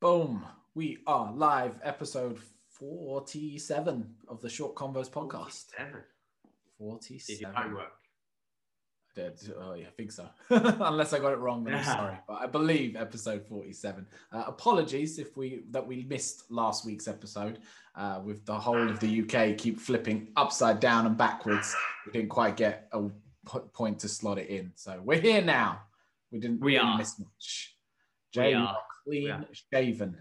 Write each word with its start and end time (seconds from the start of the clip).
Boom. 0.00 0.44
We 0.74 0.98
are 1.06 1.32
live, 1.32 1.80
episode 1.82 2.38
47 2.70 4.14
of 4.28 4.40
the 4.40 4.48
Short 4.48 4.74
Convos 4.76 5.10
podcast. 5.10 5.66
Seven. 5.76 6.02
47. 6.78 7.34
Did 7.34 7.40
your 7.40 7.50
homework? 7.52 7.92
I 9.16 9.20
did. 9.20 9.40
Oh, 9.60 9.74
yeah, 9.74 9.86
I 9.88 9.90
think 9.90 10.12
so. 10.12 10.28
Unless 10.50 11.12
I 11.12 11.18
got 11.18 11.32
it 11.32 11.38
wrong, 11.38 11.64
then 11.64 11.74
I'm 11.74 11.84
sorry. 11.96 12.16
But 12.28 12.34
I 12.34 12.46
believe 12.46 12.94
episode 12.94 13.44
47. 13.48 14.06
Uh, 14.30 14.44
apologies 14.46 15.18
if 15.18 15.36
we 15.36 15.62
that 15.70 15.84
we 15.84 16.04
missed 16.04 16.48
last 16.50 16.86
week's 16.86 17.08
episode 17.08 17.58
uh, 17.96 18.20
with 18.24 18.46
the 18.46 18.54
whole 18.54 18.88
of 18.88 19.00
the 19.00 19.22
UK 19.22 19.58
keep 19.58 19.80
flipping 19.80 20.28
upside 20.36 20.78
down 20.78 21.06
and 21.06 21.16
backwards. 21.18 21.74
We 22.06 22.12
didn't 22.12 22.28
quite 22.30 22.56
get 22.56 22.88
a 22.92 23.08
point 23.72 23.98
to 24.00 24.08
slot 24.08 24.38
it 24.38 24.48
in. 24.48 24.70
So 24.76 25.00
we're 25.02 25.20
here 25.20 25.42
now. 25.42 25.80
We 26.30 26.38
didn't 26.38 26.60
We 26.60 26.74
really 26.76 26.78
are. 26.86 26.98
miss 26.98 27.18
much. 27.18 27.74
Jay, 28.32 28.48
We 28.48 28.54
are. 28.54 28.76
Clean 29.08 29.30
are. 29.30 29.44
shaven. 29.72 30.16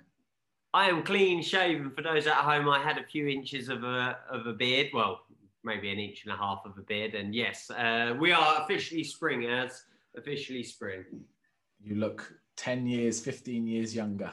I 0.73 0.89
am 0.89 1.03
clean 1.03 1.41
shaven. 1.41 1.91
For 1.91 2.01
those 2.01 2.27
at 2.27 2.35
home, 2.35 2.69
I 2.69 2.79
had 2.79 2.97
a 2.97 3.03
few 3.03 3.27
inches 3.27 3.69
of 3.69 3.83
a 3.83 4.17
of 4.29 4.45
a 4.47 4.53
beard. 4.53 4.87
Well, 4.93 5.21
maybe 5.63 5.91
an 5.91 5.99
inch 5.99 6.23
and 6.25 6.33
a 6.33 6.37
half 6.37 6.61
of 6.65 6.77
a 6.77 6.81
beard. 6.81 7.15
And 7.15 7.33
yes, 7.33 7.69
uh, 7.71 8.15
we 8.19 8.31
are 8.31 8.61
officially 8.63 9.03
spring. 9.03 9.45
As 9.45 9.83
officially 10.15 10.63
spring. 10.63 11.03
You 11.83 11.95
look 11.95 12.33
10 12.57 12.87
years, 12.87 13.19
15 13.19 13.67
years 13.67 13.95
younger. 13.95 14.31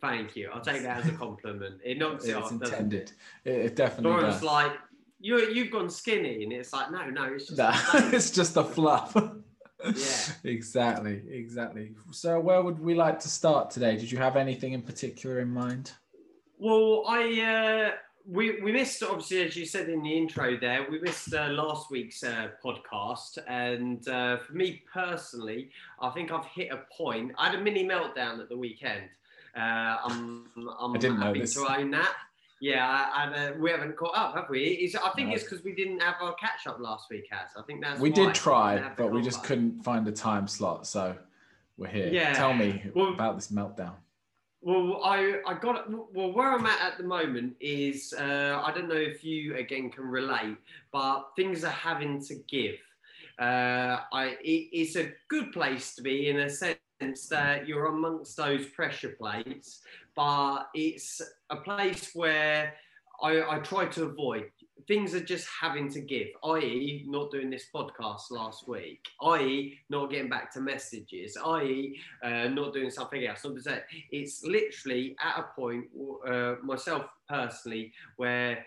Thank 0.00 0.34
you. 0.34 0.50
I'll 0.52 0.60
take 0.60 0.82
that 0.82 1.04
as 1.04 1.08
a 1.08 1.12
compliment. 1.12 1.80
It 1.84 1.96
knocks 1.96 2.24
it 2.24 2.30
It's 2.36 2.46
off. 2.46 2.50
intended. 2.52 3.12
It, 3.44 3.52
it 3.54 3.76
definitely 3.76 4.10
Laura's 4.10 4.34
does. 4.36 4.42
like, 4.42 4.72
you 5.20 5.38
you've 5.38 5.70
gone 5.70 5.88
skinny, 5.88 6.42
and 6.42 6.52
it's 6.52 6.72
like, 6.72 6.90
no, 6.90 7.08
no, 7.08 7.24
it's 7.32 7.46
just. 7.46 7.58
Nah, 7.58 7.76
it's 8.12 8.32
just 8.32 8.56
a 8.56 8.64
fluff. 8.64 9.16
Yeah. 9.84 9.92
Exactly. 10.44 11.22
Exactly. 11.30 11.92
So, 12.10 12.38
where 12.40 12.62
would 12.62 12.80
we 12.80 12.94
like 12.94 13.18
to 13.20 13.28
start 13.28 13.70
today? 13.70 13.96
Did 13.96 14.10
you 14.10 14.18
have 14.18 14.36
anything 14.36 14.72
in 14.72 14.82
particular 14.82 15.40
in 15.40 15.48
mind? 15.48 15.92
Well, 16.58 17.04
I 17.08 17.90
uh, 17.92 17.96
we 18.26 18.60
we 18.60 18.72
missed 18.72 19.02
obviously 19.02 19.42
as 19.42 19.56
you 19.56 19.66
said 19.66 19.88
in 19.88 20.02
the 20.02 20.16
intro 20.16 20.56
there, 20.58 20.86
we 20.90 21.00
missed 21.00 21.34
uh, 21.34 21.48
last 21.48 21.90
week's 21.90 22.22
uh, 22.22 22.48
podcast, 22.64 23.38
and 23.48 24.06
uh, 24.08 24.38
for 24.38 24.52
me 24.52 24.82
personally, 24.92 25.70
I 26.00 26.10
think 26.10 26.30
I've 26.30 26.46
hit 26.46 26.70
a 26.72 26.82
point. 26.96 27.32
I 27.38 27.50
had 27.50 27.58
a 27.58 27.62
mini 27.62 27.84
meltdown 27.84 28.40
at 28.40 28.48
the 28.48 28.56
weekend. 28.56 29.08
Uh, 29.56 29.96
I'm 30.04 30.46
I'm 30.78 30.94
I 30.94 30.98
didn't 30.98 31.20
know 31.20 31.26
happy 31.26 31.40
this. 31.40 31.54
to 31.54 31.66
own 31.68 31.90
that. 31.92 32.14
Yeah, 32.62 33.06
and 33.16 33.34
uh, 33.34 33.58
we 33.58 33.72
haven't 33.72 33.96
caught 33.96 34.16
up, 34.16 34.36
have 34.36 34.48
we? 34.48 34.60
It's, 34.62 34.94
I 34.94 35.10
think 35.16 35.30
No. 35.30 35.34
it's 35.34 35.42
because 35.42 35.64
we 35.64 35.74
didn't 35.74 35.98
have 36.00 36.14
our 36.20 36.32
catch 36.34 36.68
up 36.68 36.78
last 36.78 37.10
week, 37.10 37.26
as 37.32 37.48
I 37.58 37.62
think 37.62 37.82
that's 37.82 37.98
we 37.98 38.08
did 38.08 38.36
try, 38.36 38.76
the 38.76 38.90
but 38.96 39.10
we 39.10 39.20
just 39.20 39.38
back. 39.40 39.48
couldn't 39.48 39.82
find 39.82 40.06
a 40.06 40.12
time 40.12 40.46
slot. 40.46 40.86
So, 40.86 41.16
we're 41.76 41.88
here. 41.88 42.06
Yeah. 42.12 42.32
Tell 42.34 42.54
me 42.54 42.80
Well- 42.94 43.08
about 43.14 43.34
this 43.34 43.48
meltdown. 43.50 43.94
Well, 44.60 45.02
I, 45.02 45.40
I 45.44 45.54
got 45.54 45.90
well 46.14 46.30
where 46.32 46.52
I'm 46.52 46.64
at 46.66 46.80
at 46.80 46.96
the 46.96 47.02
moment 47.02 47.56
is 47.58 48.14
uh, 48.16 48.62
I 48.64 48.70
don't 48.72 48.88
know 48.88 48.94
if 48.94 49.24
you 49.24 49.56
again 49.56 49.90
can 49.90 50.04
relate, 50.04 50.56
but 50.92 51.30
things 51.34 51.64
are 51.64 51.70
having 51.70 52.24
to 52.26 52.36
give. 52.48 52.76
Uh, 53.40 53.96
I 54.12 54.36
it, 54.40 54.68
it's 54.72 54.94
a 54.94 55.10
good 55.26 55.50
place 55.50 55.96
to 55.96 56.02
be 56.02 56.28
in 56.28 56.38
a 56.38 56.48
sense 56.48 57.26
that 57.28 57.66
you're 57.66 57.86
amongst 57.86 58.36
those 58.36 58.66
pressure 58.66 59.16
plates, 59.18 59.80
but 60.14 60.68
it's 60.74 61.20
a 61.50 61.56
place 61.56 62.10
where 62.14 62.74
I, 63.22 63.56
I 63.56 63.58
try 63.60 63.86
to 63.86 64.04
avoid. 64.04 64.50
Things 64.88 65.14
are 65.14 65.22
just 65.22 65.46
having 65.60 65.88
to 65.92 66.00
give, 66.00 66.28
i.e., 66.44 67.04
not 67.06 67.30
doing 67.30 67.50
this 67.50 67.66
podcast 67.72 68.32
last 68.32 68.66
week, 68.66 69.06
i.e., 69.22 69.78
not 69.90 70.10
getting 70.10 70.28
back 70.28 70.52
to 70.54 70.60
messages, 70.60 71.36
i.e., 71.36 72.00
uh, 72.24 72.48
not 72.48 72.72
doing 72.74 72.90
something 72.90 73.24
else. 73.24 73.46
It's 74.10 74.42
literally 74.44 75.14
at 75.20 75.38
a 75.38 75.44
point, 75.54 75.84
uh, 76.26 76.56
myself 76.64 77.04
personally, 77.28 77.92
where 78.16 78.66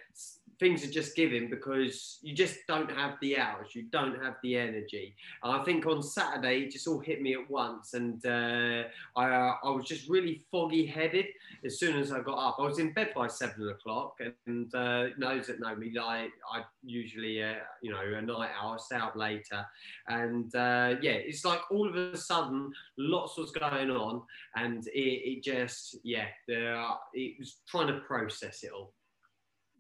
things 0.59 0.84
are 0.84 0.92
just 0.92 1.16
giving 1.16 1.50
because 1.50 2.20
you 2.22 2.34
just 2.34 2.58
don't 2.67 2.92
have 2.92 3.16
the 3.22 3.38
hours, 3.38 3.75
you 3.75 3.84
don't 3.84 4.22
have 4.24 4.35
the 4.44 4.57
energy. 4.57 5.16
And 5.44 5.53
I 5.53 5.63
think 5.63 5.85
on 5.85 6.02
Saturday 6.02 6.63
it 6.63 6.72
just 6.72 6.88
all 6.88 7.00
hit 7.00 7.22
me 7.22 7.34
at 7.34 7.50
once, 7.50 7.94
and 7.94 8.25
uh, 8.25 8.84
I, 9.16 9.29
uh, 9.29 9.53
I 9.63 9.69
was 9.69 9.85
just 9.85 10.09
really 10.09 10.41
foggy 10.52 10.85
headed 10.85 11.25
as 11.63 11.79
soon 11.79 11.97
as 11.97 12.12
I 12.12 12.22
got 12.22 12.38
up. 12.38 12.57
I 12.59 12.63
was 12.63 12.79
in 12.79 12.94
bed 12.94 13.12
by 13.16 13.28
seven 13.28 13.69
o'clock, 13.69 14.19
and 14.46 14.74
uh, 14.75 15.07
those 15.18 15.47
that 15.47 15.59
know 15.59 15.75
me, 15.75 15.94
I, 16.00 16.29
I 16.52 16.63
usually, 16.84 17.44
uh, 17.44 17.56
you 17.81 17.91
know, 17.91 18.02
a 18.02 18.22
night 18.22 18.52
I 18.62 18.78
stay 18.78 18.96
out 18.96 19.18
later, 19.18 19.66
and 20.08 20.53
uh, 20.56 20.96
yeah, 21.02 21.12
it's 21.12 21.46
like 21.46 21.59
all 21.72 21.88
of 21.88 21.96
a 21.96 22.18
sudden 22.18 22.72
lots 22.97 23.38
was 23.38 23.52
going 23.52 23.91
on, 23.91 24.22
and 24.56 24.88
it, 24.88 25.00
it 25.00 25.44
just, 25.44 25.97
yeah, 26.03 26.28
there, 26.47 26.84
it 27.13 27.35
was 27.40 27.58
trying 27.68 27.88
to 27.88 28.00
process 28.00 28.63
it 28.63 28.72
all. 28.72 28.94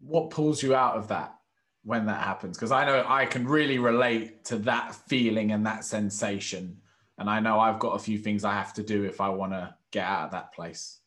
What 0.05 0.29
pulls 0.29 0.61
you 0.61 0.75
out 0.75 0.95
of 0.97 1.07
that 1.07 1.35
when 1.83 2.05
that 2.05 2.21
happens? 2.23 2.57
Because 2.57 2.71
I 2.71 2.85
know 2.85 3.03
I 3.07 3.25
can 3.25 3.47
really 3.47 3.79
relate 3.79 4.45
to 4.45 4.57
that 4.59 4.93
feeling 4.93 5.51
and 5.51 5.65
that 5.65 5.83
sensation. 5.85 6.77
And 7.17 7.29
I 7.29 7.39
know 7.39 7.59
I've 7.59 7.79
got 7.79 7.95
a 7.95 7.99
few 7.99 8.17
things 8.17 8.43
I 8.43 8.53
have 8.53 8.73
to 8.75 8.83
do 8.83 9.03
if 9.03 9.19
I 9.21 9.29
want 9.29 9.53
to 9.53 9.73
get 9.91 10.05
out 10.05 10.25
of 10.25 10.31
that 10.31 10.53
place. 10.53 10.99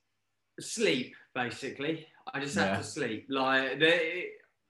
sleep 0.61 1.15
basically 1.35 2.05
i 2.35 2.41
just 2.41 2.57
have 2.57 2.67
Yeah. 2.69 2.77
to 2.79 2.83
sleep 2.83 3.27
like 3.29 3.79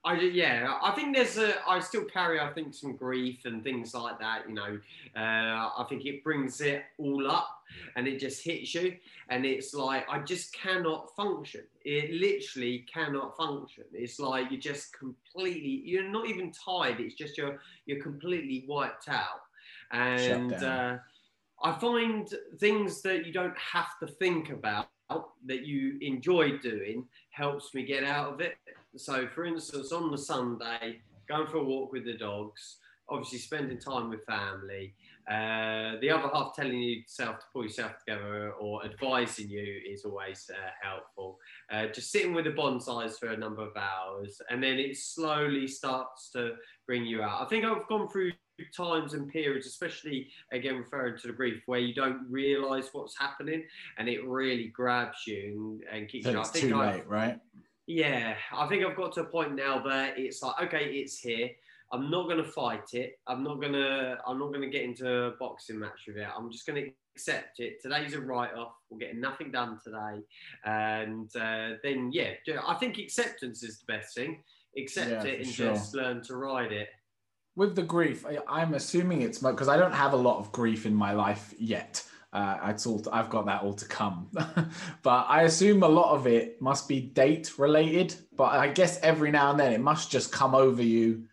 i 0.05 0.13
yeah 0.19 0.77
i 0.81 0.91
think 0.91 1.15
there's 1.15 1.37
a 1.37 1.55
i 1.67 1.79
still 1.79 2.05
carry 2.05 2.39
i 2.39 2.51
think 2.53 2.73
some 2.73 2.95
grief 2.95 3.45
and 3.45 3.63
things 3.63 3.93
like 3.93 4.17
that 4.19 4.47
you 4.47 4.55
know 4.55 4.79
uh, 5.15 5.69
i 5.77 5.85
think 5.89 6.05
it 6.05 6.23
brings 6.23 6.61
it 6.61 6.83
all 6.97 7.29
up 7.29 7.63
and 7.95 8.07
it 8.07 8.19
just 8.19 8.43
hits 8.43 8.73
you 8.73 8.95
and 9.29 9.45
it's 9.45 9.73
like 9.73 10.05
i 10.09 10.19
just 10.19 10.53
cannot 10.53 11.15
function. 11.15 11.61
It 11.83 12.11
literally 12.13 12.85
cannot 12.93 13.35
function. 13.35 13.85
It's 13.93 14.19
like 14.19 14.51
you're 14.51 14.59
just 14.59 14.93
completely 14.97 15.81
you're 15.85 16.09
not 16.09 16.27
even 16.27 16.51
tired 16.51 16.99
it's 16.99 17.15
just 17.15 17.37
you're 17.37 17.59
you're 17.85 18.01
completely 18.01 18.65
wiped 18.67 19.09
out. 19.09 19.41
And 19.91 20.53
uh, 20.53 20.97
I 21.63 21.71
find 21.79 22.27
things 22.59 23.01
that 23.01 23.25
you 23.25 23.33
don't 23.33 23.57
have 23.57 23.97
to 24.01 24.07
think 24.07 24.49
about 24.49 24.87
that 25.45 25.65
you 25.65 25.97
enjoy 26.01 26.57
doing 26.59 27.05
helps 27.31 27.73
me 27.73 27.83
get 27.83 28.03
out 28.03 28.33
of 28.33 28.41
it. 28.41 28.55
So, 28.95 29.27
for 29.27 29.45
instance, 29.45 29.91
on 29.91 30.11
the 30.11 30.17
Sunday, 30.17 31.01
going 31.27 31.47
for 31.47 31.57
a 31.57 31.63
walk 31.63 31.91
with 31.91 32.05
the 32.05 32.17
dogs, 32.17 32.77
obviously 33.09 33.39
spending 33.39 33.79
time 33.79 34.09
with 34.09 34.23
family. 34.25 34.93
Uh, 35.29 35.99
the 36.01 36.09
other 36.09 36.29
half 36.33 36.55
telling 36.55 36.81
yourself 36.81 37.39
to 37.39 37.45
pull 37.53 37.63
yourself 37.63 37.91
together 37.99 38.51
or 38.53 38.83
advising 38.83 39.47
you 39.47 39.81
is 39.87 40.03
always 40.03 40.49
uh, 40.51 40.69
helpful. 40.81 41.37
Uh, 41.71 41.87
just 41.87 42.11
sitting 42.11 42.33
with 42.33 42.45
the 42.45 42.51
bonsais 42.51 43.19
for 43.19 43.27
a 43.27 43.37
number 43.37 43.61
of 43.61 43.75
hours, 43.77 44.41
and 44.49 44.61
then 44.61 44.79
it 44.79 44.97
slowly 44.97 45.67
starts 45.67 46.31
to 46.31 46.53
bring 46.87 47.05
you 47.05 47.21
out. 47.21 47.41
I 47.41 47.45
think 47.45 47.63
I've 47.63 47.87
gone 47.87 48.09
through 48.09 48.31
times 48.75 49.13
and 49.13 49.29
periods, 49.29 49.67
especially 49.67 50.27
again 50.51 50.77
referring 50.77 51.17
to 51.19 51.27
the 51.27 51.33
grief, 51.33 51.61
where 51.67 51.79
you 51.79 51.93
don't 51.93 52.25
realise 52.29 52.89
what's 52.91 53.17
happening, 53.17 53.63
and 53.99 54.09
it 54.09 54.25
really 54.27 54.67
grabs 54.67 55.27
you 55.27 55.79
and, 55.91 56.01
and 56.01 56.09
keeps 56.09 56.25
So 56.25 56.31
you. 56.31 56.39
I 56.39 56.43
think 56.43 56.69
too 56.69 56.77
late, 56.77 57.07
right? 57.07 57.39
Yeah, 57.89 58.35
I 58.55 58.67
think 58.67 58.85
I've 58.85 58.95
got 58.95 59.13
to 59.13 59.21
a 59.21 59.25
point 59.25 59.55
now 59.55 59.79
that 59.87 60.17
it's 60.19 60.43
like, 60.43 60.55
okay, 60.67 60.85
it's 60.93 61.19
here. 61.19 61.49
I'm 61.91 62.11
not 62.11 62.29
gonna 62.29 62.43
fight 62.43 62.93
it. 62.93 63.13
I'm 63.27 63.43
not 63.43 63.59
gonna. 63.59 64.19
I'm 64.27 64.37
not 64.37 64.53
gonna 64.53 64.69
get 64.69 64.83
into 64.83 65.11
a 65.11 65.31
boxing 65.39 65.79
match 65.79 66.01
with 66.07 66.17
it. 66.17 66.27
I'm 66.37 66.51
just 66.51 66.67
gonna 66.67 66.83
accept 67.15 67.59
it. 67.59 67.81
Today's 67.81 68.13
a 68.13 68.21
write-off. 68.21 68.73
We're 68.91 68.99
getting 68.99 69.19
nothing 69.19 69.51
done 69.51 69.79
today, 69.83 70.21
and 70.65 71.35
uh, 71.35 71.77
then 71.83 72.11
yeah, 72.13 72.33
I 72.67 72.75
think 72.75 72.99
acceptance 72.99 73.63
is 73.63 73.79
the 73.79 73.91
best 73.91 74.13
thing. 74.13 74.43
Accept 74.77 75.25
Yeah, 75.25 75.31
it 75.31 75.41
and 75.41 75.49
sure. 75.49 75.73
just 75.73 75.95
learn 75.95 76.21
to 76.25 76.37
ride 76.37 76.71
it. 76.71 76.89
with 77.55 77.75
the 77.75 77.81
grief, 77.81 78.23
I, 78.23 78.37
I'm 78.47 78.75
assuming 78.75 79.23
it's 79.23 79.39
because 79.39 79.67
I 79.67 79.75
don't 79.75 79.91
have 79.91 80.13
a 80.13 80.17
lot 80.17 80.37
of 80.37 80.51
grief 80.51 80.85
in 80.85 80.93
my 80.93 81.11
life 81.13 81.55
yet. 81.57 82.05
Uh, 82.31 82.57
it's 82.65 82.85
all 82.85 83.03
I've 83.11 83.29
got 83.29 83.47
that 83.47 83.63
all 83.63 83.73
to 83.73 83.85
come, 83.85 84.29
but 85.01 85.25
I 85.27 85.43
assume 85.43 85.81
a 85.81 85.87
lot 85.87 86.13
of 86.13 86.27
it 86.27 86.61
must 86.61 86.87
be 86.87 87.01
date 87.01 87.57
related. 87.57 88.13
But 88.35 88.51
I 88.51 88.67
guess 88.67 88.99
every 89.01 89.31
now 89.31 89.49
and 89.49 89.59
then 89.59 89.73
it 89.73 89.81
must 89.81 90.11
just 90.11 90.31
come 90.31 90.53
over 90.53 90.83
you, 90.83 91.23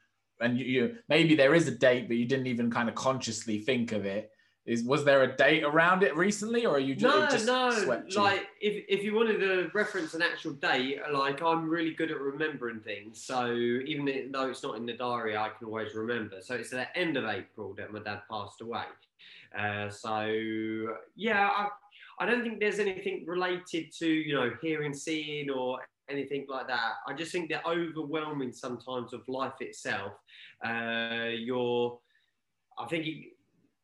and 0.41 0.59
you, 0.59 0.65
you 0.65 0.97
maybe 1.09 1.35
there 1.35 1.55
is 1.55 1.69
a 1.69 1.73
date, 1.73 2.09
but 2.09 2.17
you 2.17 2.25
didn't 2.25 2.47
even 2.47 2.71
kind 2.71 2.89
of 2.89 2.95
consciously 2.95 3.59
think 3.59 3.93
of 3.93 4.07
it. 4.07 4.31
Is 4.65 4.83
was 4.83 5.05
there 5.05 5.23
a 5.23 5.37
date 5.37 5.65
around 5.65 6.03
it 6.03 6.17
recently, 6.17 6.65
or 6.65 6.77
are 6.77 6.81
you 6.81 6.97
just, 6.97 7.15
no, 7.15 7.29
just 7.29 7.47
no. 7.47 8.23
Like 8.23 8.47
if, 8.61 8.85
if 8.89 9.05
you 9.05 9.15
wanted 9.15 9.39
to 9.39 9.71
reference 9.75 10.15
an 10.15 10.23
actual 10.23 10.55
date, 10.55 10.99
like 11.13 11.43
I'm 11.43 11.69
really 11.69 11.93
good 11.93 12.11
at 12.11 12.19
remembering 12.19 12.81
things. 12.81 13.23
So 13.23 13.53
even 13.53 14.33
though 14.33 14.49
it's 14.49 14.63
not 14.63 14.77
in 14.77 14.87
the 14.87 14.95
diary, 14.95 15.37
I 15.37 15.51
can 15.51 15.69
always 15.69 15.95
remember. 15.95 16.41
So 16.41 16.55
it's 16.55 16.73
at 16.73 16.95
the 16.95 16.99
end 16.99 17.17
of 17.17 17.27
April 17.27 17.75
that 17.75 17.93
my 17.93 18.01
dad 18.01 18.23
passed 18.29 18.61
away. 18.61 18.83
Uh, 19.59 19.91
so 19.91 20.87
yeah, 21.15 21.49
I, 21.49 21.69
I 22.19 22.27
don't 22.27 22.43
think 22.43 22.61
there's 22.61 22.79
anything 22.79 23.25
related 23.27 23.93
to 23.99 24.07
you 24.09 24.35
know 24.35 24.53
hearing, 24.63 24.95
seeing, 24.95 25.51
or 25.51 25.81
anything 26.09 26.47
like 26.49 26.69
that. 26.69 26.95
I 27.07 27.13
just 27.13 27.33
think 27.33 27.49
the 27.49 27.67
overwhelming 27.67 28.53
sometimes 28.53 29.13
of 29.13 29.27
life 29.29 29.61
itself. 29.61 30.13
Uh, 30.65 31.31
you're, 31.37 31.99
I 32.79 32.87
think 32.87 33.07
it, 33.07 33.17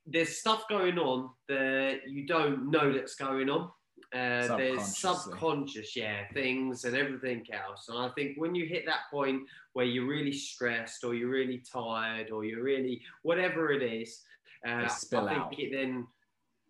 there's 0.07 0.39
stuff 0.39 0.65
going 0.69 0.99
on 0.99 1.31
that 1.49 2.01
you 2.09 2.27
don't 2.27 2.71
know 2.71 2.93
that's 2.93 3.15
going 3.15 3.49
on. 3.49 3.71
Uh, 4.13 4.57
there's 4.57 4.99
subconscious, 4.99 5.97
yeah, 5.97 6.25
things 6.35 6.85
and 6.85 6.95
everything 6.95 7.47
else. 7.53 7.89
And 7.89 7.99
I 7.99 8.11
think 8.11 8.37
when 8.37 8.55
you 8.55 8.67
hit 8.67 8.85
that 8.85 9.11
point 9.11 9.43
where 9.73 9.87
you're 9.87 10.07
really 10.07 10.33
stressed 10.33 11.03
or 11.03 11.15
you're 11.15 11.31
really 11.31 11.63
tired 11.73 12.31
or 12.31 12.45
you're 12.45 12.63
really 12.63 13.01
whatever 13.23 13.73
it 13.73 13.83
is, 13.83 14.23
uh, 14.67 14.85
I 14.85 14.89
think 14.89 15.15
out. 15.15 15.55
it 15.59 15.71
then 15.73 16.07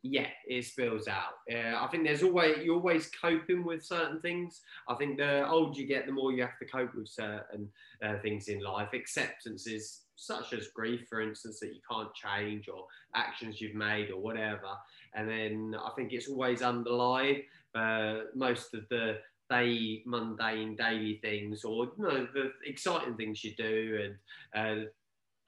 yeah, 0.05 0.27
it 0.49 0.65
spills 0.65 1.07
out. 1.07 1.35
Uh, 1.53 1.77
I 1.77 1.87
think 1.87 2.05
there's 2.05 2.25
always 2.25 2.59
you're 2.65 2.75
always 2.75 3.09
coping 3.21 3.65
with 3.65 3.85
certain 3.85 4.21
things. 4.21 4.61
I 4.89 4.95
think 4.95 5.17
the 5.17 5.49
older 5.49 5.81
you 5.81 5.87
get, 5.87 6.07
the 6.07 6.13
more 6.13 6.33
you 6.33 6.43
have 6.43 6.59
to 6.59 6.67
cope 6.67 6.95
with 6.95 7.09
certain 7.09 7.69
uh, 8.05 8.15
things 8.21 8.49
in 8.49 8.61
life. 8.61 8.89
Acceptances 8.95 10.01
such 10.17 10.53
as 10.55 10.69
grief, 10.69 11.03
for 11.09 11.21
instance, 11.21 11.61
that 11.61 11.75
you 11.75 11.81
can't 11.89 12.13
change, 12.15 12.69
or 12.69 12.87
actions 13.15 13.61
you've 13.61 13.77
made, 13.77 14.11
or 14.11 14.21
whatever. 14.21 14.77
And 15.15 15.29
then 15.29 15.77
I 15.81 15.91
think 15.95 16.13
it's 16.13 16.29
always 16.29 16.63
underlying 16.63 17.43
uh, 17.75 18.21
most 18.35 18.75
of 18.75 18.89
the 18.91 19.19
day 19.51 20.03
mundane 20.05 20.75
daily 20.75 21.21
things, 21.23 21.65
or 21.65 21.85
you 21.97 22.05
know, 22.05 22.27
the 22.35 22.51
exciting 22.65 23.17
things 23.17 23.45
you 23.45 23.55
do, 23.57 24.15
and 24.55 24.83
uh, 24.83 24.85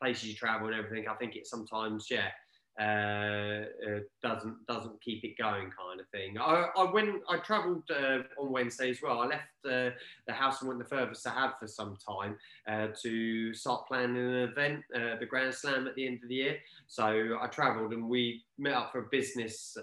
places 0.05 0.29
you 0.29 0.35
travel 0.35 0.67
and 0.69 0.77
everything. 0.77 1.09
I 1.09 1.15
think 1.15 1.35
it's 1.37 1.51
sometimes 1.51 2.09
yeah 2.11 2.29
uh, 2.81 3.67
uh, 3.87 4.01
doesn't 4.21 4.57
doesn't 4.67 5.01
keep 5.01 5.23
it 5.23 5.39
going 5.39 5.71
kind 5.71 6.01
of 6.01 6.09
thing. 6.09 6.37
I, 6.37 6.67
I 6.77 6.91
went 6.91 7.23
I 7.29 7.37
travelled 7.39 7.85
uh, 7.89 8.23
on 8.37 8.51
Wednesday 8.51 8.91
as 8.91 8.99
well. 9.01 9.21
I 9.21 9.27
left 9.27 9.45
uh, 9.65 9.95
the 10.27 10.33
house 10.33 10.61
and 10.61 10.69
went 10.69 10.81
the 10.81 10.89
furthest 10.89 11.25
I 11.25 11.35
had 11.35 11.53
for 11.61 11.69
some 11.69 11.97
time 11.97 12.37
uh, 12.69 12.89
to 13.03 13.55
start 13.55 13.87
planning 13.87 14.17
an 14.17 14.49
event, 14.51 14.83
the 14.91 15.27
Grand 15.29 15.55
Slam 15.55 15.87
at 15.87 15.95
the 15.95 16.05
end 16.05 16.19
of 16.25 16.29
the 16.29 16.35
year. 16.35 16.57
So 16.89 17.39
I 17.41 17.47
travelled 17.47 17.93
and 17.93 18.09
we 18.09 18.43
met 18.59 18.75
up 18.75 18.91
for 18.91 19.01
a 19.05 19.09
business 19.09 19.77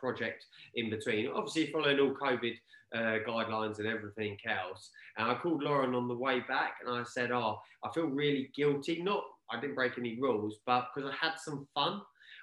project 0.00 0.46
in 0.76 0.88
between. 0.88 1.28
Obviously 1.28 1.70
following 1.72 2.00
all 2.00 2.14
COVID. 2.14 2.54
guidelines 2.94 3.80
and 3.80 3.88
everything 3.88 4.38
else, 4.48 4.90
and 5.18 5.30
I 5.30 5.34
called 5.34 5.62
Lauren 5.62 5.94
on 5.94 6.06
the 6.08 6.20
way 6.26 6.40
back, 6.40 6.74
and 6.80 6.88
I 6.96 7.02
said, 7.02 7.32
"Oh, 7.32 7.58
I 7.84 7.90
feel 7.92 8.06
really 8.06 8.52
guilty. 8.54 9.02
Not 9.02 9.24
I 9.50 9.60
didn't 9.60 9.74
break 9.74 9.98
any 9.98 10.18
rules, 10.20 10.58
but 10.66 10.88
because 10.94 11.10
I 11.10 11.26
had 11.26 11.34
some 11.38 11.66
fun 11.74 12.00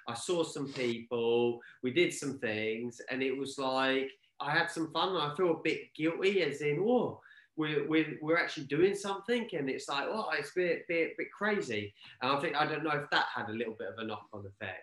I 0.08 0.14
saw 0.14 0.42
some 0.42 0.72
people, 0.72 1.60
we 1.82 1.92
did 1.92 2.12
some 2.12 2.38
things, 2.38 3.00
and 3.10 3.22
it 3.22 3.36
was 3.36 3.58
like 3.58 4.10
I 4.40 4.50
had 4.50 4.70
some 4.70 4.92
fun. 4.92 5.16
I 5.16 5.34
feel 5.36 5.52
a 5.52 5.62
bit 5.62 5.94
guilty, 5.94 6.42
as 6.42 6.60
in, 6.60 6.80
oh, 6.80 7.20
we're, 7.56 7.86
we're, 7.88 8.18
we're 8.20 8.38
actually 8.38 8.64
doing 8.64 8.94
something, 8.94 9.48
and 9.52 9.70
it's 9.70 9.88
like, 9.88 10.06
oh, 10.08 10.30
it's 10.36 10.50
a 10.50 10.60
bit, 10.60 10.88
bit, 10.88 11.16
bit 11.16 11.30
crazy. 11.30 11.94
And 12.20 12.32
I 12.32 12.40
think, 12.40 12.56
I 12.56 12.66
don't 12.66 12.82
know 12.82 12.90
if 12.90 13.10
that 13.10 13.26
had 13.34 13.48
a 13.48 13.52
little 13.52 13.76
bit 13.78 13.88
of 13.88 13.98
a 13.98 14.04
knock 14.04 14.26
on 14.32 14.44
effect. 14.46 14.82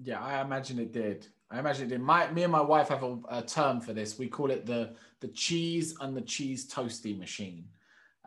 Yeah, 0.00 0.20
I 0.20 0.40
imagine 0.40 0.78
it 0.78 0.92
did. 0.92 1.26
I 1.50 1.58
imagine 1.58 1.86
it 1.86 1.88
did. 1.88 2.00
My, 2.00 2.30
me 2.30 2.44
and 2.44 2.52
my 2.52 2.60
wife 2.60 2.88
have 2.88 3.02
a, 3.02 3.18
a 3.30 3.42
term 3.42 3.80
for 3.80 3.92
this. 3.92 4.18
We 4.18 4.28
call 4.28 4.50
it 4.50 4.64
the 4.64 4.94
the 5.20 5.28
cheese 5.28 5.96
and 6.00 6.16
the 6.16 6.20
cheese 6.20 6.70
toasty 6.70 7.18
machine. 7.18 7.64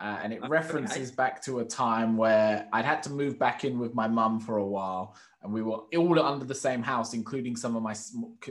Uh, 0.02 0.18
and 0.24 0.32
it 0.32 0.40
references 0.48 1.12
back 1.12 1.40
to 1.40 1.60
a 1.60 1.64
time 1.64 2.16
where 2.16 2.66
I'd 2.72 2.84
had 2.84 3.04
to 3.04 3.10
move 3.10 3.38
back 3.38 3.64
in 3.64 3.78
with 3.78 3.94
my 3.94 4.08
mum 4.08 4.40
for 4.40 4.56
a 4.56 4.66
while, 4.66 5.14
and 5.42 5.52
we 5.52 5.62
were 5.62 5.76
all 5.96 6.20
under 6.20 6.44
the 6.44 6.56
same 6.56 6.82
house, 6.82 7.14
including 7.14 7.54
some 7.54 7.76
of 7.76 7.84
my 7.84 7.94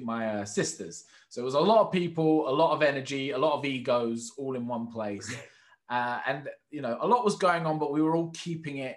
my 0.02 0.28
uh, 0.28 0.46
sisters. 0.46 1.04
So 1.28 1.42
it 1.42 1.44
was 1.44 1.56
a 1.56 1.60
lot 1.60 1.82
of 1.82 1.92
people, 1.92 2.48
a 2.48 2.56
lot 2.56 2.74
of 2.74 2.82
energy, 2.82 3.32
a 3.32 3.38
lot 3.38 3.60
of 3.60 3.66
egos, 3.66 4.32
all 4.38 4.56
in 4.56 4.66
one 4.66 4.88
place, 4.88 5.36
uh, 5.90 6.20
and 6.26 6.48
you 6.70 6.82
know 6.82 6.98
a 7.02 7.08
lot 7.08 7.26
was 7.26 7.36
going 7.36 7.66
on, 7.66 7.80
but 7.80 7.92
we 7.92 8.02
were 8.02 8.16
all 8.16 8.32
keeping 8.34 8.78
it 8.78 8.96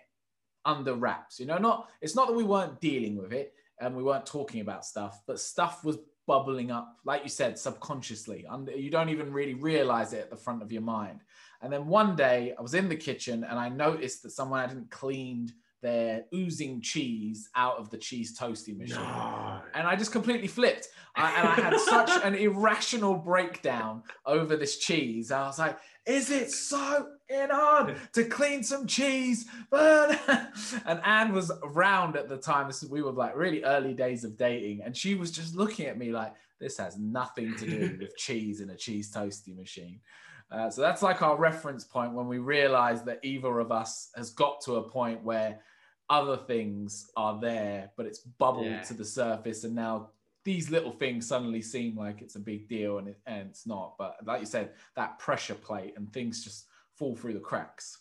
under 0.65 0.95
wraps. 0.95 1.41
You 1.41 1.47
know, 1.47 1.59
not 1.59 1.89
it's 2.01 2.15
not 2.15 2.29
that 2.29 2.37
we 2.37 2.45
weren't 2.45 2.81
dealing 2.81 3.17
with 3.17 3.33
it 3.33 3.53
and 3.81 3.97
we 3.97 4.05
weren't 4.05 4.27
talking 4.27 4.61
about 4.61 4.85
stuff, 4.85 5.21
but 5.27 5.41
stuff 5.41 5.83
was 5.83 5.99
bubbling 6.27 6.71
up, 6.71 6.97
like 7.05 7.23
you 7.23 7.29
said, 7.29 7.59
subconsciously. 7.59 8.47
And 8.49 8.69
you 8.77 8.91
don't 8.91 9.09
even 9.09 9.33
really 9.33 9.55
realize 9.55 10.13
it 10.13 10.21
at 10.21 10.31
the 10.31 10.37
front 10.37 10.63
of 10.63 10.73
your 10.73 10.83
mind. 10.83 11.21
And 11.65 11.73
then 11.73 11.87
one 11.87 12.15
day 12.15 12.55
I 12.59 12.61
was 12.61 12.75
in 12.75 12.91
the 12.91 12.97
kitchen 12.97 13.43
and 13.43 13.59
I 13.59 13.71
noticed 13.71 14.23
that 14.23 14.31
someone 14.33 14.61
hadn't 14.61 14.91
cleaned 14.91 15.55
their 15.81 16.25
oozing 16.35 16.83
cheese 16.83 17.49
out 17.57 17.79
of 17.79 17.89
the 17.89 17.97
cheese 17.97 18.39
toasty 18.39 18.77
machine. 18.77 18.97
No. 18.97 19.61
And 19.75 19.87
I 19.87 19.97
just 19.97 20.13
completely 20.13 20.47
flipped. 20.47 20.89
I, 21.17 21.33
and 21.39 21.49
I 21.49 21.55
had 21.55 21.81
such 21.81 22.11
an 22.23 22.35
irrational 22.47 23.15
breakdown 23.15 24.03
over 24.27 24.57
this 24.57 24.77
cheese. 24.77 25.31
I 25.31 25.47
was 25.47 25.59
like, 25.59 25.79
is 26.07 26.31
it 26.31 26.51
so 26.51 27.09
in 27.29 27.51
hard 27.51 27.97
to 28.13 28.25
clean 28.25 28.63
some 28.63 28.87
cheese? 28.87 29.47
and 29.73 31.01
Anne 31.05 31.33
was 31.33 31.51
around 31.63 32.17
at 32.17 32.29
the 32.29 32.37
time. 32.37 32.71
We 32.91 33.03
were 33.03 33.13
like 33.13 33.37
really 33.37 33.65
early 33.65 33.95
days 33.95 34.25
of 34.25 34.37
dating. 34.37 34.83
And 34.83 34.97
she 34.97 35.15
was 35.15 35.31
just 35.31 35.55
looking 35.55 35.87
at 35.87 35.99
me 35.99 36.13
like, 36.13 36.35
this 36.61 36.79
has 36.79 36.99
nothing 36.99 37.57
to 37.57 37.67
do 37.67 37.97
with 38.01 38.17
cheese 38.17 38.61
in 38.61 38.71
a 38.71 38.77
cheese 38.77 39.11
toasty 39.11 39.57
machine. 39.57 40.01
Uh, 40.51 40.71
so 40.71 40.83
that's 40.83 41.03
like 41.03 41.23
our 41.23 41.37
reference 41.37 41.85
point 41.85 42.13
when 42.13 42.29
we 42.29 42.39
realize 42.39 43.03
that 43.05 43.19
either 43.23 43.59
of 43.59 43.73
us 43.73 44.11
has 44.15 44.31
got 44.31 44.61
to 44.61 44.77
a 44.77 44.89
point 44.89 45.23
where 45.25 45.59
other 46.11 46.37
things 46.37 47.11
are 47.17 47.41
there, 47.41 47.91
but 47.97 48.07
it's 48.07 48.21
bubbled 48.21 48.67
yeah. 48.67 48.83
to 48.83 48.95
the 48.95 49.05
surface, 49.05 49.65
and 49.65 49.75
now 49.75 50.11
these 50.45 50.71
little 50.71 50.93
things 50.93 51.27
suddenly 51.27 51.63
seem 51.63 51.97
like 51.97 52.21
it's 52.21 52.37
a 52.37 52.41
big 52.41 52.69
deal, 52.69 52.99
and, 52.99 53.09
it, 53.09 53.19
and 53.27 53.49
it's 53.49 53.67
not. 53.67 53.95
But 53.99 54.17
like 54.25 54.41
you 54.41 54.47
said, 54.47 54.71
that 54.97 55.19
pressure 55.19 55.55
plate 55.55 55.95
and 55.97 56.13
things 56.13 56.45
just 56.45 56.67
fall 56.95 57.17
through 57.17 57.35
the 57.35 57.41
cracks. 57.41 57.99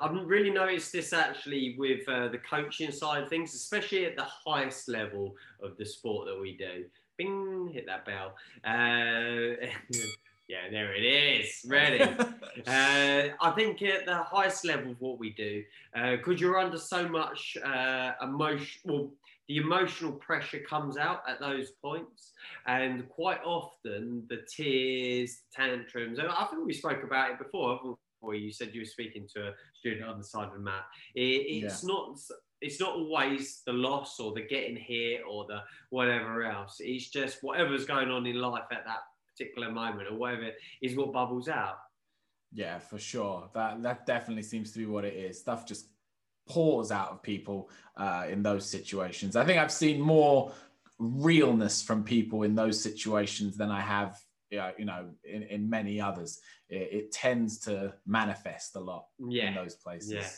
I've 0.00 0.14
really 0.26 0.50
noticed 0.50 0.92
this 0.92 1.12
actually 1.12 1.74
with 1.78 2.08
uh, 2.08 2.28
the 2.28 2.38
coaching 2.38 2.92
side 2.92 3.22
of 3.22 3.28
things, 3.28 3.54
especially 3.54 4.04
at 4.04 4.16
the 4.16 4.26
highest 4.46 4.88
level 4.88 5.34
of 5.62 5.76
the 5.76 5.84
sport 5.84 6.26
that 6.26 6.40
we 6.40 6.56
do. 6.56 6.84
Bing, 7.16 7.70
hit 7.72 7.86
that 7.86 8.04
bell. 8.04 8.34
Uh, 8.64 9.66
Yeah, 10.48 10.70
there 10.70 10.94
it 10.94 11.04
is. 11.04 11.62
Ready. 11.68 12.00
uh, 12.66 13.34
I 13.38 13.50
think 13.54 13.82
at 13.82 14.06
the 14.06 14.16
highest 14.16 14.64
level 14.64 14.92
of 14.92 15.00
what 15.00 15.18
we 15.18 15.30
do, 15.34 15.62
because 15.92 16.36
uh, 16.36 16.38
you're 16.38 16.58
under 16.58 16.78
so 16.78 17.06
much 17.06 17.58
uh, 17.62 18.12
emotion, 18.22 18.80
well, 18.84 19.10
the 19.48 19.56
emotional 19.56 20.12
pressure 20.12 20.60
comes 20.68 20.96
out 20.96 21.22
at 21.28 21.40
those 21.40 21.70
points, 21.82 22.32
and 22.66 23.08
quite 23.08 23.40
often 23.44 24.24
the 24.28 24.40
tears, 24.54 25.42
tantrums. 25.52 26.18
And 26.18 26.28
I 26.28 26.44
think 26.44 26.66
we 26.66 26.74
spoke 26.74 27.02
about 27.02 27.32
it 27.32 27.38
before. 27.38 27.96
Where 28.20 28.34
you 28.34 28.52
said 28.52 28.70
you 28.74 28.80
were 28.80 28.86
speaking 28.86 29.28
to 29.36 29.48
a 29.48 29.52
student 29.78 30.08
on 30.08 30.18
the 30.18 30.24
side 30.24 30.48
of 30.48 30.54
the 30.54 30.58
mat. 30.58 30.82
It, 31.14 31.20
it's 31.20 31.84
yeah. 31.84 31.88
not 31.88 32.18
it's 32.60 32.80
not 32.80 32.94
always 32.94 33.62
the 33.64 33.72
loss 33.72 34.18
or 34.18 34.34
the 34.34 34.42
getting 34.42 34.76
hit 34.76 35.20
or 35.28 35.46
the 35.46 35.60
whatever 35.90 36.44
else. 36.44 36.76
It's 36.80 37.10
just 37.10 37.38
whatever's 37.42 37.84
going 37.84 38.10
on 38.10 38.26
in 38.26 38.36
life 38.36 38.64
at 38.72 38.84
that 38.84 39.02
particular 39.36 39.70
moment 39.70 40.08
or 40.10 40.16
whatever 40.16 40.50
is 40.82 40.96
what 40.96 41.12
bubbles 41.12 41.48
out. 41.48 41.78
Yeah, 42.52 42.78
for 42.78 42.98
sure. 42.98 43.48
That 43.54 43.82
that 43.82 44.06
definitely 44.06 44.42
seems 44.42 44.72
to 44.72 44.78
be 44.78 44.86
what 44.86 45.04
it 45.04 45.14
is. 45.14 45.38
Stuff 45.38 45.66
just 45.66 45.86
pours 46.48 46.90
out 46.90 47.10
of 47.10 47.22
people 47.22 47.70
uh, 47.96 48.26
in 48.28 48.42
those 48.42 48.68
situations. 48.68 49.36
I 49.36 49.44
think 49.44 49.58
I've 49.58 49.72
seen 49.72 50.00
more 50.00 50.52
realness 50.98 51.82
from 51.82 52.02
people 52.02 52.42
in 52.42 52.54
those 52.54 52.80
situations 52.82 53.56
than 53.56 53.70
I 53.70 53.80
have, 53.80 54.18
you 54.50 54.84
know, 54.84 55.06
in, 55.24 55.42
in 55.44 55.68
many 55.68 56.00
others. 56.00 56.40
It, 56.68 56.88
it 56.92 57.12
tends 57.12 57.58
to 57.60 57.94
manifest 58.06 58.76
a 58.76 58.80
lot 58.80 59.06
yeah. 59.18 59.48
in 59.48 59.54
those 59.54 59.74
places. 59.74 60.12
Yeah. 60.12 60.28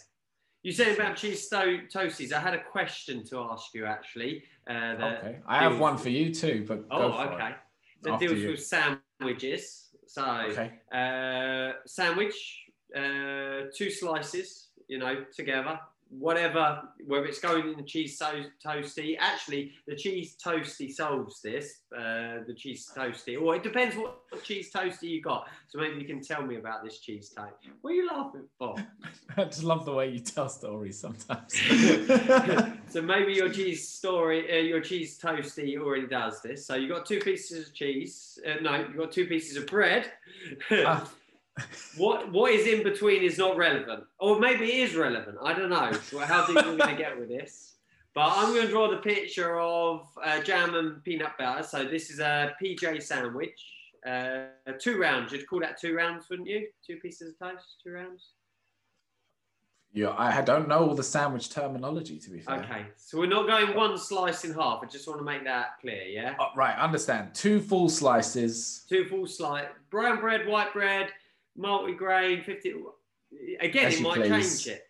You 0.63 0.73
said 0.73 0.95
about 0.95 1.17
cheese 1.17 1.49
to- 1.49 1.87
toasties. 1.93 2.33
I 2.33 2.41
had 2.41 2.55
a 2.55 2.63
question 2.63 3.25
to 3.27 3.41
ask 3.51 3.73
you 3.73 3.87
actually. 3.87 4.45
Uh, 4.69 4.95
okay, 5.01 5.39
I 5.47 5.63
have 5.63 5.79
one 5.79 5.97
for 5.97 6.11
you 6.11 6.35
too. 6.35 6.65
But 6.69 6.85
oh, 6.91 7.13
okay. 7.13 7.49
It 7.49 7.57
that 8.03 8.21
deals 8.21 8.39
you. 8.39 8.51
with 8.51 8.63
sandwiches. 8.63 9.89
So, 10.07 10.25
okay. 10.51 10.73
uh, 10.93 11.79
sandwich, 11.87 12.65
uh, 12.95 13.71
two 13.75 13.91
slices, 13.91 14.69
you 14.89 14.99
know, 14.99 15.25
together 15.35 15.79
whatever, 16.11 16.83
whether 17.07 17.27
it's 17.27 17.41
going 17.41 17.69
in 17.69 17.77
the 17.77 17.83
cheese 17.83 18.19
to- 18.19 18.51
toasty. 18.65 19.17
Actually, 19.19 19.73
the 19.87 19.95
cheese 19.95 20.37
toasty 20.45 20.93
solves 20.93 21.41
this. 21.41 21.83
Uh, 21.97 22.39
the 22.47 22.55
cheese 22.57 22.91
toasty, 22.97 23.41
or 23.41 23.57
it 23.57 23.63
depends 23.63 23.97
what 23.97 24.21
cheese 24.43 24.71
toasty 24.73 25.05
you 25.05 25.23
got. 25.23 25.49
So 25.69 25.79
maybe 25.79 26.01
you 26.01 26.07
can 26.07 26.21
tell 26.21 26.43
me 26.43 26.57
about 26.57 26.85
this 26.85 26.99
cheese 26.99 27.31
toast. 27.31 27.55
What 27.81 27.91
are 27.91 27.95
you 27.95 28.09
laughing 28.09 28.45
for? 28.59 28.77
I 29.37 29.45
just 29.45 29.63
love 29.63 29.85
the 29.85 29.93
way 29.93 30.11
you 30.11 30.21
tell 30.21 30.49
stories 30.49 30.99
sometimes. 30.99 31.53
so 32.89 33.03
maybe 33.03 33.33
your 33.33 33.49
cheese 33.49 33.89
story, 33.89 34.51
uh, 34.51 34.63
your 34.63 34.81
cheese 34.81 35.19
toasty 35.19 35.79
already 35.79 36.07
does 36.07 36.43
this. 36.43 36.67
So 36.67 36.75
you 36.75 36.89
got 36.89 37.07
two 37.07 37.21
pieces 37.21 37.69
of 37.69 37.75
cheese. 37.75 38.39
Uh, 38.47 38.61
no, 38.61 38.77
you 38.77 38.97
got 38.97 39.13
two 39.13 39.27
pieces 39.27 39.57
of 39.57 39.67
bread. 39.67 40.11
Uh, 41.61 41.65
what 41.97 42.33
what 42.33 42.53
is 42.53 42.67
in 42.67 42.83
between 42.83 43.23
is 43.23 43.39
not 43.39 43.57
relevant, 43.57 44.05
or 44.19 44.39
maybe 44.39 44.65
it 44.65 44.91
is 44.91 44.97
relevant. 44.97 45.37
I 45.43 45.53
don't 45.55 45.71
know 45.71 45.93
how 46.25 46.47
deep 46.47 46.57
we're 46.57 46.77
going 46.77 46.79
to 46.79 46.97
get 46.97 47.19
with 47.19 47.29
this. 47.29 47.71
But 48.13 48.33
I'm 48.35 48.53
going 48.53 48.67
to 48.67 48.73
draw 48.73 48.91
the 48.91 48.97
picture 48.97 49.61
of 49.61 50.09
uh, 50.25 50.41
jam 50.41 50.75
and 50.75 51.03
peanut 51.05 51.39
butter. 51.39 51.63
So 51.63 51.85
this 51.85 52.11
is 52.11 52.19
a 52.19 52.53
PJ 52.61 53.03
sandwich, 53.03 53.61
uh, 54.05 54.47
two 54.81 54.99
rounds. 54.99 55.33
You'd 55.33 55.47
call 55.47 55.61
that 55.61 55.81
two 55.81 55.95
rounds, 55.95 56.29
wouldn't 56.29 56.49
you? 56.49 56.67
Two 56.85 56.97
pieces 56.97 57.35
of 57.35 57.39
toast, 57.39 57.77
two 57.85 57.93
rounds. 57.93 58.31
Yeah, 59.93 60.15
I 60.17 60.41
don't 60.43 60.69
know 60.69 60.89
all 60.89 60.95
the 60.95 61.03
sandwich 61.03 61.51
terminology 61.51 62.19
to 62.21 62.31
be 62.31 62.39
fair. 62.39 62.61
Okay, 62.61 62.87
so 62.97 63.19
we're 63.19 63.27
not 63.27 63.49
going 63.49 63.75
one 63.77 63.99
slice 63.99 64.45
in 64.45 64.55
half. 64.55 64.81
I 64.85 64.87
just 64.87 65.09
want 65.09 65.19
to 65.19 65.25
make 65.25 65.43
that 65.45 65.81
clear. 65.81 66.05
Yeah. 66.05 66.37
Oh, 66.39 66.51
right, 66.55 66.79
understand. 66.79 67.35
Two 67.35 67.61
full 67.61 67.89
slices. 67.89 68.85
Two 68.89 69.07
full 69.09 69.27
slice. 69.27 69.67
Brown 69.91 70.21
bread, 70.21 70.47
white 70.47 70.73
bread, 70.73 71.09
multigrain. 71.61 72.45
Fifty. 72.45 72.75
Again, 73.61 73.87
As 73.87 73.95
it 74.01 74.03
might 74.03 74.15
please. 74.23 74.63
change 74.65 74.77
it. 74.77 74.83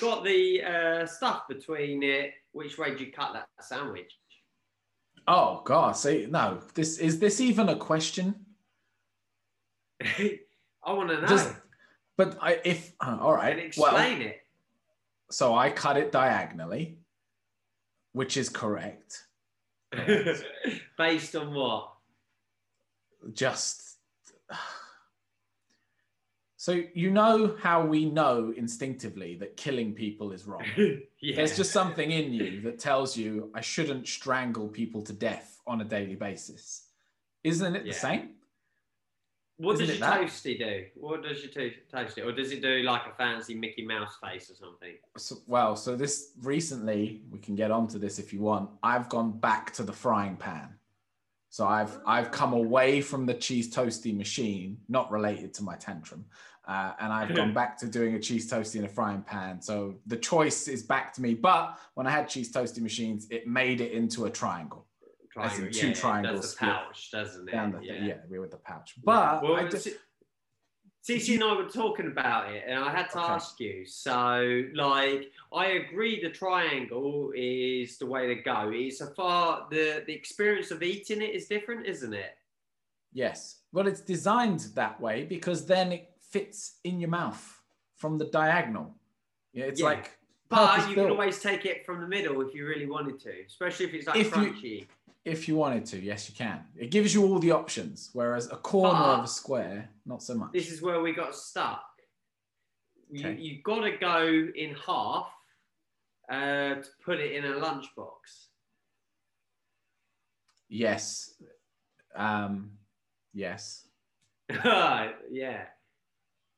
Got 0.00 0.24
the 0.24 0.62
uh, 0.62 1.06
stuff 1.06 1.48
between 1.48 2.02
it. 2.02 2.32
Which 2.52 2.78
way 2.78 2.94
do 2.94 3.04
you 3.04 3.12
cut 3.12 3.32
that 3.34 3.48
sandwich? 3.60 4.12
Oh 5.26 5.60
God! 5.64 5.92
See, 5.96 6.26
no. 6.30 6.60
This 6.74 6.98
is 6.98 7.18
this 7.18 7.40
even 7.40 7.68
a 7.68 7.76
question? 7.76 8.34
I 10.02 10.92
want 10.92 11.10
to 11.10 11.20
know. 11.20 11.26
Does- 11.26 11.52
But 12.16 12.38
I, 12.40 12.60
if 12.64 12.92
uh, 13.00 13.18
all 13.20 13.34
right, 13.34 13.58
and 13.58 13.72
well, 13.76 13.94
explain 13.96 14.22
it. 14.22 14.38
so 15.30 15.54
I 15.54 15.70
cut 15.70 15.96
it 15.96 16.10
diagonally, 16.10 16.98
which 18.12 18.36
is 18.36 18.48
correct. 18.48 19.24
Based 20.98 21.36
on 21.36 21.52
what? 21.54 21.92
Just 23.32 23.98
so 26.60 26.82
you 26.92 27.10
know 27.12 27.56
how 27.62 27.86
we 27.86 28.04
know 28.04 28.52
instinctively 28.56 29.36
that 29.36 29.56
killing 29.56 29.94
people 29.94 30.32
is 30.32 30.44
wrong. 30.44 30.64
yeah. 31.20 31.36
There's 31.36 31.56
just 31.56 31.70
something 31.70 32.10
in 32.10 32.32
you 32.32 32.60
that 32.62 32.80
tells 32.80 33.16
you 33.16 33.50
I 33.54 33.60
shouldn't 33.60 34.08
strangle 34.08 34.66
people 34.66 35.00
to 35.02 35.12
death 35.12 35.60
on 35.68 35.80
a 35.80 35.84
daily 35.84 36.16
basis. 36.16 36.88
Isn't 37.44 37.76
it 37.76 37.86
Yeah. 37.86 37.92
the 37.92 37.98
same? 37.98 38.30
What 39.58 39.74
Isn't 39.74 39.86
does 39.86 39.96
it 39.96 39.98
your 40.00 40.08
that? 40.10 40.20
toasty 40.20 40.58
do? 40.58 40.84
What 40.96 41.22
does 41.22 41.42
your 41.44 41.52
to- 41.52 41.74
toasty, 41.92 42.24
or 42.24 42.32
does 42.32 42.50
it 42.50 42.60
do 42.60 42.82
like 42.82 43.02
a 43.06 43.14
fancy 43.16 43.54
Mickey 43.54 43.84
Mouse 43.86 44.16
face 44.20 44.50
or 44.50 44.54
something? 44.54 44.94
So, 45.16 45.36
well, 45.46 45.76
so 45.76 45.94
this 45.96 46.32
recently, 46.42 47.22
we 47.30 47.38
can 47.38 47.54
get 47.54 47.70
onto 47.70 47.98
this 48.00 48.18
if 48.18 48.32
you 48.32 48.40
want. 48.40 48.70
I've 48.82 49.08
gone 49.08 49.30
back 49.38 49.72
to 49.74 49.84
the 49.84 49.92
frying 49.92 50.36
pan. 50.36 50.74
So 51.50 51.66
I've 51.66 51.98
I've 52.06 52.30
come 52.30 52.52
away 52.52 53.00
from 53.00 53.26
the 53.26 53.34
cheese 53.34 53.72
toasty 53.74 54.16
machine, 54.16 54.78
not 54.88 55.10
related 55.10 55.54
to 55.54 55.62
my 55.62 55.76
tantrum, 55.76 56.24
uh, 56.66 56.92
and 57.00 57.12
I've 57.12 57.34
gone 57.34 57.54
back 57.60 57.78
to 57.78 57.86
doing 57.86 58.14
a 58.14 58.20
cheese 58.20 58.50
toasty 58.50 58.76
in 58.76 58.84
a 58.84 58.88
frying 58.88 59.22
pan. 59.22 59.62
So 59.62 59.94
the 60.06 60.16
choice 60.16 60.68
is 60.68 60.82
back 60.82 61.12
to 61.14 61.22
me. 61.22 61.34
But 61.34 61.78
when 61.94 62.06
I 62.06 62.10
had 62.10 62.28
cheese 62.28 62.52
toasty 62.52 62.80
machines, 62.80 63.26
it 63.30 63.46
made 63.46 63.80
it 63.80 63.92
into 63.92 64.26
a 64.26 64.30
triangle 64.30 64.86
As 65.40 65.58
in 65.58 65.72
two 65.72 65.88
yeah, 65.88 65.94
triangles 65.94 66.42
the 66.42 66.48
split 66.48 66.70
pouch, 66.70 67.10
doesn't 67.10 67.48
it? 67.48 67.52
down 67.52 67.72
the 67.72 67.80
yeah. 67.82 68.04
yeah, 68.04 68.14
we 68.28 68.38
with 68.38 68.50
the 68.50 68.58
pouch. 68.58 68.94
But 69.02 69.42
well, 69.42 69.56
I 69.56 69.68
just, 69.68 69.88
Cici 71.08 71.34
and 71.36 71.44
I 71.44 71.54
were 71.54 71.68
talking 71.70 72.06
about 72.06 72.52
it, 72.52 72.64
and 72.66 72.78
I 72.78 72.90
had 72.90 73.08
to 73.10 73.18
Okay. 73.18 73.32
ask 73.32 73.58
you. 73.60 73.86
So, 73.86 74.64
like, 74.74 75.32
I 75.52 75.66
agree, 75.82 76.20
the 76.20 76.28
triangle 76.28 77.32
is 77.34 77.96
the 77.96 78.04
way 78.04 78.26
to 78.26 78.34
go. 78.42 78.70
It's 78.74 79.00
a 79.00 79.06
far 79.14 79.66
the 79.70 80.02
the 80.06 80.12
experience 80.12 80.70
of 80.70 80.82
eating 80.82 81.22
it 81.22 81.34
is 81.34 81.46
different, 81.48 81.86
isn't 81.86 82.12
it? 82.12 82.36
Yes. 83.12 83.60
Well, 83.72 83.86
it's 83.86 84.02
designed 84.02 84.60
that 84.74 85.00
way 85.00 85.24
because 85.24 85.64
then 85.64 85.92
it 85.92 86.10
fits 86.20 86.78
in 86.84 87.00
your 87.00 87.08
mouth 87.10 87.42
from 87.96 88.18
the 88.18 88.26
diagonal. 88.26 88.94
Yeah, 89.54 89.64
it's 89.64 89.80
Yeah. 89.80 89.86
like 89.86 90.18
But 90.50 90.60
you 90.60 90.66
can 90.66 90.76
purpose-built. 90.84 91.10
always 91.10 91.40
take 91.42 91.64
it 91.64 91.86
from 91.86 92.00
the 92.02 92.06
middle 92.06 92.40
if 92.42 92.54
you 92.54 92.66
really 92.66 92.86
wanted 92.86 93.18
to, 93.20 93.32
especially 93.46 93.86
if 93.86 93.94
it's 93.94 94.06
like 94.06 94.16
If 94.20 94.26
you- 94.26 94.32
crunchy. 94.52 94.86
If 95.24 95.48
you 95.48 95.56
wanted 95.56 95.84
to. 95.86 96.00
Yes, 96.00 96.28
you 96.28 96.34
can. 96.34 96.60
It 96.76 96.90
gives 96.90 97.12
you 97.14 97.24
all 97.24 97.38
the 97.38 97.50
options, 97.52 98.10
whereas 98.12 98.46
a 98.50 98.56
corner 98.56 98.98
of 98.98 99.24
a 99.24 99.28
square, 99.28 99.88
not 100.06 100.22
so 100.22 100.34
much. 100.34 100.52
This 100.52 100.70
is 100.70 100.80
where 100.82 101.00
we 101.00 101.12
got 101.12 101.34
stuck. 101.34 101.84
You, 103.10 103.26
Okay. 103.28 103.40
You've 103.40 103.62
got 103.62 103.80
to 103.80 103.92
go 103.96 104.26
in 104.54 104.74
half 104.86 105.28
uh, 106.30 106.74
to 106.76 106.88
put 107.04 107.18
it 107.20 107.32
in 107.32 107.44
a 107.44 107.54
lunchbox. 107.56 108.46
Yes. 110.68 111.34
Um, 112.14 112.72
yes. 113.32 113.86
yeah. 114.50 115.64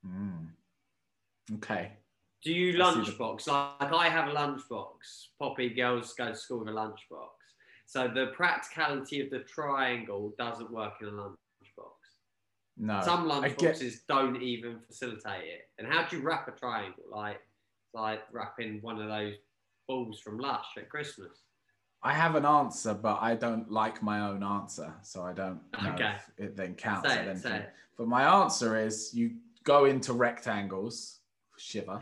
Mm. 0.06 0.48
Okay. 1.56 1.92
Do 2.42 2.52
you 2.52 2.72
see 2.72 2.78
the- 2.78 2.84
lunchbox? 2.84 3.46
Like 3.46 3.92
I 3.92 4.08
have 4.08 4.28
a 4.28 4.32
lunchbox. 4.32 5.26
Poppy 5.38 5.70
girls 5.70 6.14
go 6.14 6.28
to 6.28 6.34
school 6.34 6.60
with 6.60 6.68
a 6.68 6.72
lunchbox. 6.72 7.28
So 7.90 8.06
the 8.06 8.26
practicality 8.36 9.20
of 9.20 9.30
the 9.30 9.40
triangle 9.40 10.32
doesn't 10.38 10.70
work 10.70 10.92
in 11.00 11.08
a 11.08 11.10
lunchbox. 11.10 11.96
No. 12.76 13.00
Some 13.02 13.26
lunchboxes 13.28 13.80
get- 13.80 14.06
don't 14.06 14.40
even 14.40 14.78
facilitate 14.78 15.48
it. 15.48 15.70
And 15.76 15.88
how 15.88 16.06
do 16.06 16.16
you 16.16 16.22
wrap 16.22 16.46
a 16.46 16.52
triangle? 16.52 17.02
Like 17.10 17.40
it's 17.84 17.92
like 17.94 18.20
wrapping 18.30 18.80
one 18.80 19.00
of 19.02 19.08
those 19.08 19.34
balls 19.88 20.20
from 20.20 20.38
Lush 20.38 20.76
at 20.76 20.88
Christmas. 20.88 21.42
I 22.04 22.12
have 22.12 22.36
an 22.36 22.46
answer, 22.46 22.94
but 22.94 23.18
I 23.20 23.34
don't 23.34 23.68
like 23.72 24.04
my 24.04 24.20
own 24.20 24.44
answer, 24.44 24.94
so 25.02 25.24
I 25.24 25.32
don't 25.32 25.60
know 25.82 25.90
Okay. 25.94 26.14
if 26.14 26.44
it 26.46 26.56
then 26.56 26.76
counts. 26.76 27.08
Say 27.12 27.26
it, 27.26 27.38
say 27.38 27.56
it. 27.56 27.70
But 27.98 28.06
my 28.06 28.22
answer 28.42 28.76
is 28.78 29.12
you 29.12 29.34
go 29.64 29.86
into 29.86 30.12
rectangles, 30.12 31.18
shiver, 31.58 31.98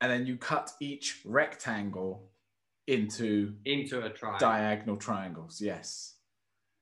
and 0.00 0.12
then 0.12 0.24
you 0.24 0.36
cut 0.36 0.70
each 0.78 1.20
rectangle 1.24 2.30
into 2.86 3.54
Into 3.64 4.04
a 4.04 4.10
triangle. 4.10 4.38
diagonal 4.38 4.96
triangles. 4.96 5.60
Yes. 5.60 6.14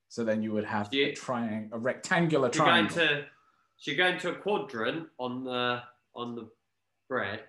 So 0.09 0.25
then 0.25 0.43
you 0.43 0.53
would 0.53 0.65
have 0.65 0.93
you- 0.93 1.07
a 1.07 1.13
triangle, 1.13 1.77
a 1.77 1.81
rectangular 1.81 2.51
you're 2.55 2.65
going 2.65 2.89
triangle. 2.89 2.97
to 3.25 3.27
so 3.77 3.91
you're 3.91 3.97
going 3.99 4.19
to 4.21 4.31
a 4.31 4.35
quadrant 4.37 5.09
on 5.19 5.45
the 5.45 5.83
on 6.15 6.37
the 6.37 6.49
bread 7.09 7.45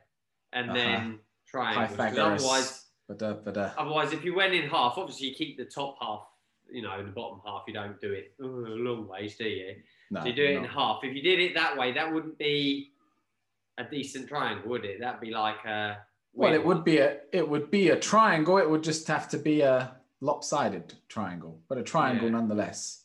and 0.54 0.72
Uh-huh. 0.72 0.78
then 0.80 1.20
Pythagoras. 1.52 2.44
Otherwise, 2.44 2.86
but 3.08 3.22
uh, 3.22 3.74
otherwise, 3.78 4.12
if 4.14 4.26
you 4.26 4.36
went 4.36 4.54
in 4.54 4.68
half, 4.70 4.98
obviously 4.98 5.28
you 5.30 5.36
keep 5.36 5.58
the 5.58 5.66
top 5.66 5.98
half. 6.02 6.26
You 6.70 6.82
know, 6.82 7.04
the 7.06 7.12
bottom 7.12 7.40
half. 7.46 7.64
You 7.68 7.74
don't 7.76 8.02
do 8.02 8.12
it 8.12 8.34
a 8.42 8.44
long 8.44 9.08
ways, 9.08 9.38
do 9.38 9.48
you? 9.48 9.76
no, 10.10 10.22
so 10.22 10.28
you 10.28 10.34
do 10.34 10.44
it 10.44 10.56
in 10.56 10.64
half. 10.66 11.04
If 11.04 11.16
you 11.16 11.22
did 11.22 11.40
it 11.40 11.54
that 11.54 11.78
way, 11.78 11.92
that 11.94 12.12
wouldn't 12.12 12.40
be 12.40 12.92
a 13.78 13.84
decent 13.84 14.28
triangle, 14.28 14.68
would 14.72 14.84
it? 14.84 15.00
That'd 15.00 15.22
be 15.22 15.30
like 15.30 15.64
a. 15.66 15.98
Well, 16.36 16.54
it 16.54 16.66
would 16.66 16.84
be 16.84 16.98
a 16.98 17.18
it 17.32 17.48
would 17.48 17.72
be 17.72 17.90
a 17.90 18.00
triangle. 18.00 18.58
It 18.58 18.70
would 18.70 18.84
just 18.84 19.08
have 19.08 19.30
to 19.30 19.38
be 19.38 19.62
a 19.62 19.96
lopsided 20.22 20.94
triangle, 21.08 21.62
but 21.70 21.78
a 21.78 21.84
triangle 21.84 22.26
Yeah. 22.26 22.32
nonetheless. 22.34 23.04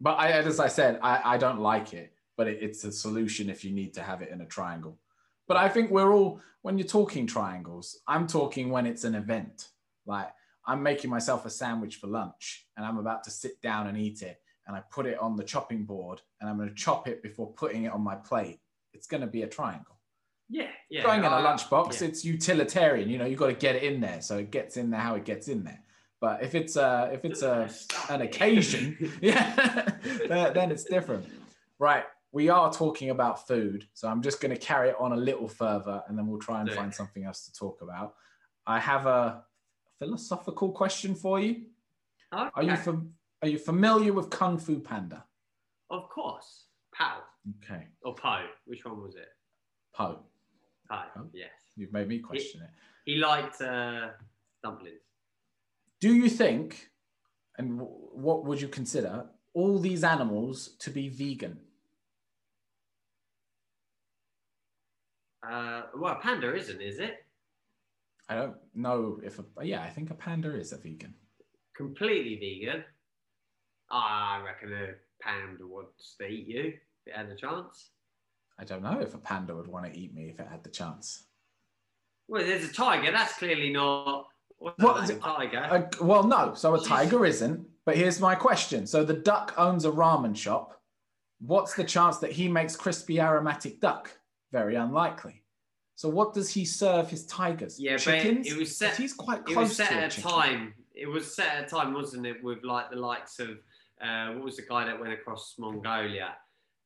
But 0.00 0.18
I, 0.18 0.32
as 0.32 0.60
I 0.60 0.68
said, 0.68 0.98
I, 1.02 1.34
I 1.34 1.38
don't 1.38 1.60
like 1.60 1.94
it, 1.94 2.12
but 2.36 2.48
it, 2.48 2.58
it's 2.62 2.84
a 2.84 2.92
solution 2.92 3.48
if 3.48 3.64
you 3.64 3.72
need 3.72 3.94
to 3.94 4.02
have 4.02 4.22
it 4.22 4.30
in 4.30 4.40
a 4.40 4.46
triangle. 4.46 4.98
But 5.46 5.56
I 5.58 5.68
think 5.68 5.90
we're 5.90 6.12
all 6.12 6.40
when 6.62 6.78
you're 6.78 6.86
talking 6.86 7.26
triangles, 7.26 8.00
I'm 8.08 8.26
talking 8.26 8.70
when 8.70 8.86
it's 8.86 9.04
an 9.04 9.14
event. 9.14 9.68
Like 10.06 10.30
I'm 10.66 10.82
making 10.82 11.10
myself 11.10 11.44
a 11.44 11.50
sandwich 11.50 11.96
for 11.96 12.06
lunch, 12.06 12.66
and 12.76 12.86
I'm 12.86 12.98
about 12.98 13.24
to 13.24 13.30
sit 13.30 13.60
down 13.60 13.86
and 13.88 13.98
eat 13.98 14.22
it, 14.22 14.40
and 14.66 14.74
I 14.74 14.82
put 14.90 15.06
it 15.06 15.18
on 15.18 15.36
the 15.36 15.44
chopping 15.44 15.84
board, 15.84 16.22
and 16.40 16.48
I'm 16.48 16.56
going 16.56 16.70
to 16.70 16.74
chop 16.74 17.08
it 17.08 17.22
before 17.22 17.52
putting 17.52 17.84
it 17.84 17.92
on 17.92 18.00
my 18.00 18.14
plate. 18.14 18.60
It's 18.94 19.06
going 19.06 19.20
to 19.20 19.26
be 19.26 19.42
a 19.42 19.46
triangle 19.46 19.93
Yeah, 20.48 20.68
yeah. 20.90 21.02
going 21.02 21.20
in 21.20 21.32
a 21.32 21.36
uh, 21.36 21.56
lunchbox, 21.56 22.00
yeah. 22.00 22.08
it's 22.08 22.24
utilitarian. 22.24 23.08
You 23.08 23.18
know, 23.18 23.24
you 23.24 23.36
got 23.36 23.46
to 23.46 23.54
get 23.54 23.76
it 23.76 23.82
in 23.82 24.00
there, 24.00 24.20
so 24.20 24.38
it 24.38 24.50
gets 24.50 24.76
in 24.76 24.90
there 24.90 25.00
how 25.00 25.14
it 25.14 25.24
gets 25.24 25.48
in 25.48 25.64
there. 25.64 25.80
But 26.20 26.42
if 26.42 26.54
it's 26.54 26.76
a 26.76 27.10
if 27.12 27.24
it's 27.24 27.42
a 27.42 27.70
an 28.08 28.22
occasion, 28.22 29.12
yeah, 29.20 29.88
then, 30.28 30.70
it's 30.70 30.84
different. 30.84 31.26
Right. 31.78 32.04
We 32.32 32.48
are 32.48 32.72
talking 32.72 33.10
about 33.10 33.46
food, 33.46 33.86
so 33.94 34.08
I'm 34.08 34.22
just 34.22 34.40
going 34.40 34.52
to 34.52 34.60
carry 34.60 34.88
it 34.90 34.96
on 34.98 35.12
a 35.12 35.16
little 35.16 35.48
further, 35.48 36.02
and 36.08 36.18
then 36.18 36.26
we'll 36.26 36.40
try 36.40 36.60
and 36.60 36.70
find 36.70 36.92
something 36.92 37.24
else 37.24 37.44
to 37.46 37.52
talk 37.52 37.80
about. 37.80 38.14
I 38.66 38.80
have 38.80 39.06
a 39.06 39.44
philosophical 39.98 40.72
question 40.72 41.14
for 41.14 41.38
you. 41.38 41.66
Okay. 42.32 42.50
Are 42.54 42.62
you 42.62 42.76
fam- 42.76 43.12
are 43.42 43.48
you 43.48 43.58
familiar 43.58 44.12
with 44.12 44.30
Kung 44.30 44.58
Fu 44.58 44.80
Panda? 44.80 45.24
Of 45.90 46.08
course. 46.08 46.64
Pow 46.92 47.18
Okay, 47.62 47.86
or 48.02 48.14
Po. 48.14 48.46
Which 48.66 48.84
one 48.84 49.02
was 49.02 49.16
it? 49.16 49.28
Poe, 49.94 50.20
Po? 50.88 51.02
Yes. 51.32 51.50
you've 51.76 51.92
made 51.92 52.08
me 52.08 52.18
question 52.18 52.62
it. 52.62 52.70
He 53.04 53.16
liked 53.16 53.60
uh, 53.60 54.08
dumplings. 54.62 55.00
Do 56.00 56.14
you 56.14 56.28
think, 56.28 56.90
and 57.58 57.78
w- 57.78 57.96
what 58.12 58.44
would 58.44 58.60
you 58.60 58.68
consider, 58.68 59.26
all 59.54 59.78
these 59.78 60.04
animals 60.04 60.76
to 60.80 60.90
be 60.90 61.08
vegan? 61.08 61.58
Uh, 65.48 65.82
well, 65.96 66.16
panda 66.22 66.54
isn't, 66.54 66.80
is 66.80 66.98
it? 66.98 67.24
I 68.28 68.36
don't 68.36 68.56
know 68.74 69.20
if, 69.22 69.38
a, 69.38 69.44
yeah, 69.62 69.82
I 69.82 69.90
think 69.90 70.10
a 70.10 70.14
panda 70.14 70.54
is 70.58 70.72
a 70.72 70.78
vegan. 70.78 71.14
Completely 71.76 72.36
vegan. 72.36 72.84
I 73.90 74.42
reckon 74.44 74.72
a 74.72 74.94
panda 75.22 75.66
wants 75.66 76.16
to 76.18 76.26
eat 76.26 76.46
you 76.48 76.72
if 77.06 77.12
it 77.12 77.16
had 77.16 77.26
a 77.26 77.36
chance. 77.36 77.90
I 78.58 78.64
don't 78.64 78.82
know 78.82 79.00
if 79.00 79.14
a 79.14 79.18
panda 79.18 79.54
would 79.54 79.66
want 79.66 79.86
to 79.92 79.98
eat 79.98 80.14
me 80.14 80.28
if 80.28 80.38
it 80.38 80.46
had 80.48 80.62
the 80.62 80.70
chance. 80.70 81.24
Well, 82.28 82.44
there's 82.44 82.64
a 82.68 82.72
tiger. 82.72 83.10
That's 83.10 83.34
clearly 83.38 83.70
not. 83.70 84.26
What's 84.58 84.82
What 84.82 84.94
that 84.96 85.02
is 85.04 85.08
name? 85.10 85.18
it? 85.18 85.22
Tiger. 85.22 85.58
Uh, 85.70 86.04
well, 86.04 86.24
no. 86.24 86.54
So 86.54 86.74
a 86.74 86.82
tiger 86.84 87.26
isn't. 87.26 87.66
But 87.84 87.96
here's 87.96 88.20
my 88.20 88.34
question. 88.34 88.86
So 88.86 89.04
the 89.04 89.12
duck 89.14 89.54
owns 89.58 89.84
a 89.84 89.90
ramen 89.90 90.34
shop. 90.36 90.80
What's 91.40 91.74
the 91.74 91.84
chance 91.84 92.18
that 92.18 92.32
he 92.32 92.48
makes 92.48 92.76
crispy 92.76 93.20
aromatic 93.20 93.80
duck? 93.80 94.10
Very 94.52 94.76
unlikely. 94.76 95.42
So 95.96 96.08
what 96.08 96.32
does 96.32 96.48
he 96.50 96.64
serve 96.64 97.10
his 97.10 97.26
tigers? 97.26 97.78
Yeah, 97.78 97.96
Chickens? 97.98 98.48
but 98.48 98.56
it 98.56 98.58
was 98.58 98.76
set. 98.76 98.96
He's 98.96 99.12
quite 99.12 99.40
It 99.40 99.46
close 99.46 99.68
was 99.68 99.76
set 99.76 99.90
to 99.90 99.98
a 99.98 100.02
at 100.02 100.16
a 100.18 100.22
time. 100.22 100.74
It 100.94 101.06
was 101.06 101.34
set 101.34 101.48
at 101.56 101.64
a 101.64 101.66
time, 101.66 101.92
wasn't 101.92 102.26
it? 102.26 102.42
With 102.42 102.64
like 102.64 102.90
the 102.90 102.96
likes 102.96 103.38
of 103.40 103.50
uh, 104.00 104.32
what 104.32 104.44
was 104.44 104.56
the 104.56 104.62
guy 104.62 104.84
that 104.86 104.98
went 104.98 105.12
across 105.12 105.56
Mongolia? 105.58 106.36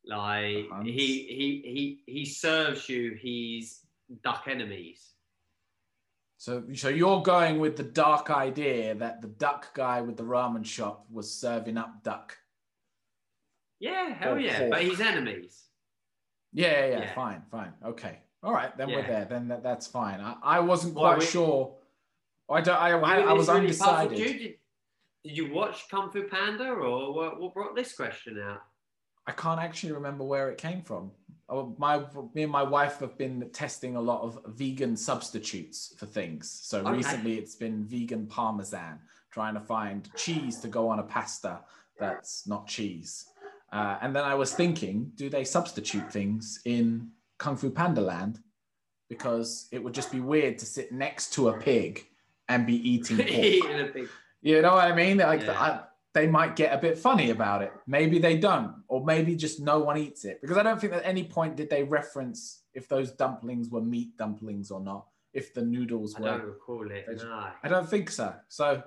Like 0.08 0.66
he 0.84 0.90
he 1.28 1.62
he 2.06 2.12
he 2.12 2.24
serves 2.24 2.88
you 2.88 3.12
his 3.20 3.80
duck 4.24 4.44
enemies. 4.48 5.04
So, 6.38 6.62
so 6.72 6.88
you're 6.88 7.20
going 7.22 7.58
with 7.58 7.76
the 7.76 7.82
dark 7.82 8.30
idea 8.30 8.94
that 8.94 9.20
the 9.20 9.26
duck 9.28 9.74
guy 9.74 10.00
with 10.00 10.16
the 10.16 10.22
ramen 10.22 10.64
shop 10.64 11.04
was 11.10 11.32
serving 11.34 11.76
up 11.76 12.02
duck. 12.04 12.36
Yeah, 13.80 14.14
hell 14.14 14.34
Or 14.34 14.38
yeah. 14.38 14.58
pork. 14.60 14.70
But 14.70 14.82
his 14.84 15.00
enemies. 15.00 15.64
Yeah, 16.52 16.68
yeah, 16.70 16.86
yeah, 16.86 16.98
Yeah. 17.00 17.14
fine, 17.14 17.42
fine, 17.50 17.72
okay, 17.84 18.20
all 18.42 18.52
right, 18.52 18.74
then 18.78 18.88
we're 18.88 19.06
there. 19.06 19.26
Then 19.26 19.48
that, 19.48 19.62
that's 19.62 19.86
fine. 19.86 20.20
I, 20.20 20.36
I 20.42 20.60
wasn't 20.60 20.94
Well, 20.94 21.04
quite 21.04 21.18
we- 21.18 21.26
sure. 21.26 21.74
I 22.50 22.62
don't. 22.62 22.76
I, 22.80 22.92
I, 22.92 23.20
I 23.20 23.32
was 23.34 23.48
really 23.48 23.60
undecided. 23.60 24.18
you. 24.18 24.24
Did, 24.24 24.54
did 25.24 25.36
you 25.36 25.52
watch 25.52 25.88
Kung 25.90 26.10
Fu 26.10 26.22
Panda 26.22 26.70
or 26.70 27.12
what, 27.12 27.38
what 27.38 27.52
brought 27.52 27.76
this 27.76 27.94
question 27.94 28.40
out? 28.40 28.62
I 29.28 29.32
can't 29.32 29.60
actually 29.60 29.92
remember 29.92 30.24
where 30.24 30.48
it 30.50 30.56
came 30.56 30.80
from. 30.80 31.12
Oh, 31.50 31.74
my 31.78 32.02
me 32.34 32.42
and 32.44 32.52
my 32.52 32.62
wife 32.62 32.98
have 33.00 33.16
been 33.18 33.48
testing 33.52 33.94
a 33.96 34.00
lot 34.00 34.22
of 34.22 34.38
vegan 34.46 34.96
substitutes 34.96 35.94
for 35.98 36.06
things. 36.06 36.50
So 36.50 36.80
Okay. 36.80 36.92
recently 36.92 37.34
it's 37.38 37.54
been 37.54 37.84
vegan 37.84 38.26
parmesan, 38.26 38.98
trying 39.30 39.54
to 39.54 39.60
find 39.60 40.08
cheese 40.16 40.56
to 40.60 40.68
go 40.68 40.88
on 40.88 40.98
a 40.98 41.02
pasta 41.02 41.60
that's 42.00 42.46
not 42.46 42.66
cheese. 42.66 43.26
Uh, 43.70 43.98
and 44.00 44.16
then 44.16 44.24
I 44.24 44.34
was 44.34 44.54
thinking, 44.54 45.12
do 45.14 45.28
they 45.28 45.44
substitute 45.44 46.10
things 46.10 46.60
in 46.64 47.10
Kung 47.36 47.56
Fu 47.56 47.70
Panda 47.70 48.00
Land? 48.00 48.40
Because 49.10 49.68
it 49.72 49.82
would 49.82 49.92
just 49.94 50.10
be 50.10 50.20
weird 50.20 50.58
to 50.60 50.66
sit 50.66 50.90
next 50.92 51.34
to 51.34 51.48
a 51.50 51.58
pig 51.58 52.06
and 52.48 52.66
be 52.66 52.76
eating 52.90 53.16
pork. 53.18 53.30
Eating 53.30 53.80
a 53.80 53.84
big 53.92 54.08
You 54.40 54.62
know 54.62 54.74
what 54.74 54.90
I 54.90 54.94
mean? 54.94 55.18
Like 55.18 55.42
Yeah. 55.42 55.60
I, 55.60 55.80
they 56.18 56.26
might 56.26 56.56
get 56.56 56.74
a 56.74 56.78
bit 56.78 56.98
funny 56.98 57.30
about 57.30 57.62
it. 57.62 57.72
Maybe 57.86 58.18
they 58.18 58.36
don't, 58.36 58.74
or 58.88 59.04
maybe 59.04 59.36
just 59.36 59.60
no 59.60 59.78
one 59.78 59.96
eats 59.96 60.24
it. 60.24 60.40
Because 60.40 60.56
I 60.56 60.64
don't 60.64 60.80
think 60.80 60.92
at 60.92 61.04
any 61.04 61.22
point 61.22 61.54
did 61.54 61.70
they 61.70 61.84
reference 61.84 62.62
if 62.74 62.88
those 62.88 63.12
dumplings 63.12 63.68
were 63.70 63.80
meat 63.80 64.16
dumplings 64.16 64.72
or 64.72 64.80
not. 64.80 65.06
If 65.32 65.54
the 65.54 65.62
noodles 65.62 66.16
I 66.16 66.20
were, 66.20 66.28
don't 66.30 66.42
recall 66.42 66.90
it. 66.90 67.06
No. 67.22 67.46
I 67.62 67.68
don't 67.68 67.88
think 67.88 68.10
so. 68.10 68.34
So 68.48 68.82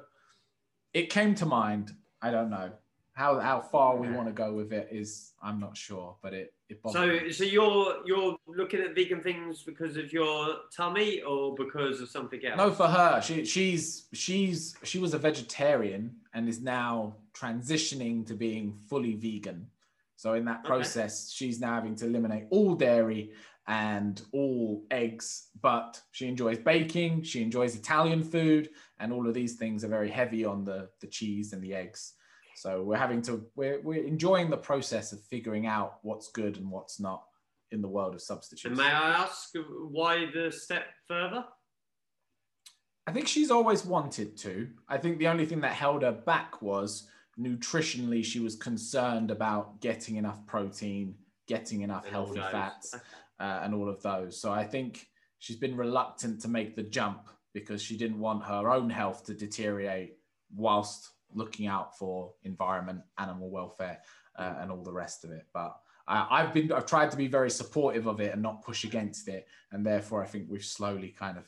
it 0.93 1.09
came 1.09 1.33
to 1.35 1.45
mind. 1.45 1.93
I 2.21 2.31
don't 2.31 2.50
know 2.50 2.71
how 3.13 3.39
how 3.39 3.61
far 3.61 3.95
we 3.95 4.07
Yeah. 4.07 4.15
want 4.15 4.27
to 4.27 4.33
go 4.33 4.53
with 4.53 4.73
it. 4.73 4.89
Is 4.91 5.33
I'm 5.41 5.59
not 5.59 5.77
sure, 5.77 6.17
but 6.21 6.33
it 6.33 6.53
it 6.69 6.81
bothered 6.81 7.23
me. 7.23 7.31
So, 7.31 7.43
so 7.43 7.43
you're 7.43 7.97
you're 8.05 8.35
looking 8.47 8.81
at 8.81 8.95
vegan 8.95 9.21
things 9.21 9.63
because 9.63 9.97
of 9.97 10.11
your 10.11 10.57
tummy 10.75 11.21
or 11.21 11.55
because 11.55 12.01
of 12.01 12.09
something 12.09 12.43
else? 12.45 12.57
No, 12.57 12.71
for 12.71 12.88
her, 12.88 13.21
she 13.21 13.45
she's 13.45 14.07
she's 14.13 14.75
she 14.83 15.00
was 15.00 15.13
a 15.13 15.17
vegetarian 15.17 16.15
and 16.33 16.47
is 16.47 16.61
now 16.61 17.15
transitioning 17.41 18.25
to 18.27 18.33
being 18.33 18.77
fully 18.89 19.15
vegan. 19.15 19.67
So 20.15 20.33
in 20.33 20.45
that 20.45 20.60
Okay. 20.60 20.67
process, 20.67 21.31
she's 21.31 21.60
now 21.60 21.74
having 21.74 21.95
to 21.98 22.05
eliminate 22.05 22.45
all 22.51 22.75
dairy 22.75 23.33
and 23.67 24.21
all 24.33 24.86
eggs, 24.91 25.50
but 25.62 26.01
she 26.12 26.27
enjoys 26.27 26.60
baking, 26.60 27.24
she 27.24 27.41
enjoys 27.41 27.75
Italian 27.75 28.24
food, 28.24 28.69
and 29.00 29.12
all 29.13 29.27
of 29.27 29.33
these 29.33 29.55
things 29.55 29.83
are 29.83 29.88
very 29.88 30.10
heavy 30.10 30.45
on 30.45 30.63
the 30.63 30.89
the 31.00 31.07
cheese 31.07 31.53
and 31.53 31.63
the 31.63 31.74
eggs. 31.74 32.13
So 32.55 32.83
we're 32.83 32.98
having 32.98 33.21
to 33.24 33.45
we're 33.55 33.81
we're 33.81 34.05
enjoying 34.05 34.50
the 34.50 34.57
process 34.57 35.12
of 35.13 35.21
figuring 35.24 35.65
out 35.65 36.00
what's 36.03 36.27
good 36.29 36.57
and 36.57 36.69
what's 36.69 37.00
not 37.00 37.24
in 37.71 37.81
the 37.81 37.88
world 37.88 38.13
of 38.13 38.21
substitutes. 38.21 38.65
And 38.65 38.77
may 38.77 38.91
I 38.91 39.24
ask 39.24 39.51
why 39.89 40.29
the 40.33 40.51
step 40.51 40.86
further? 41.07 41.45
I 43.07 43.12
think 43.12 43.27
she's 43.27 43.51
always 43.51 43.86
wanted 43.86 44.38
to. 44.38 44.69
I 44.88 44.98
think 44.98 45.17
the 45.17 45.27
only 45.27 45.45
thing 45.45 45.62
that 45.62 45.74
held 45.74 46.03
her 46.03 46.12
back 46.12 46.62
was 46.62 47.07
nutritionally, 47.41 48.24
she 48.24 48.39
was 48.39 48.55
concerned 48.55 49.31
about 49.31 49.81
getting 49.81 50.15
enough 50.15 50.45
protein, 50.45 51.15
getting 51.48 51.81
enough 51.81 52.05
And 52.05 52.13
healthy 52.13 52.41
fats, 52.51 52.93
uh, 53.39 53.62
and 53.63 53.74
all 53.74 53.89
of 53.89 54.01
those. 54.01 54.39
So 54.39 54.51
I 54.51 54.63
think 54.63 55.07
she's 55.39 55.57
been 55.57 55.75
reluctant 55.75 56.42
to 56.42 56.48
make 56.48 56.75
the 56.75 56.83
jump 56.83 57.27
because 57.53 57.81
she 57.81 57.98
didn't 57.98 58.20
want 58.20 58.46
her 58.46 58.70
own 58.70 58.89
health 58.89 59.25
to 59.25 59.33
deteriorate 59.33 60.18
whilst 60.55 61.09
looking 61.33 61.68
out 61.68 61.98
for 61.98 62.33
environment, 62.44 63.01
animal 63.18 63.50
welfare, 63.50 64.00
uh, 64.37 64.55
and 64.59 64.72
all 64.72 64.83
the 64.83 64.92
rest 64.92 65.24
of 65.24 65.31
it. 65.31 65.46
But 65.53 65.75
I, 66.07 66.27
I've 66.29 66.53
been, 66.53 66.72
I've 66.72 66.85
tried 66.85 67.11
to 67.11 67.18
be 67.18 67.27
very 67.27 67.50
supportive 67.50 68.07
of 68.07 68.20
it 68.22 68.33
and 68.33 68.42
not 68.42 68.63
push 68.63 68.83
against 68.83 69.27
it, 69.27 69.48
and 69.72 69.85
therefore 69.85 70.24
I 70.24 70.27
think 70.27 70.48
we've 70.50 70.66
slowly 70.66 71.09
kind 71.09 71.37
of 71.37 71.46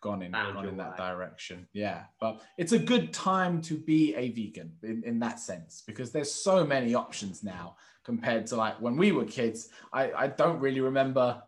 gone 0.00 0.22
in, 0.22 0.32
Found 0.32 0.54
gone 0.54 0.68
in 0.68 0.76
that 0.76 0.98
way. 0.98 1.06
direction. 1.06 1.66
Yeah, 1.72 2.04
but 2.20 2.42
it's 2.58 2.72
a 2.72 2.78
good 2.78 3.12
time 3.12 3.60
to 3.62 3.74
be 3.76 4.14
a 4.14 4.30
vegan 4.30 4.72
in, 4.82 5.02
in 5.04 5.18
that 5.20 5.40
sense 5.40 5.82
because 5.86 6.12
there's 6.12 6.32
so 6.32 6.64
many 6.64 6.94
options 6.94 7.42
now 7.42 7.76
compared 8.04 8.46
to 8.48 8.56
like 8.56 8.80
when 8.80 8.96
we 8.96 9.12
were 9.12 9.24
kids. 9.24 9.70
I, 9.92 10.12
I 10.12 10.26
don't 10.28 10.60
really 10.60 10.80
remember 10.80 11.42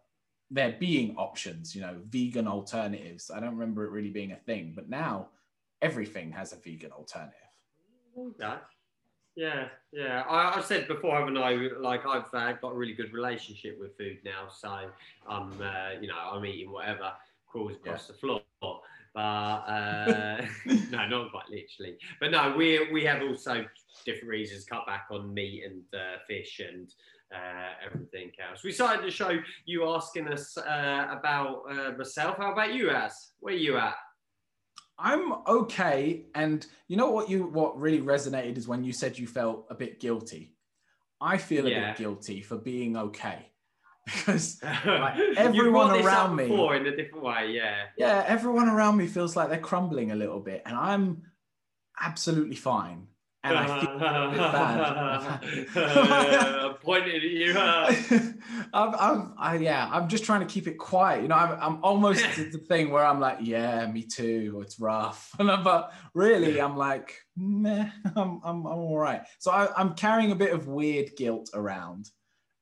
there 0.50 0.76
being 0.78 1.14
options, 1.16 1.74
you 1.74 1.82
know, 1.82 1.96
vegan 2.08 2.48
alternatives. 2.48 3.30
I 3.30 3.40
don't 3.40 3.54
remember 3.56 3.84
it 3.84 3.90
really 3.90 4.10
being 4.10 4.32
a 4.32 4.36
thing, 4.36 4.72
but 4.74 4.88
now 4.88 5.28
everything 5.82 6.32
has 6.32 6.52
a 6.52 6.56
vegan 6.56 6.90
alternative. 6.92 7.34
Okay. 8.18 8.54
Yeah, 9.36 9.68
yeah. 9.92 10.24
I, 10.28 10.58
I 10.58 10.60
said 10.62 10.88
before, 10.88 11.16
haven't 11.16 11.36
I? 11.36 11.52
Like 11.78 12.04
I've 12.04 12.32
uh, 12.32 12.52
got 12.54 12.72
a 12.72 12.74
really 12.74 12.94
good 12.94 13.12
relationship 13.12 13.78
with 13.78 13.96
food 13.96 14.18
now, 14.24 14.48
so 14.52 14.90
I'm, 15.28 15.52
uh, 15.62 15.90
you 16.00 16.08
know, 16.08 16.16
I'm 16.18 16.44
eating 16.44 16.72
whatever 16.72 17.12
crawls 17.50 17.76
across 17.76 18.06
the 18.06 18.14
floor. 18.14 18.40
But 19.14 19.20
uh, 19.20 20.46
no, 20.90 21.08
not 21.08 21.30
quite 21.30 21.48
literally. 21.50 21.96
But 22.20 22.30
no, 22.30 22.54
we 22.56 22.90
we 22.92 23.04
have 23.04 23.22
also 23.22 23.64
different 24.04 24.28
reasons 24.28 24.64
cut 24.64 24.86
back 24.86 25.06
on 25.10 25.32
meat 25.32 25.64
and 25.64 25.82
uh, 25.94 26.18
fish 26.26 26.60
and 26.60 26.88
uh, 27.34 27.70
everything 27.84 28.30
else. 28.48 28.62
We 28.62 28.72
started 28.72 29.04
the 29.04 29.10
show 29.10 29.38
you 29.64 29.88
asking 29.88 30.28
us 30.28 30.56
uh, 30.56 31.06
about 31.10 31.62
uh, 31.70 31.92
myself. 31.96 32.36
How 32.38 32.52
about 32.52 32.74
you, 32.74 32.90
As? 32.90 33.32
Where 33.40 33.54
you 33.54 33.76
at? 33.76 33.96
I'm 34.98 35.32
okay. 35.46 36.26
And 36.34 36.66
you 36.88 36.96
know 36.96 37.10
what 37.10 37.30
you 37.30 37.44
what 37.46 37.78
really 37.78 38.00
resonated 38.00 38.56
is 38.58 38.66
when 38.66 38.82
you 38.84 38.92
said 38.92 39.18
you 39.18 39.26
felt 39.26 39.66
a 39.70 39.74
bit 39.74 40.00
guilty. 40.00 40.54
I 41.20 41.38
feel 41.38 41.66
a 41.66 41.70
Yeah. 41.70 41.88
bit 41.90 41.98
guilty 41.98 42.40
for 42.42 42.56
being 42.56 42.96
okay. 42.96 43.50
Because 44.08 44.60
You 44.84 45.34
everyone 45.36 46.00
around 46.00 46.36
me- 46.36 46.48
before 46.48 46.74
in 46.76 46.86
a 46.86 46.96
different 46.96 47.24
way, 47.24 47.50
yeah. 47.50 47.76
yeah, 47.96 48.24
everyone 48.26 48.68
around 48.68 48.96
me 48.96 49.06
feels 49.06 49.36
like 49.36 49.48
they're 49.50 49.58
crumbling 49.58 50.12
a 50.12 50.16
little 50.16 50.40
bit, 50.40 50.62
and 50.64 50.76
I'm 50.76 51.22
absolutely 52.00 52.56
fine. 52.56 53.08
And 53.44 53.56
I 53.56 53.80
feel 53.80 53.98
bad. 55.74 56.74
Pointed 56.82 57.14
at 57.14 57.22
you. 57.22 57.54
I'm, 58.72 58.94
I'm, 58.98 59.34
I, 59.38 59.56
yeah, 59.56 59.88
I'm 59.92 60.08
just 60.08 60.24
trying 60.24 60.40
to 60.40 60.46
keep 60.46 60.66
it 60.66 60.76
quiet. 60.76 61.22
You 61.22 61.28
know, 61.28 61.36
I'm, 61.36 61.56
I'm 61.60 61.84
almost 61.84 62.24
to 62.34 62.50
the 62.50 62.58
thing 62.58 62.90
where 62.90 63.04
I'm 63.04 63.20
like, 63.20 63.38
yeah, 63.40 63.86
me 63.86 64.02
too. 64.02 64.60
It's 64.64 64.80
rough, 64.80 65.30
and 65.38 65.50
I'm, 65.50 65.62
but 65.62 65.92
really, 66.14 66.60
I'm 66.60 66.76
like, 66.76 67.14
meh, 67.36 67.88
I'm, 68.16 68.40
I'm, 68.42 68.66
I'm 68.66 68.66
all 68.66 68.98
right. 68.98 69.22
So 69.38 69.52
I, 69.52 69.68
I'm 69.76 69.94
carrying 69.94 70.32
a 70.32 70.36
bit 70.36 70.52
of 70.52 70.66
weird 70.66 71.10
guilt 71.16 71.50
around. 71.54 72.10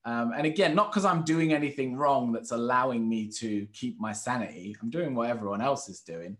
Um, 0.07 0.31
and 0.31 0.47
again, 0.47 0.73
not 0.73 0.89
because 0.89 1.03
I'm 1.03 1.23
doing 1.23 1.51
anything 1.51 1.97
wrong 1.97 2.31
that's 2.31 2.51
allowing 2.51 3.09
me 3.09 3.27
to 3.39 3.67
keep 3.73 3.99
my 3.99 4.13
sanity. 4.13 4.73
I'm 4.81 4.89
doing 4.89 5.13
what 5.13 5.29
everyone 5.29 5.61
else 5.61 5.89
is 5.89 5.99
doing. 5.99 6.37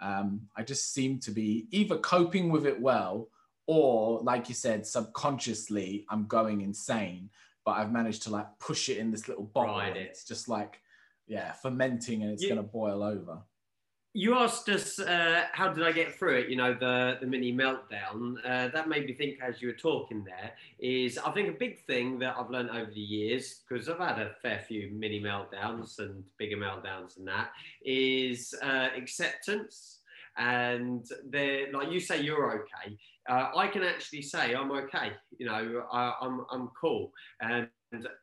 Um, 0.00 0.48
I 0.56 0.62
just 0.62 0.94
seem 0.94 1.18
to 1.20 1.30
be 1.30 1.66
either 1.70 1.98
coping 1.98 2.50
with 2.50 2.64
it 2.64 2.80
well, 2.80 3.28
or 3.66 4.20
like 4.22 4.48
you 4.48 4.54
said, 4.54 4.86
subconsciously, 4.86 6.06
I'm 6.08 6.26
going 6.28 6.62
insane. 6.62 7.28
But 7.66 7.72
I've 7.72 7.92
managed 7.92 8.22
to 8.22 8.30
like 8.30 8.46
push 8.58 8.88
it 8.88 8.96
in 8.96 9.10
this 9.10 9.28
little 9.28 9.44
bottle. 9.44 9.78
And. 9.80 9.98
It's 9.98 10.24
just 10.24 10.48
like, 10.48 10.80
yeah, 11.26 11.52
fermenting, 11.52 12.22
and 12.22 12.32
it's 12.32 12.42
You- 12.42 12.54
to 12.54 12.62
boil 12.62 13.02
over. 13.02 13.42
You 14.12 14.34
asked 14.34 14.68
us 14.68 14.98
uh, 14.98 15.44
how 15.52 15.72
did 15.72 15.84
I 15.84 15.92
get 15.92 16.18
through 16.18 16.38
it? 16.38 16.48
You 16.48 16.56
know 16.56 16.74
the 16.74 17.18
the 17.20 17.28
mini 17.28 17.52
meltdown. 17.52 18.38
Uh, 18.44 18.66
that 18.68 18.88
made 18.88 19.06
me 19.06 19.12
think 19.14 19.38
as 19.40 19.62
you 19.62 19.68
were 19.68 19.74
talking. 19.74 20.24
There 20.24 20.50
is, 20.80 21.16
I 21.16 21.30
think, 21.30 21.48
a 21.48 21.52
big 21.52 21.84
thing 21.86 22.18
that 22.18 22.34
I've 22.36 22.50
learned 22.50 22.70
over 22.70 22.90
the 22.92 23.00
years 23.00 23.60
because 23.68 23.88
I've 23.88 23.98
had 24.00 24.18
a 24.18 24.32
fair 24.42 24.64
few 24.66 24.90
mini 24.92 25.20
meltdowns 25.20 26.00
and 26.00 26.24
bigger 26.38 26.56
meltdowns 26.56 27.14
than 27.14 27.24
that. 27.26 27.50
Is 27.84 28.52
uh, 28.60 28.88
acceptance, 28.96 30.00
and 30.36 31.06
they 31.28 31.66
like 31.72 31.92
you 31.92 32.00
say 32.00 32.20
you're 32.20 32.52
okay. 32.62 32.98
Uh, 33.28 33.50
I 33.56 33.68
can 33.68 33.84
actually 33.84 34.22
say 34.22 34.54
I'm 34.56 34.72
okay. 34.72 35.12
You 35.38 35.46
know, 35.46 35.84
I, 35.92 36.14
I'm 36.20 36.44
I'm 36.50 36.68
cool, 36.80 37.12
and 37.40 37.68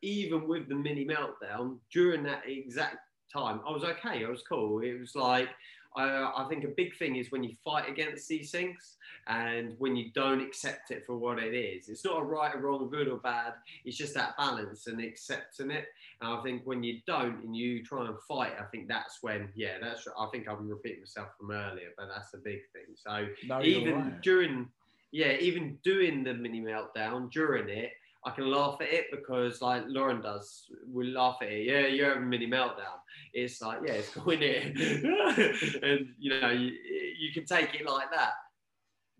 even 0.02 0.46
with 0.46 0.68
the 0.68 0.74
mini 0.74 1.06
meltdown 1.06 1.78
during 1.90 2.24
that 2.24 2.42
exact 2.46 2.98
time, 3.32 3.60
I 3.66 3.70
was 3.70 3.84
okay. 3.84 4.24
I 4.24 4.28
was 4.28 4.42
cool. 4.42 4.80
It 4.80 4.98
was 4.98 5.14
like 5.14 5.48
I, 5.96 6.32
I 6.36 6.46
think 6.48 6.64
a 6.64 6.68
big 6.68 6.96
thing 6.96 7.16
is 7.16 7.30
when 7.30 7.42
you 7.42 7.54
fight 7.64 7.88
against 7.88 8.28
these 8.28 8.50
things 8.50 8.96
and 9.26 9.74
when 9.78 9.96
you 9.96 10.10
don't 10.14 10.40
accept 10.40 10.90
it 10.90 11.04
for 11.04 11.16
what 11.16 11.38
it 11.38 11.54
is. 11.54 11.88
It's 11.88 12.04
not 12.04 12.20
a 12.20 12.24
right 12.24 12.54
or 12.54 12.60
wrong, 12.60 12.88
good 12.90 13.08
or 13.08 13.18
bad. 13.18 13.54
It's 13.84 13.96
just 13.96 14.14
that 14.14 14.36
balance 14.36 14.86
and 14.86 15.00
accepting 15.00 15.70
it. 15.70 15.86
And 16.20 16.30
I 16.30 16.42
think 16.42 16.62
when 16.64 16.82
you 16.82 17.00
don't 17.06 17.44
and 17.44 17.56
you 17.56 17.84
try 17.84 18.06
and 18.06 18.16
fight, 18.26 18.52
I 18.58 18.64
think 18.64 18.88
that's 18.88 19.18
when, 19.22 19.48
yeah, 19.54 19.78
that's. 19.80 20.06
I 20.18 20.26
think 20.32 20.48
I'm 20.48 20.68
repeating 20.68 21.00
myself 21.00 21.28
from 21.38 21.50
earlier, 21.50 21.88
but 21.96 22.08
that's 22.14 22.34
a 22.34 22.38
big 22.38 22.60
thing. 22.72 22.94
So 22.94 23.26
No, 23.46 23.62
even 23.62 23.94
right. 23.94 24.22
during, 24.22 24.68
yeah, 25.12 25.32
even 25.32 25.78
doing 25.84 26.24
the 26.24 26.34
mini 26.34 26.60
meltdown 26.60 27.30
during 27.30 27.68
it, 27.68 27.92
I 28.24 28.30
can 28.30 28.50
laugh 28.50 28.78
at 28.80 28.88
it 28.92 29.06
because 29.10 29.62
like 29.62 29.84
Lauren 29.86 30.20
does, 30.20 30.64
we 30.92 31.12
laugh 31.12 31.38
at 31.40 31.48
it. 31.48 31.66
Yeah, 31.66 31.86
you're 31.86 32.08
having 32.08 32.24
a 32.24 32.26
mini 32.26 32.46
meltdown. 32.46 32.98
It's 33.32 33.60
like, 33.62 33.78
yeah, 33.86 33.92
it's 33.94 34.10
going 34.14 34.40
it, 34.42 35.82
and 35.82 36.08
you 36.18 36.40
know, 36.40 36.50
you, 36.50 36.72
you 37.18 37.32
can 37.32 37.44
take 37.46 37.74
it 37.74 37.86
like 37.86 38.10
that. 38.12 38.32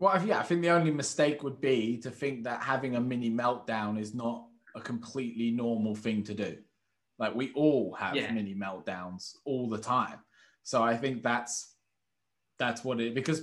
Well, 0.00 0.24
yeah, 0.24 0.38
I 0.38 0.42
think 0.42 0.62
the 0.62 0.70
only 0.70 0.90
mistake 0.90 1.42
would 1.42 1.60
be 1.60 1.98
to 1.98 2.10
think 2.10 2.44
that 2.44 2.62
having 2.62 2.96
a 2.96 3.00
mini 3.00 3.30
meltdown 3.30 3.98
is 4.00 4.14
not 4.14 4.46
a 4.74 4.80
completely 4.80 5.50
normal 5.50 5.94
thing 5.94 6.22
to 6.24 6.34
do. 6.34 6.56
Like 7.18 7.34
we 7.34 7.52
all 7.54 7.94
have 7.94 8.14
Yeah. 8.14 8.30
mini 8.32 8.54
meltdowns 8.54 9.34
all 9.44 9.68
the 9.68 9.78
time. 9.78 10.20
So 10.62 10.82
I 10.82 10.96
think 10.96 11.22
that's 11.22 11.74
that's 12.58 12.84
what 12.84 13.00
it 13.00 13.14
because 13.14 13.42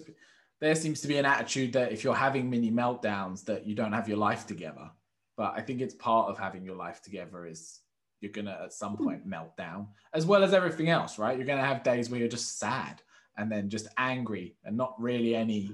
there 0.62 0.76
seems 0.76 1.02
to 1.02 1.08
be 1.08 1.18
an 1.18 1.26
attitude 1.26 1.74
that 1.74 1.91
if 1.91 2.04
you're 2.04 2.15
having 2.15 2.50
mini 2.50 2.72
meltdowns 2.72 3.44
that 3.46 3.65
you 3.65 3.76
don't 3.76 3.94
have 3.94 4.08
your 4.08 4.18
life 4.18 4.48
together. 4.48 4.89
But 5.38 5.54
I 5.56 5.62
think 5.62 5.82
it's 5.82 5.93
part 5.95 6.30
of 6.30 6.38
having 6.38 6.63
your 6.63 6.76
life 6.76 7.02
together 7.02 7.45
is 7.45 7.82
you're 8.21 8.32
gonna 8.32 8.60
at 8.63 8.74
some 8.74 8.95
hmm. 8.95 9.04
point 9.04 9.26
melt 9.26 9.56
down, 9.58 9.88
as 10.13 10.26
well 10.26 10.43
as 10.43 10.54
everything 10.54 10.89
else, 10.89 11.19
right? 11.19 11.38
You're 11.38 11.48
gonna 11.48 11.65
have 11.65 11.84
days 11.84 12.10
where 12.10 12.19
you're 12.19 12.30
just 12.30 12.60
sad 12.60 13.02
and 13.38 13.52
then 13.52 13.69
just 13.69 13.88
angry 13.98 14.56
and 14.63 14.78
not 14.78 14.95
really 15.00 15.36
any 15.36 15.71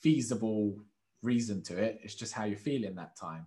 feasible 0.00 0.76
reason 1.22 1.62
to 1.62 1.76
it. 1.76 2.00
It's 2.02 2.14
just 2.14 2.32
how 2.32 2.44
you 2.44 2.56
feel 2.56 2.84
in 2.84 2.94
that 2.96 3.16
time. 3.16 3.46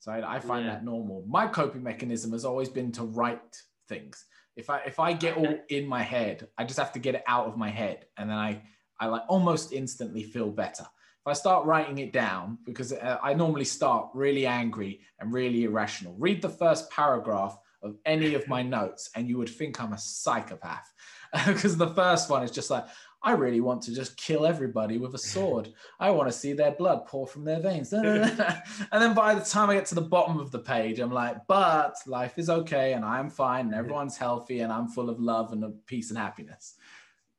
So 0.00 0.12
I, 0.12 0.36
I 0.36 0.38
find 0.40 0.66
Yeah. 0.66 0.74
that 0.74 0.84
normal. 0.84 1.24
My 1.26 1.46
coping 1.46 1.82
mechanism 1.82 2.32
has 2.32 2.44
always 2.44 2.68
been 2.68 2.92
to 2.92 3.04
write 3.04 3.62
things. 3.88 4.26
If 4.56 4.70
I 4.70 4.78
if 4.80 5.00
I 5.00 5.12
get 5.12 5.36
all 5.36 5.58
in 5.68 5.86
my 5.86 6.02
head, 6.02 6.48
I 6.58 6.64
just 6.64 6.78
have 6.78 6.92
to 6.92 6.98
get 6.98 7.14
it 7.14 7.24
out 7.26 7.46
of 7.46 7.56
my 7.56 7.70
head, 7.70 8.06
and 8.16 8.30
then 8.30 8.36
I 8.36 8.62
I 9.00 9.06
like 9.06 9.22
almost 9.28 9.72
instantly 9.72 10.22
feel 10.22 10.50
better. 10.50 10.86
If 11.24 11.28
I 11.28 11.32
start 11.32 11.64
writing 11.64 11.98
it 11.98 12.12
down, 12.12 12.58
because 12.66 12.92
uh, 12.92 13.16
I 13.22 13.32
normally 13.32 13.64
start 13.64 14.10
really 14.12 14.46
angry 14.46 15.00
and 15.20 15.32
really 15.32 15.64
irrational. 15.64 16.14
Read 16.18 16.42
the 16.42 16.50
first 16.50 16.90
paragraph 16.90 17.58
of 17.82 17.96
any 18.04 18.34
of 18.34 18.46
my 18.46 18.62
notes, 18.78 19.08
and 19.16 19.26
you 19.26 19.38
would 19.38 19.48
think 19.48 19.80
I'm 19.80 19.94
a 19.94 19.98
psychopath, 19.98 20.92
because 21.46 21.78
the 21.78 21.94
first 21.94 22.28
one 22.28 22.42
is 22.42 22.50
just 22.50 22.68
like 22.68 22.84
I 23.22 23.32
really 23.32 23.62
want 23.62 23.80
to 23.84 23.94
just 23.94 24.18
kill 24.18 24.44
everybody 24.44 24.98
with 24.98 25.14
a 25.14 25.18
sword. 25.18 25.70
I 25.98 26.10
want 26.10 26.28
to 26.28 26.38
see 26.38 26.52
their 26.52 26.72
blood 26.72 27.06
pour 27.06 27.26
from 27.26 27.42
their 27.42 27.58
veins. 27.58 27.90
and 27.94 28.62
then 28.92 29.14
by 29.14 29.34
the 29.34 29.40
time 29.40 29.70
I 29.70 29.76
get 29.76 29.86
to 29.86 29.94
the 29.94 30.02
bottom 30.02 30.38
of 30.38 30.50
the 30.50 30.58
page, 30.58 30.98
I'm 30.98 31.10
like, 31.10 31.38
but 31.48 31.94
life 32.06 32.38
is 32.38 32.50
okay 32.50 32.92
and 32.92 33.02
I'm 33.02 33.30
fine 33.30 33.66
and 33.66 33.74
everyone's 33.74 34.18
healthy 34.18 34.60
and 34.60 34.70
I'm 34.70 34.88
full 34.88 35.08
of 35.08 35.18
love 35.20 35.52
and 35.52 35.64
of 35.64 35.86
peace 35.86 36.10
and 36.10 36.18
happiness. 36.18 36.74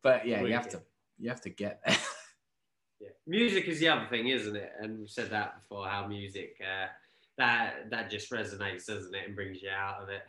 But 0.01 0.25
yeah, 0.25 0.41
you 0.41 0.53
have 0.53 0.69
to 0.69 0.81
you 1.19 1.29
have 1.29 1.41
to 1.41 1.51
get 1.51 1.81
there. 1.85 1.95
Music 3.27 3.65
is 3.67 3.79
the 3.79 3.87
other 3.89 4.05
thing, 4.07 4.27
isn't 4.27 4.55
it? 4.55 4.71
And 4.79 4.99
we've 4.99 5.09
said 5.09 5.29
that 5.31 5.59
before. 5.61 5.87
How 5.87 6.07
music 6.07 6.57
uh, 6.61 6.87
that 7.37 7.89
that 7.89 8.11
just 8.11 8.31
resonates, 8.31 8.85
doesn't 8.85 9.15
it, 9.15 9.27
and 9.27 9.35
brings 9.35 9.61
you 9.61 9.69
out 9.69 10.01
of 10.01 10.09
it. 10.09 10.21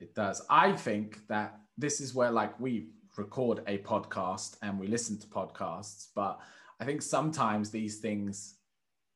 It 0.00 0.14
does. 0.14 0.42
I 0.48 0.72
think 0.72 1.26
that 1.28 1.58
this 1.76 2.00
is 2.00 2.14
where 2.14 2.30
like 2.30 2.58
we 2.60 2.88
record 3.16 3.62
a 3.66 3.78
podcast 3.78 4.56
and 4.62 4.78
we 4.78 4.86
listen 4.86 5.18
to 5.18 5.26
podcasts, 5.26 6.08
but 6.14 6.38
I 6.78 6.84
think 6.84 7.02
sometimes 7.02 7.70
these 7.70 7.98
things 7.98 8.54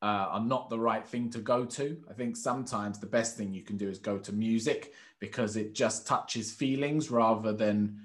uh, 0.01 0.27
are 0.31 0.41
not 0.41 0.69
the 0.69 0.77
right 0.77 1.07
thing 1.07 1.29
to 1.29 1.39
go 1.39 1.63
to. 1.63 1.97
I 2.09 2.13
think 2.13 2.35
sometimes 2.35 2.99
the 2.99 3.05
best 3.05 3.37
thing 3.37 3.53
you 3.53 3.61
can 3.63 3.77
do 3.77 3.87
is 3.87 3.99
go 3.99 4.17
to 4.17 4.33
music 4.33 4.91
because 5.19 5.55
it 5.55 5.73
just 5.73 6.05
touches 6.05 6.51
feelings 6.51 7.09
rather 7.09 7.53
than 7.53 8.01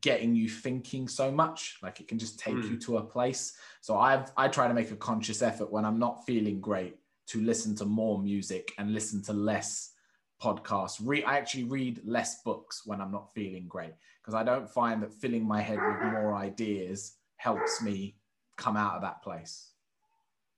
getting 0.00 0.34
you 0.34 0.48
thinking 0.48 1.06
so 1.06 1.30
much. 1.30 1.76
Like 1.82 2.00
it 2.00 2.08
can 2.08 2.18
just 2.18 2.38
take 2.38 2.54
Mm. 2.54 2.70
you 2.70 2.76
to 2.78 2.96
a 2.96 3.02
place. 3.02 3.52
So 3.82 3.98
I've 3.98 4.30
I 4.36 4.46
try 4.46 4.68
to 4.68 4.74
make 4.74 4.92
a 4.92 4.96
conscious 4.96 5.42
effort 5.42 5.70
when 5.72 5.84
I'm 5.84 5.98
not 5.98 6.24
feeling 6.24 6.60
great 6.60 6.96
to 7.26 7.40
listen 7.40 7.74
to 7.76 7.84
more 7.84 8.18
music 8.18 8.72
and 8.78 8.94
listen 8.94 9.22
to 9.24 9.32
less 9.32 9.90
podcasts. 10.40 11.00
Re- 11.02 11.24
I 11.24 11.36
actually 11.36 11.64
read 11.64 12.00
less 12.04 12.42
books 12.42 12.82
when 12.86 13.00
I'm 13.00 13.10
not 13.10 13.34
feeling 13.34 13.66
great 13.66 13.94
because 14.20 14.34
I 14.34 14.44
don't 14.44 14.70
find 14.70 15.02
that 15.02 15.12
filling 15.12 15.44
my 15.44 15.60
head 15.60 15.78
with 15.80 16.12
more 16.12 16.36
ideas 16.36 17.16
helps 17.36 17.82
me 17.82 18.14
come 18.56 18.76
out 18.76 18.94
of 18.94 19.02
that 19.02 19.20
place. 19.20 19.70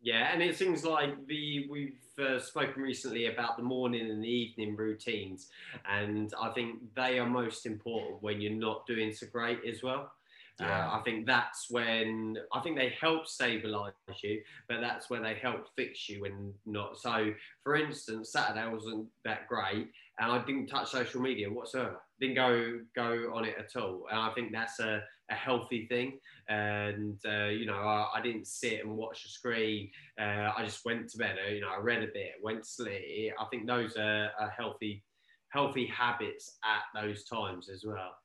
Yeah, 0.02 0.30
and 0.30 0.42
it 0.42 0.54
seems 0.54 0.84
like 0.84 1.26
the 1.26 1.66
we've 1.70 1.96
uh, 2.18 2.38
spoken 2.38 2.82
recently 2.82 3.26
about 3.26 3.56
the 3.56 3.62
morning 3.62 4.10
and 4.10 4.22
the 4.22 4.28
evening 4.28 4.76
routines, 4.76 5.48
and 5.90 6.30
I 6.38 6.50
think 6.50 6.94
they 6.94 7.18
are 7.18 7.26
most 7.26 7.64
important 7.64 8.22
when 8.22 8.42
you're 8.42 8.52
not 8.52 8.86
doing 8.86 9.14
so 9.14 9.26
great 9.32 9.60
as 9.66 9.82
well. 9.82 10.12
Yeah. 10.60 10.86
Uh, 10.88 10.98
I 10.98 11.02
think 11.02 11.26
that's 11.26 11.66
when 11.68 12.38
I 12.52 12.60
think 12.60 12.76
they 12.76 12.94
help 13.00 13.26
stabilize 13.26 13.92
you, 14.22 14.40
but 14.68 14.80
that's 14.80 15.10
when 15.10 15.22
they 15.22 15.34
help 15.34 15.66
fix 15.74 16.08
you 16.08 16.22
when 16.22 16.54
not. 16.64 16.98
So, 16.98 17.32
for 17.64 17.74
instance, 17.74 18.30
Saturday 18.30 18.68
wasn't 18.72 19.08
that 19.24 19.48
great, 19.48 19.88
and 20.20 20.30
I 20.30 20.44
didn't 20.44 20.68
touch 20.68 20.90
social 20.92 21.20
media 21.20 21.50
whatsoever. 21.50 22.00
Didn't 22.20 22.36
go 22.36 22.80
go 22.94 23.32
on 23.34 23.44
it 23.44 23.56
at 23.58 23.74
all, 23.80 24.06
and 24.10 24.20
I 24.20 24.32
think 24.34 24.52
that's 24.52 24.78
a, 24.78 25.02
a 25.28 25.34
healthy 25.34 25.86
thing. 25.88 26.20
And 26.48 27.18
uh, 27.26 27.46
you 27.46 27.66
know, 27.66 27.74
I, 27.78 28.12
I 28.14 28.20
didn't 28.22 28.46
sit 28.46 28.84
and 28.84 28.96
watch 28.96 29.24
the 29.24 29.30
screen. 29.30 29.90
Uh, 30.20 30.52
I 30.56 30.64
just 30.64 30.84
went 30.84 31.08
to 31.10 31.18
bed. 31.18 31.36
uh, 31.44 31.50
You 31.50 31.62
know, 31.62 31.70
I 31.76 31.80
read 31.80 32.04
a 32.04 32.08
bit, 32.14 32.34
went 32.40 32.62
to 32.62 32.68
sleep. 32.68 33.32
I 33.40 33.44
think 33.50 33.66
those 33.66 33.96
are, 33.96 34.30
are 34.38 34.50
healthy 34.56 35.02
healthy 35.48 35.86
habits 35.86 36.58
at 36.64 37.00
those 37.00 37.24
times 37.24 37.68
as 37.68 37.84
well. 37.84 38.16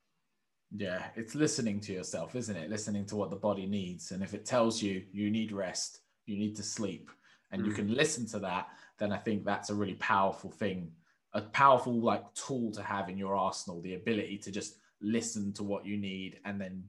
Yeah, 0.76 1.08
it's 1.16 1.34
listening 1.34 1.80
to 1.82 1.94
yourself, 1.94 2.36
isn't 2.36 2.56
it? 2.56 2.70
Listening 2.70 3.06
to 3.08 3.16
what 3.16 3.32
the 3.32 3.36
body 3.36 3.66
needs. 3.66 4.12
And 4.12 4.22
if 4.22 4.34
it 4.34 4.46
tells 4.46 4.82
you 4.84 5.04
you 5.12 5.32
need 5.32 5.52
rest, 5.52 6.02
you 6.26 6.38
need 6.38 6.56
to 6.58 6.64
sleep, 6.64 7.10
and 7.52 7.66
you 7.66 7.72
Mm. 7.72 7.76
can 7.76 7.94
listen 7.96 8.28
to 8.28 8.40
that, 8.40 8.70
then 9.00 9.12
I 9.12 9.18
think 9.18 9.44
that's 9.44 9.72
a 9.72 9.76
really 9.76 9.96
powerful 9.96 10.52
thing, 10.52 10.92
a 11.34 11.42
powerful 11.42 12.00
like 12.00 12.32
tool 12.36 12.72
to 12.74 12.84
have 12.84 13.10
in 13.10 13.18
your 13.18 13.36
arsenal, 13.36 13.82
the 13.82 13.96
ability 13.96 14.38
to 14.40 14.52
just 14.52 14.78
listen 15.02 15.54
to 15.54 15.64
what 15.64 15.86
you 15.86 15.98
need 15.98 16.40
and 16.46 16.62
then 16.62 16.88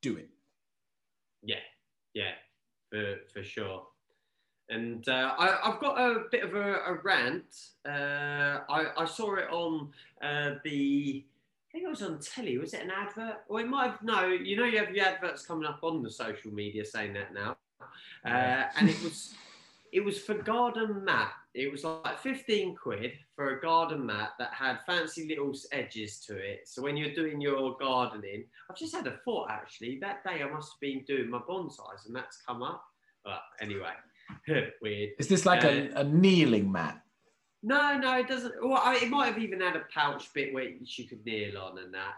do 0.00 0.16
it. 0.16 0.30
Yeah, 1.42 1.60
yeah, 2.14 2.32
for 2.90 3.16
for 3.32 3.42
sure. 3.42 3.86
And 4.70 5.08
uh, 5.08 5.34
I, 5.38 5.70
I've 5.70 5.80
got 5.80 5.98
a 5.98 6.24
bit 6.30 6.44
of 6.44 6.54
a, 6.54 6.74
a 6.84 6.94
rant. 7.02 7.70
Uh, 7.86 8.60
I, 8.68 8.92
I 8.98 9.04
saw 9.06 9.34
it 9.36 9.48
on 9.50 9.90
uh, 10.20 10.56
the, 10.62 11.24
I 11.68 11.72
think 11.72 11.84
it 11.84 11.90
was 11.90 12.02
on 12.02 12.18
telly. 12.20 12.56
Was 12.56 12.72
it 12.72 12.82
an 12.82 12.90
advert? 12.90 13.42
Or 13.48 13.60
it 13.60 13.68
might 13.68 13.90
have, 13.90 14.02
no, 14.02 14.28
you 14.28 14.56
know, 14.56 14.64
you 14.64 14.78
have 14.78 14.94
your 14.94 15.04
adverts 15.04 15.44
coming 15.44 15.66
up 15.66 15.80
on 15.82 16.02
the 16.02 16.10
social 16.10 16.50
media 16.50 16.84
saying 16.84 17.12
that 17.12 17.34
now. 17.34 17.56
Uh, 18.24 18.64
and 18.78 18.88
it 18.88 19.02
was, 19.02 19.34
it 19.92 20.00
was 20.00 20.18
for 20.18 20.34
garden 20.34 21.04
mat. 21.04 21.32
It 21.54 21.70
was 21.70 21.84
like 21.84 22.18
15 22.20 22.74
quid 22.74 23.12
for 23.34 23.58
a 23.58 23.60
garden 23.60 24.06
mat 24.06 24.30
that 24.38 24.54
had 24.54 24.78
fancy 24.86 25.28
little 25.28 25.52
edges 25.72 26.20
to 26.20 26.36
it. 26.36 26.66
So 26.66 26.80
when 26.80 26.96
you're 26.96 27.14
doing 27.14 27.38
your 27.40 27.76
gardening, 27.78 28.44
I've 28.70 28.76
just 28.76 28.94
had 28.94 29.06
a 29.06 29.18
thought 29.24 29.50
actually. 29.50 29.98
That 30.00 30.24
day 30.24 30.42
I 30.42 30.50
must 30.50 30.72
have 30.72 30.80
been 30.80 31.04
doing 31.06 31.28
my 31.28 31.38
bonsais 31.38 32.06
and 32.06 32.16
that's 32.16 32.38
come 32.46 32.62
up. 32.62 32.82
But 33.24 33.40
anyway, 33.60 33.92
weird. 34.82 35.10
Is 35.18 35.28
this 35.28 35.44
like 35.44 35.64
a, 35.64 35.90
a 35.94 36.04
kneeling 36.04 36.72
mat? 36.72 37.02
No, 37.62 37.98
no, 37.98 38.18
it 38.18 38.28
doesn't. 38.28 38.54
Well, 38.62 38.80
I, 38.82 38.96
it 39.02 39.10
might 39.10 39.26
have 39.26 39.38
even 39.38 39.60
had 39.60 39.74
a 39.74 39.82
pouch 39.92 40.32
bit 40.32 40.54
where 40.54 40.68
you 40.68 41.08
could 41.08 41.24
kneel 41.26 41.58
on 41.58 41.78
and 41.78 41.92
that, 41.92 42.14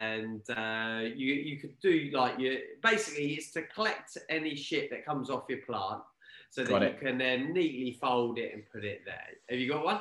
and 0.00 0.48
uh, 0.50 1.08
you 1.14 1.34
you 1.34 1.58
could 1.58 1.78
do 1.80 2.10
like 2.12 2.38
you 2.38 2.58
basically 2.82 3.32
it's 3.34 3.50
to 3.52 3.62
collect 3.62 4.16
any 4.28 4.54
shit 4.54 4.90
that 4.90 5.04
comes 5.04 5.28
off 5.28 5.44
your 5.48 5.58
plant, 5.66 6.02
so 6.50 6.62
that 6.62 6.70
Got 6.70 6.82
you 6.82 6.88
it. 6.88 7.00
can 7.00 7.18
then 7.18 7.52
neatly 7.52 7.98
fold 8.00 8.38
it 8.38 8.54
and 8.54 8.62
put 8.72 8.84
it 8.84 9.02
there. 9.04 9.20
Have 9.50 9.58
you 9.58 9.68
got 9.72 9.84
one? 9.84 10.00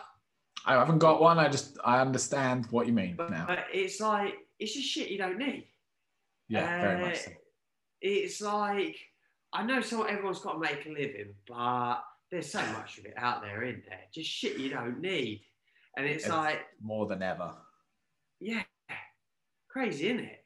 I 0.68 0.74
haven't 0.76 1.00
got 1.00 1.20
one. 1.20 1.40
I 1.40 1.50
just 1.50 1.78
I 1.84 2.00
understand 2.00 2.68
what 2.70 2.86
you 2.86 2.94
mean 2.94 3.16
But, 3.18 3.32
now. 3.32 3.46
but 3.48 3.66
it's 3.74 4.00
like 4.00 4.36
it's 4.60 4.74
just 4.76 4.88
shit 4.88 5.10
you 5.10 5.18
don't 5.18 5.40
need. 5.40 5.66
Yeah, 6.48 6.80
very 6.82 7.02
Uh, 7.02 7.06
much 7.08 7.18
so. 7.22 7.32
It's 8.02 8.40
like 8.40 8.98
I 9.52 9.64
know 9.64 9.82
so 9.82 10.04
everyone's 10.04 10.40
got 10.42 10.54
to 10.54 10.60
make 10.60 10.86
a 10.86 10.90
living, 10.90 11.34
but 11.48 12.04
there's 12.34 12.52
so 12.52 12.66
much 12.74 12.98
of 12.98 13.06
it 13.06 13.14
out 13.16 13.44
there, 13.44 13.64
isn't 13.64 13.86
there? 13.88 14.00
Just 14.14 14.30
shit 14.30 14.58
you 14.58 14.70
don't 14.70 15.00
need, 15.00 15.46
and 15.96 16.06
it's 16.06 16.26
It's- 16.26 16.38
like 16.38 16.66
More 16.82 17.06
than 17.06 17.22
ever. 17.22 17.56
yeah, 18.40 18.64
crazy, 19.70 20.08
isn't 20.08 20.26
it? 20.26 20.40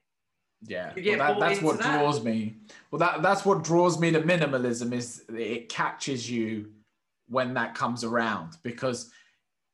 Yeah, 0.64 0.92
well, 0.96 1.18
that, 1.18 1.40
that's 1.40 1.62
what 1.62 1.78
that. 1.80 2.00
draws 2.00 2.24
me. 2.24 2.58
Well, 2.92 3.00
that 3.00 3.22
that's 3.22 3.46
what 3.46 3.64
draws 3.64 4.00
me 4.00 4.12
to 4.12 4.22
minimalism 4.22 4.92
is 4.92 5.24
it 5.30 5.70
catches 5.70 6.30
you 6.30 6.74
when 7.28 7.54
that 7.54 7.76
comes 7.76 8.04
around 8.04 8.58
because 8.64 9.12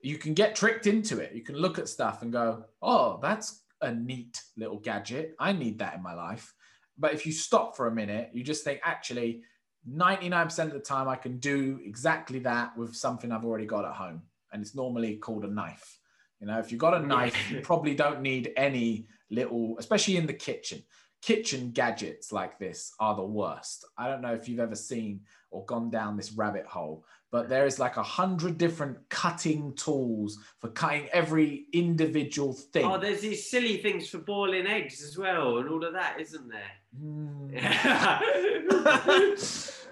you 0.02 0.18
can 0.18 0.34
get 0.34 0.56
tricked 0.58 0.86
into 0.86 1.20
it. 1.20 1.34
You 1.34 1.42
can 1.42 1.56
look 1.56 1.80
at 1.80 1.88
stuff 1.88 2.22
and 2.22 2.32
go, 2.34 2.66
"Oh, 2.82 3.18
that's 3.22 3.64
a 3.82 3.94
neat 3.94 4.44
little 4.58 4.78
gadget. 4.80 5.36
I 5.40 5.54
need 5.54 5.80
that 5.80 5.96
in 5.96 6.04
my 6.04 6.14
life." 6.14 6.54
But 6.98 7.14
if 7.14 7.26
you 7.26 7.32
stop 7.32 7.76
for 7.78 7.88
a 7.88 7.92
minute, 7.92 8.30
you 8.34 8.44
just 8.44 8.64
think, 8.66 8.82
actually, 8.84 9.44
99% 9.90 10.66
of 10.66 10.74
the 10.74 10.80
time, 10.80 11.08
I 11.08 11.16
can 11.16 11.38
do 11.40 11.80
exactly 11.84 12.40
that 12.40 12.78
with 12.78 12.96
something 12.96 13.32
I've 13.32 13.46
already 13.46 13.66
got 13.66 13.86
at 13.86 13.94
home. 13.94 14.22
And 14.52 14.62
it's 14.62 14.76
normally 14.76 15.18
called 15.18 15.46
a 15.46 15.48
knife. 15.48 16.00
You 16.40 16.48
know, 16.48 16.60
if 16.60 16.72
you've 16.72 16.80
got 16.80 16.94
a 16.94 17.06
knife, 17.06 17.52
you 17.52 17.62
probably 17.62 17.96
don't 17.96 18.22
need 18.22 18.52
any 18.56 19.08
little, 19.32 19.76
especially 19.80 20.18
in 20.18 20.28
the 20.28 20.34
kitchen. 20.34 20.84
Kitchen 21.22 21.72
gadgets 21.72 22.32
like 22.32 22.60
this 22.60 22.94
are 23.00 23.16
the 23.16 23.24
worst. 23.24 23.86
I 23.98 24.08
don't 24.08 24.22
know 24.22 24.34
if 24.34 24.50
you've 24.50 24.60
ever 24.60 24.76
seen 24.76 25.22
or 25.52 25.66
gone 25.66 25.90
down 25.90 26.18
this 26.18 26.34
rabbit 26.34 26.66
hole, 26.66 27.06
but 27.34 27.50
there 27.50 27.66
is 27.66 27.80
like 27.80 27.98
a 27.98 28.04
hundred 28.04 28.60
different 28.60 29.10
cutting 29.10 29.74
tools 29.74 30.38
for 30.60 30.70
cutting 30.70 31.08
every 31.12 31.66
individual 31.74 32.54
thing. 32.54 32.86
Oh, 32.86 33.00
there's 33.00 33.22
these 33.22 33.50
silly 33.50 33.78
things 33.78 34.08
for 34.08 34.20
boiling 34.20 34.68
eggs 34.68 35.02
as 35.02 35.18
well, 35.18 35.58
and 35.58 35.68
all 35.68 35.84
of 35.84 35.94
that, 35.94 36.22
isn't 36.22 36.48
there? 36.48 36.62
Mm. 37.02 37.50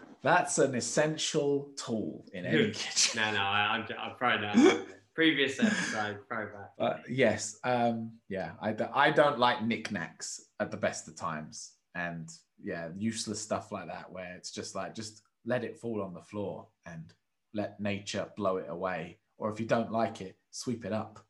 That's 0.22 0.60
an 0.60 0.76
essential 0.76 1.72
tool 1.76 2.26
in 2.32 2.46
any 2.46 2.70
kitchen. 2.74 3.20
no, 3.20 3.32
no, 3.32 3.40
I, 3.40 3.76
I'm, 3.76 3.88
I'm 4.00 4.16
throwing 4.20 4.42
that. 4.42 4.86
Previous 5.16 5.60
episode, 5.60 6.20
throwback. 6.28 6.70
Uh, 6.80 6.98
yes, 7.10 7.58
um, 7.64 8.12
yeah, 8.30 8.52
I 8.62 9.10
don't 9.10 9.40
like 9.40 9.64
knickknacks 9.66 10.46
at 10.60 10.70
the 10.70 10.78
best 10.78 11.08
of 11.08 11.16
times, 11.16 11.72
and 11.96 12.30
yeah, 12.64 12.90
useless 12.96 13.42
stuff 13.42 13.72
like 13.72 13.88
that, 13.88 14.12
where 14.12 14.36
it's 14.36 14.52
just 14.52 14.76
like 14.76 14.94
just 14.94 15.24
let 15.44 15.64
it 15.64 15.76
fall 15.76 16.04
on 16.04 16.14
the 16.14 16.22
floor 16.22 16.68
and 16.86 17.12
let 17.54 17.80
nature 17.80 18.28
blow 18.36 18.58
it 18.58 18.68
away, 18.70 19.18
or 19.38 19.52
if 19.52 19.60
you 19.60 19.66
don't 19.66 19.92
like 19.92 20.22
it, 20.22 20.38
sweep 20.52 20.86
it 20.86 20.94
up 20.94 21.26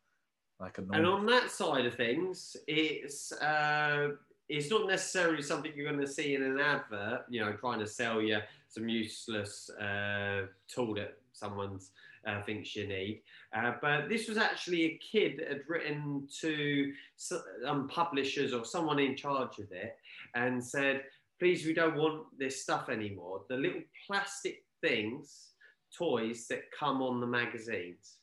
like 0.59 0.77
a. 0.77 0.81
Normal. 0.81 0.97
And 0.97 1.05
on 1.07 1.25
that 1.27 1.51
side 1.51 1.85
of 1.85 1.95
things, 1.95 2.55
it's 2.67 3.31
uh, 3.33 4.09
it's 4.49 4.69
not 4.69 4.87
necessarily 4.87 5.41
something 5.41 5.71
you're 5.75 5.89
going 5.89 6.05
to 6.05 6.11
see 6.11 6.35
in 6.35 6.43
an 6.43 6.59
advert, 6.59 7.25
you 7.29 7.39
know, 7.39 7.53
trying 7.53 7.79
to 7.79 7.87
sell 7.87 8.21
you 8.21 8.39
some 8.67 8.87
useless 8.89 9.69
uh, 9.71 10.43
tool 10.67 10.93
that 10.95 11.17
someone's 11.31 11.91
uh, 12.27 12.41
thinks 12.43 12.75
you 12.75 12.87
need. 12.87 13.21
Uh, 13.55 13.73
but 13.81 14.09
this 14.09 14.27
was 14.27 14.37
actually 14.37 14.83
a 14.83 14.97
kid 14.97 15.39
that 15.39 15.47
had 15.47 15.61
written 15.67 16.27
to 16.41 16.93
some 17.15 17.87
publishers 17.87 18.53
or 18.53 18.63
someone 18.65 18.99
in 18.99 19.15
charge 19.15 19.59
of 19.59 19.71
it 19.71 19.95
and 20.35 20.63
said, 20.63 21.03
please, 21.39 21.65
we 21.65 21.73
don't 21.73 21.95
want 21.95 22.23
this 22.37 22.61
stuff 22.61 22.89
anymore. 22.89 23.41
The 23.49 23.57
little 23.57 23.81
plastic 24.05 24.63
things, 24.81 25.50
toys 25.97 26.47
that 26.47 26.63
come 26.77 27.01
on 27.01 27.19
the 27.19 27.27
magazines. 27.27 28.17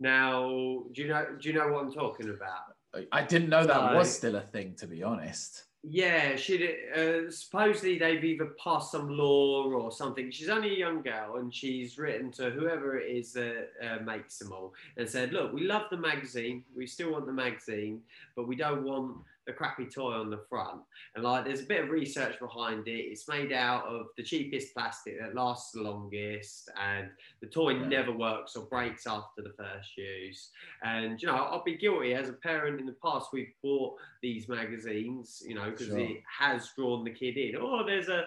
Now, 0.00 0.48
do 0.92 1.02
you 1.02 1.08
know? 1.08 1.26
Do 1.40 1.48
you 1.48 1.54
know 1.54 1.68
what 1.68 1.84
I'm 1.84 1.92
talking 1.92 2.30
about? 2.30 3.06
I 3.12 3.22
didn't 3.22 3.50
know 3.50 3.66
that 3.66 3.94
was 3.94 4.14
still 4.14 4.36
a 4.36 4.40
thing, 4.40 4.74
to 4.78 4.86
be 4.86 5.02
honest. 5.02 5.64
Yeah, 5.84 6.34
she 6.34 6.76
uh, 6.96 7.30
supposedly 7.30 7.98
they've 7.98 8.22
either 8.22 8.52
passed 8.62 8.90
some 8.90 9.08
law 9.08 9.64
or 9.64 9.92
something. 9.92 10.30
She's 10.30 10.48
only 10.48 10.70
a 10.74 10.78
young 10.78 11.02
girl, 11.02 11.36
and 11.36 11.54
she's 11.54 11.98
written 11.98 12.32
to 12.32 12.50
whoever 12.50 12.98
it 12.98 13.10
is 13.10 13.32
that 13.34 13.70
uh, 13.82 14.02
makes 14.02 14.38
them 14.38 14.52
all 14.52 14.74
and 14.96 15.08
said, 15.08 15.32
"Look, 15.32 15.52
we 15.52 15.64
love 15.64 15.84
the 15.90 15.96
magazine. 15.96 16.64
We 16.76 16.86
still 16.86 17.12
want 17.12 17.26
the 17.26 17.32
magazine, 17.32 18.02
but 18.34 18.48
we 18.48 18.56
don't 18.56 18.82
want 18.82 19.18
a 19.48 19.52
crappy 19.52 19.86
toy 19.86 20.12
on 20.12 20.30
the 20.30 20.40
front. 20.48 20.80
And 21.14 21.24
like, 21.24 21.44
there's 21.44 21.62
a 21.62 21.66
bit 21.66 21.84
of 21.84 21.90
research 21.90 22.38
behind 22.38 22.86
it. 22.86 22.90
It's 22.90 23.28
made 23.28 23.52
out 23.52 23.86
of 23.86 24.06
the 24.16 24.22
cheapest 24.22 24.74
plastic 24.74 25.18
that 25.20 25.34
lasts 25.34 25.72
the 25.72 25.82
longest, 25.82 26.70
and 26.80 27.08
the 27.40 27.48
toy 27.48 27.70
yeah. 27.70 27.88
never 27.88 28.12
works 28.12 28.56
or 28.56 28.66
breaks 28.66 29.06
after 29.06 29.42
the 29.42 29.52
first 29.56 29.96
use. 29.96 30.50
And 30.82 31.20
you 31.20 31.28
know, 31.28 31.36
I'll 31.36 31.64
be 31.64 31.76
guilty 31.76 32.14
as 32.14 32.28
a 32.28 32.34
parent 32.34 32.80
in 32.80 32.86
the 32.86 32.96
past. 33.02 33.28
We've 33.32 33.52
bought 33.62 33.94
these 34.22 34.48
magazines, 34.48 35.42
you 35.46 35.54
know, 35.54 35.70
because 35.70 35.88
sure. 35.88 35.98
it 35.98 36.22
has 36.38 36.70
drawn 36.76 37.04
the 37.04 37.10
kid 37.10 37.36
in. 37.36 37.56
Oh, 37.56 37.84
there's 37.86 38.08
a 38.08 38.26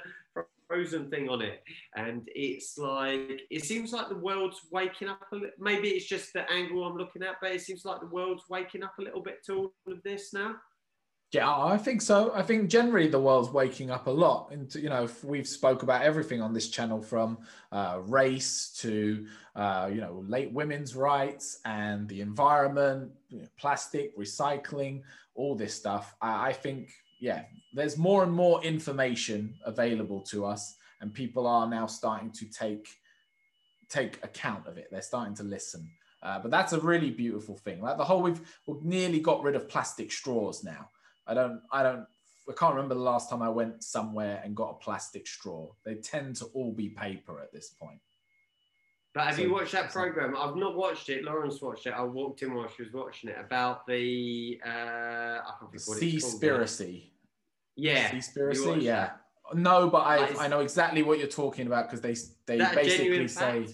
frozen 0.72 1.10
thing 1.10 1.28
on 1.28 1.42
it 1.42 1.62
and 1.98 2.22
it's 2.28 2.78
like 2.78 3.42
it 3.50 3.62
seems 3.62 3.92
like 3.92 4.08
the 4.08 4.16
world's 4.16 4.62
waking 4.72 5.10
up 5.10 5.28
a 5.34 5.36
little 5.36 5.50
maybe 5.60 5.90
it's 5.90 6.06
just 6.06 6.32
the 6.32 6.50
angle 6.50 6.86
i'm 6.86 6.96
looking 6.96 7.22
at 7.24 7.36
but 7.42 7.52
it 7.52 7.60
seems 7.60 7.84
like 7.84 8.00
the 8.00 8.08
world's 8.08 8.44
waking 8.50 8.82
up 8.82 8.94
a 8.98 9.02
little 9.02 9.22
bit 9.22 9.44
to 9.46 9.54
all 9.54 9.94
of 9.94 10.02
this 10.04 10.34
now 10.34 10.56
yeah, 11.32 11.50
I 11.50 11.78
think 11.78 12.02
so. 12.02 12.34
I 12.36 12.42
think 12.42 12.70
generally 12.70 13.08
the 13.08 13.20
world's 13.20 13.52
waking 13.52 13.90
up 13.90 14.08
a 14.08 14.12
lot. 14.12 14.50
And 14.52 14.74
you 14.76 14.90
know, 14.90 15.08
we've 15.24 15.48
spoke 15.48 15.82
about 15.82 16.02
everything 16.02 16.42
on 16.42 16.54
this 16.54 16.70
channel 16.70 17.02
from 17.02 17.38
uh, 17.72 18.00
race 18.04 18.76
to 18.80 19.26
uh, 19.56 19.90
you 19.94 20.02
know 20.02 20.26
late 20.28 20.52
women's 20.52 20.94
rights 20.94 21.60
and 21.64 22.10
the 22.10 22.20
environment, 22.20 23.12
you 23.30 23.40
know, 23.40 23.48
plastic 23.58 24.18
recycling, 24.18 25.04
all 25.34 25.56
this 25.56 25.74
stuff. 25.74 26.16
I, 26.22 26.50
I 26.50 26.54
think 26.54 26.92
yeah, 27.22 27.44
there's 27.74 27.98
more 27.98 28.24
and 28.24 28.34
more 28.34 28.62
information 28.62 29.54
available 29.66 30.20
to 30.32 30.46
us, 30.46 30.76
and 31.00 31.14
people 31.14 31.48
are 31.48 31.70
now 31.70 31.86
starting 31.86 32.32
to 32.32 32.46
take 32.52 32.90
take 33.88 34.18
account 34.22 34.68
of 34.68 34.78
it. 34.78 34.90
They're 34.92 35.02
starting 35.02 35.36
to 35.36 35.44
listen. 35.44 35.90
Uh, 36.24 36.40
but 36.40 36.52
that's 36.52 36.74
a 36.74 36.80
really 36.80 37.10
beautiful 37.10 37.58
thing. 37.58 37.82
Like 37.82 37.98
the 37.98 38.04
whole, 38.04 38.22
we've, 38.22 38.40
we've 38.68 38.84
nearly 38.84 39.20
got 39.20 39.42
rid 39.42 39.56
of 39.56 39.68
plastic 39.68 40.12
straws 40.12 40.64
now. 40.64 40.88
I 41.28 41.34
don't, 41.34 41.62
I 41.72 41.84
don't, 41.84 42.06
I 42.50 42.54
can't 42.54 42.74
remember 42.74 42.96
the 42.96 43.02
last 43.02 43.30
time 43.30 43.42
I 43.42 43.50
went 43.50 43.84
somewhere 43.84 44.42
and 44.44 44.56
got 44.56 44.72
a 44.72 44.84
plastic 44.84 45.28
straw. 45.28 45.70
They 45.86 45.96
tend 45.96 46.36
to 46.38 46.46
all 46.54 46.72
be 46.72 46.90
paper 46.90 47.40
at 47.40 47.54
this 47.54 47.70
point. 47.70 48.00
But 49.14 49.26
have 49.26 49.36
so, 49.36 49.42
you 49.42 49.52
watched 49.52 49.74
that 49.74 49.92
program? 49.92 50.36
I've 50.38 50.56
not 50.56 50.76
watched 50.76 51.10
it. 51.10 51.24
Lauren's 51.24 51.62
watched 51.62 51.86
it. 51.86 51.94
I 51.94 52.02
walked 52.02 52.42
in 52.44 52.54
while 52.54 52.70
she 52.70 52.84
was 52.84 52.94
watching 52.94 53.30
it 53.30 53.38
about 53.40 53.86
the 53.86 54.60
uh, 54.66 54.70
I 54.70 55.52
can't 55.60 55.74
Seaspiracy. 55.74 57.12
Yeah. 57.76 58.10
Seaspiracy. 58.10 58.82
Yeah. 58.82 59.02
That? 59.02 59.18
No, 59.54 59.90
but 59.90 60.00
I 60.00 60.46
I 60.46 60.48
know 60.48 60.62
exactly 60.62 61.04
what 61.04 61.20
you're 61.20 61.28
talking 61.28 61.68
about 61.68 61.90
because 61.90 62.02
they 62.02 62.16
they 62.46 62.64
basically 62.74 63.28
say. 63.28 63.68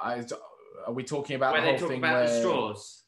I, 0.00 0.24
are 0.86 0.92
we 0.92 1.04
talking 1.04 1.36
about 1.36 1.52
where 1.52 1.62
the 1.62 1.78
whole 1.78 1.88
thing 1.88 2.00
where 2.00 2.26
the 2.26 2.40
straws? 2.40 3.02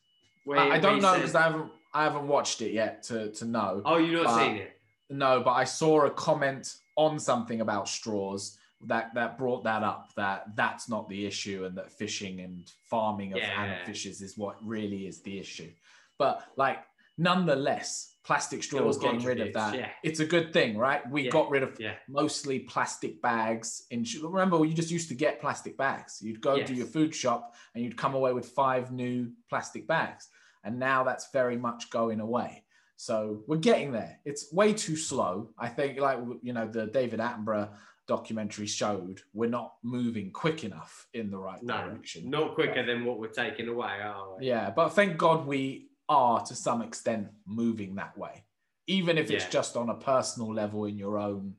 Where, 0.44 0.58
I, 0.58 0.76
I 0.76 0.78
don't 0.78 1.00
know 1.00 1.14
because 1.14 1.34
I 1.34 1.42
haven't 1.42 1.72
I 1.94 2.02
haven't 2.02 2.26
watched 2.26 2.60
it 2.60 2.72
yet 2.72 3.02
to 3.04 3.30
to 3.32 3.44
know. 3.44 3.80
Oh, 3.84 3.96
you've 3.96 4.24
not 4.24 4.38
seen 4.38 4.56
it? 4.56 4.72
No, 5.10 5.40
but 5.40 5.52
I 5.52 5.64
saw 5.64 6.06
a 6.06 6.10
comment 6.10 6.76
on 6.96 7.18
something 7.18 7.60
about 7.60 7.88
straws 7.88 8.58
that 8.86 9.14
that 9.14 9.38
brought 9.38 9.64
that 9.64 9.82
up 9.82 10.12
that 10.16 10.44
that's 10.56 10.88
not 10.88 11.08
the 11.08 11.24
issue 11.24 11.64
and 11.64 11.76
that 11.78 11.90
fishing 11.90 12.40
and 12.40 12.70
farming 12.90 13.32
of 13.32 13.38
yeah. 13.38 13.84
fishes 13.84 14.20
is 14.20 14.36
what 14.36 14.56
really 14.62 15.06
is 15.06 15.22
the 15.22 15.38
issue. 15.38 15.70
But 16.18 16.44
like 16.56 16.78
nonetheless, 17.16 18.14
plastic 18.24 18.62
straws 18.62 18.98
getting 18.98 19.22
rid 19.22 19.40
of 19.40 19.52
that. 19.52 19.74
Yeah. 19.74 19.88
It's 20.02 20.20
a 20.20 20.26
good 20.26 20.52
thing, 20.52 20.76
right? 20.76 21.08
We 21.08 21.24
yeah. 21.24 21.30
got 21.30 21.50
rid 21.50 21.62
of 21.62 21.78
mostly 22.08 22.60
plastic 22.60 23.22
bags. 23.22 23.84
In 23.90 24.04
remember, 24.22 24.64
you 24.64 24.74
just 24.74 24.90
used 24.90 25.08
to 25.10 25.14
get 25.14 25.40
plastic 25.40 25.76
bags. 25.76 26.20
You'd 26.20 26.40
go 26.40 26.56
yes. 26.56 26.68
to 26.68 26.74
your 26.74 26.86
food 26.86 27.14
shop 27.14 27.54
and 27.74 27.84
you'd 27.84 27.96
come 27.96 28.14
away 28.14 28.32
with 28.32 28.48
five 28.48 28.90
new 28.90 29.30
plastic 29.48 29.86
bags. 29.86 30.28
And 30.64 30.78
now 30.78 31.04
that's 31.04 31.30
very 31.32 31.56
much 31.56 31.90
going 31.90 32.20
away. 32.20 32.64
So 32.96 33.42
we're 33.46 33.56
getting 33.56 33.92
there. 33.92 34.20
It's 34.24 34.52
way 34.52 34.72
too 34.72 34.96
slow. 34.96 35.50
I 35.58 35.68
think, 35.68 36.00
like, 36.00 36.18
you 36.42 36.52
know, 36.52 36.66
the 36.66 36.86
David 36.86 37.20
Attenborough 37.20 37.70
documentary 38.06 38.66
showed, 38.66 39.20
we're 39.32 39.50
not 39.50 39.74
moving 39.82 40.30
quick 40.30 40.64
enough 40.64 41.06
in 41.12 41.30
the 41.30 41.38
right 41.38 41.62
no, 41.62 41.88
direction. 41.88 42.30
Not 42.30 42.54
quicker 42.54 42.84
than 42.84 43.04
what 43.04 43.18
we're 43.18 43.28
taking 43.28 43.68
away, 43.68 44.00
are 44.02 44.36
we? 44.38 44.46
Yeah, 44.46 44.70
but 44.70 44.90
thank 44.90 45.16
God 45.16 45.46
we 45.46 45.88
are 46.08 46.40
to 46.44 46.54
some 46.54 46.82
extent 46.82 47.28
moving 47.46 47.94
that 47.96 48.16
way, 48.16 48.44
even 48.86 49.18
if 49.18 49.30
it's 49.30 49.44
yeah. 49.44 49.50
just 49.50 49.76
on 49.76 49.88
a 49.88 49.94
personal 49.94 50.52
level 50.52 50.84
in 50.84 50.98
your 50.98 51.18
own 51.18 51.54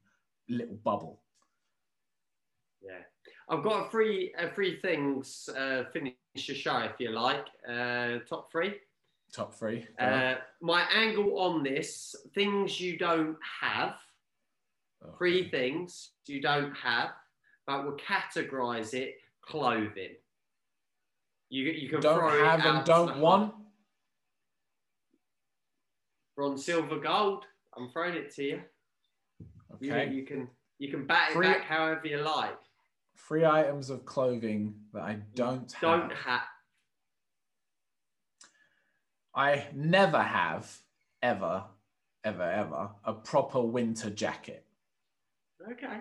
little 0.47 0.77
bubble. 0.83 1.21
Yeah. 2.81 3.01
I've 3.49 3.63
got 3.63 3.91
three, 3.91 4.33
uh, 4.39 4.47
three 4.53 4.79
things, 4.79 5.49
uh, 5.57 5.83
finish 5.91 6.13
the 6.35 6.53
show 6.53 6.77
if 6.79 6.99
you 6.99 7.09
like. 7.09 7.45
Uh, 7.67 8.19
top 8.29 8.51
three. 8.51 8.75
Top 9.35 9.53
three. 9.53 9.85
Uh, 9.99 10.35
my 10.61 10.85
angle 10.95 11.37
on 11.39 11.61
this 11.61 12.15
things 12.33 12.79
you 12.79 12.97
don't 12.97 13.35
have. 13.61 13.95
Okay. 15.03 15.13
Three 15.17 15.49
things 15.49 16.11
you 16.25 16.41
don't 16.41 16.73
have, 16.73 17.09
but 17.67 17.83
we'll 17.83 17.97
categorize 17.97 18.93
it 18.93 19.15
clothing. 19.41 20.15
You, 21.49 21.65
you 21.65 21.89
can 21.89 21.99
don't 21.99 22.45
have 22.45 22.65
and 22.65 22.85
don't 22.85 23.19
want. 23.19 23.53
Bronze, 26.37 26.63
silver, 26.63 26.99
gold. 26.99 27.43
I'm 27.77 27.89
throwing 27.89 28.15
it 28.15 28.33
to 28.35 28.43
you. 28.43 28.61
Okay. 29.75 30.09
You, 30.09 30.17
you 30.17 30.23
can 30.23 30.47
you 30.79 30.89
can 30.89 31.05
bat 31.05 31.31
it 31.35 31.41
back 31.41 31.63
however 31.63 32.07
you 32.07 32.21
like. 32.21 32.57
Three 33.17 33.45
items 33.45 33.89
of 33.89 34.05
clothing 34.05 34.75
that 34.93 35.01
I 35.01 35.17
don't 35.35 35.69
have. 35.73 35.81
Don't 35.81 36.13
have. 36.13 36.41
I 39.35 39.67
never 39.73 40.21
have 40.21 40.73
ever, 41.21 41.65
ever, 42.23 42.43
ever 42.43 42.89
a 43.03 43.13
proper 43.13 43.61
winter 43.61 44.09
jacket. 44.09 44.65
Okay. 45.71 45.99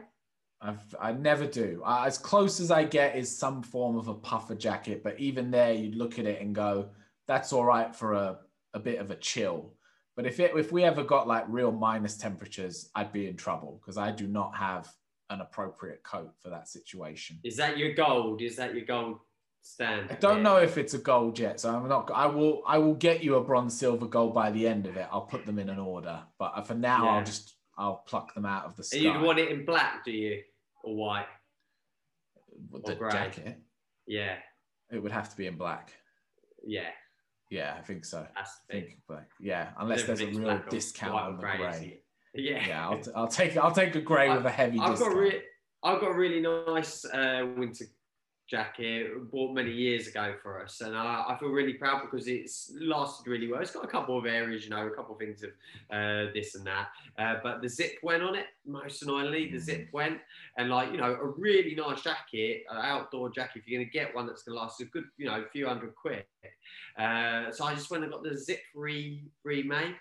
I've, 0.60 0.94
I 1.00 1.12
never 1.12 1.46
do. 1.46 1.82
Uh, 1.84 2.04
as 2.06 2.16
close 2.16 2.60
as 2.60 2.70
I 2.70 2.84
get 2.84 3.16
is 3.16 3.36
some 3.36 3.62
form 3.62 3.96
of 3.96 4.08
a 4.08 4.14
puffer 4.14 4.54
jacket, 4.54 5.02
but 5.02 5.18
even 5.18 5.50
there, 5.50 5.74
you'd 5.74 5.96
look 5.96 6.18
at 6.18 6.26
it 6.26 6.40
and 6.40 6.54
go, 6.54 6.90
that's 7.26 7.52
all 7.52 7.64
right 7.64 7.94
for 7.94 8.14
a, 8.14 8.38
a 8.72 8.78
bit 8.78 8.98
of 8.98 9.10
a 9.10 9.16
chill. 9.16 9.74
But 10.16 10.26
if 10.26 10.38
it 10.38 10.52
if 10.56 10.70
we 10.70 10.84
ever 10.84 11.02
got 11.02 11.26
like 11.26 11.44
real 11.48 11.72
minus 11.72 12.16
temperatures, 12.16 12.88
I'd 12.94 13.12
be 13.12 13.26
in 13.26 13.36
trouble 13.36 13.80
because 13.80 13.98
I 13.98 14.12
do 14.12 14.28
not 14.28 14.56
have 14.56 14.88
an 15.30 15.40
appropriate 15.40 16.04
coat 16.04 16.30
for 16.38 16.50
that 16.50 16.68
situation. 16.68 17.40
Is 17.42 17.56
that 17.56 17.78
your 17.78 17.94
gold? 17.94 18.40
Is 18.40 18.54
that 18.56 18.74
your 18.74 18.84
gold 18.84 19.18
stand? 19.64 20.08
I 20.10 20.14
don't 20.14 20.42
know 20.42 20.56
if 20.58 20.78
it's 20.78 20.94
a 20.94 20.98
gold 20.98 21.38
yet, 21.38 21.58
so 21.60 21.74
I'm 21.74 21.88
not. 21.88 22.10
I 22.14 22.26
will. 22.26 22.62
I 22.66 22.78
will 22.78 22.94
get 22.94 23.24
you 23.24 23.36
a 23.36 23.40
bronze, 23.42 23.76
silver, 23.78 24.06
gold 24.06 24.34
by 24.34 24.50
the 24.50 24.66
end 24.68 24.86
of 24.86 24.96
it. 24.96 25.06
I'll 25.10 25.22
put 25.22 25.46
them 25.46 25.58
in 25.58 25.68
an 25.68 25.78
order, 25.78 26.20
but 26.38 26.60
for 26.66 26.74
now, 26.74 27.04
Yeah. 27.04 27.10
I'll 27.12 27.24
just 27.24 27.54
I'll 27.76 27.96
pluck 28.06 28.34
them 28.34 28.46
out 28.46 28.66
of 28.66 28.76
the 28.76 28.84
sky. 28.84 28.98
And 28.98 29.04
you'd 29.06 29.22
want 29.22 29.38
it 29.40 29.50
in 29.50 29.64
black, 29.64 30.04
do 30.04 30.12
you, 30.12 30.42
or 30.84 30.94
white? 30.94 31.26
With 32.70 32.84
or 32.84 32.90
the 32.92 32.94
grey. 32.96 33.10
jacket. 33.10 33.58
Yeah, 34.06 34.36
It 34.90 35.02
would 35.02 35.12
have 35.12 35.30
to 35.30 35.36
be 35.36 35.46
in 35.46 35.56
black. 35.56 35.92
yeah. 36.64 36.90
Yeah, 37.50 37.74
I 37.78 37.82
think 37.82 38.04
so. 38.04 38.26
That's 38.34 38.58
I 38.68 38.72
think 38.72 38.98
black. 39.06 39.28
Yeah, 39.38 39.68
unless 39.78 40.02
there's 40.04 40.22
a 40.22 40.26
real 40.26 40.60
discount 40.70 41.14
on 41.14 41.36
the 41.36 41.42
grey, 41.42 41.56
grey. 41.58 41.70
isn't 41.70 41.84
it? 41.84 42.00
Yeah. 42.36 42.66
Yeah, 42.66 42.88
I'll, 42.88 42.98
t- 42.98 43.10
I'll 43.14 43.28
take 43.28 43.56
I'll 43.56 43.70
take 43.70 43.94
a 43.94 44.00
grey 44.00 44.28
with 44.34 44.44
a 44.44 44.50
heavy 44.50 44.78
I've 44.80 44.98
got 44.98 45.10
discount. 45.10 45.16
re- 45.18 45.42
I've 45.84 46.00
got 46.00 46.10
a 46.10 46.14
really 46.14 46.40
nice 46.40 47.04
uh, 47.04 47.46
winter 47.56 47.84
jacket 48.46 49.30
bought 49.30 49.54
many 49.54 49.70
years 49.70 50.06
ago 50.06 50.34
for 50.42 50.62
us, 50.62 50.80
and 50.80 50.96
I, 50.96 51.24
I 51.28 51.36
feel 51.38 51.48
really 51.48 51.74
proud 51.74 52.02
because 52.02 52.28
it's 52.28 52.72
lasted 52.78 53.28
really 53.28 53.50
well. 53.50 53.60
It's 53.60 53.70
got 53.70 53.84
a 53.84 53.88
couple 53.88 54.18
of 54.18 54.26
areas, 54.26 54.64
you 54.64 54.70
know, 54.70 54.86
a 54.86 54.90
couple 54.90 55.14
of 55.14 55.18
things 55.18 55.42
of 55.42 55.50
uh, 55.90 56.32
this 56.34 56.54
and 56.54 56.66
that, 56.66 56.88
uh, 57.18 57.36
but 57.42 57.62
the 57.62 57.68
zip 57.68 57.92
went 58.02 58.22
on 58.22 58.34
it 58.34 58.46
most 58.66 59.02
annoyingly. 59.02 59.50
The 59.50 59.58
zip 59.58 59.88
went, 59.92 60.18
and 60.58 60.70
like 60.70 60.92
you 60.92 60.98
know, 60.98 61.12
a 61.12 61.26
really 61.26 61.74
nice 61.74 62.02
jacket, 62.02 62.64
an 62.70 62.78
outdoor 62.78 63.30
jacket. 63.30 63.60
If 63.60 63.68
you're 63.68 63.80
going 63.80 63.90
to 63.90 63.92
get 63.92 64.14
one 64.14 64.26
that's 64.26 64.42
going 64.42 64.56
to 64.56 64.62
last 64.62 64.80
a 64.80 64.84
good, 64.84 65.04
you 65.16 65.26
know, 65.26 65.44
few 65.52 65.66
hundred 65.66 65.94
quid. 65.94 66.24
Uh, 66.98 67.50
so 67.50 67.64
I 67.64 67.74
just 67.74 67.90
went 67.90 68.04
and 68.04 68.12
got 68.12 68.22
the 68.22 68.36
zip 68.36 68.60
re 68.74 69.22
remade. 69.42 69.96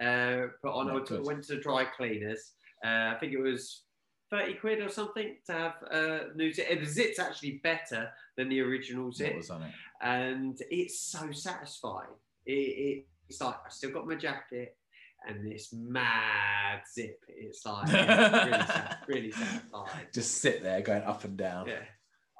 Uh, 0.00 0.46
put 0.62 0.72
on. 0.72 0.86
Yeah, 0.86 1.16
I 1.16 1.20
went 1.20 1.44
to 1.44 1.56
the 1.56 1.60
dry 1.60 1.84
cleaners. 1.84 2.52
Uh, 2.84 3.12
I 3.14 3.16
think 3.18 3.32
it 3.32 3.40
was 3.40 3.82
30 4.30 4.54
quid 4.54 4.80
or 4.80 4.88
something 4.88 5.36
to 5.46 5.52
have 5.52 5.74
a 5.90 6.26
new 6.34 6.52
zip. 6.52 6.66
And 6.70 6.80
the 6.80 6.86
zip's 6.86 7.18
actually 7.18 7.60
better 7.62 8.10
than 8.36 8.48
the 8.48 8.60
original 8.60 9.06
What 9.06 9.16
zip. 9.16 9.36
was 9.36 9.50
on 9.50 9.62
it? 9.62 9.72
And 10.00 10.60
it's 10.70 11.00
so 11.00 11.30
satisfying. 11.32 12.08
It, 12.46 12.52
it, 12.52 13.06
it's 13.28 13.40
like, 13.40 13.54
I 13.54 13.70
still 13.70 13.90
got 13.90 14.06
my 14.06 14.14
jacket 14.14 14.76
and 15.26 15.50
this 15.50 15.72
mad 15.72 16.80
zip. 16.92 17.20
It's 17.28 17.64
like, 17.64 17.88
yeah, 17.88 18.44
really, 18.46 18.64
really 19.08 19.30
satisfying. 19.32 20.06
Just 20.12 20.38
sit 20.38 20.62
there 20.62 20.80
going 20.80 21.02
up 21.02 21.24
and 21.24 21.36
down. 21.36 21.68
Yeah. 21.68 21.82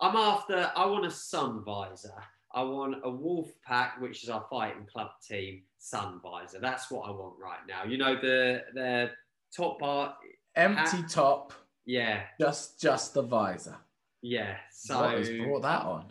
I'm 0.01 0.17
after, 0.17 0.71
I 0.77 0.87
want 0.87 1.07
a 1.07 1.11
sun 1.11 1.65
visor. 1.65 2.15
I 2.55 2.63
want 2.63 2.97
a 3.05 3.11
wolf 3.11 3.51
pack, 3.67 4.01
which 4.01 4.23
is 4.23 4.31
our 4.31 4.47
fighting 4.49 4.87
club 4.91 5.09
team 5.27 5.63
sun 5.79 6.21
visor. 6.23 6.59
That's 6.61 6.91
what 6.91 7.09
I 7.09 7.11
want 7.11 7.35
right 7.43 7.59
now. 7.69 7.85
You 7.85 7.99
know, 7.99 8.15
the, 8.15 8.63
the 8.75 9.11
top 9.55 9.81
part, 9.81 10.15
Empty 10.57 11.05
top, 11.09 11.53
yeah, 11.89 12.21
just 12.39 12.79
just 12.79 13.15
the 13.15 13.23
visor. 13.23 13.77
yeah. 14.21 14.57
So 14.71 15.01
what 15.01 15.17
has 15.17 15.31
brought 15.31 15.63
that 15.63 15.83
on? 15.85 16.05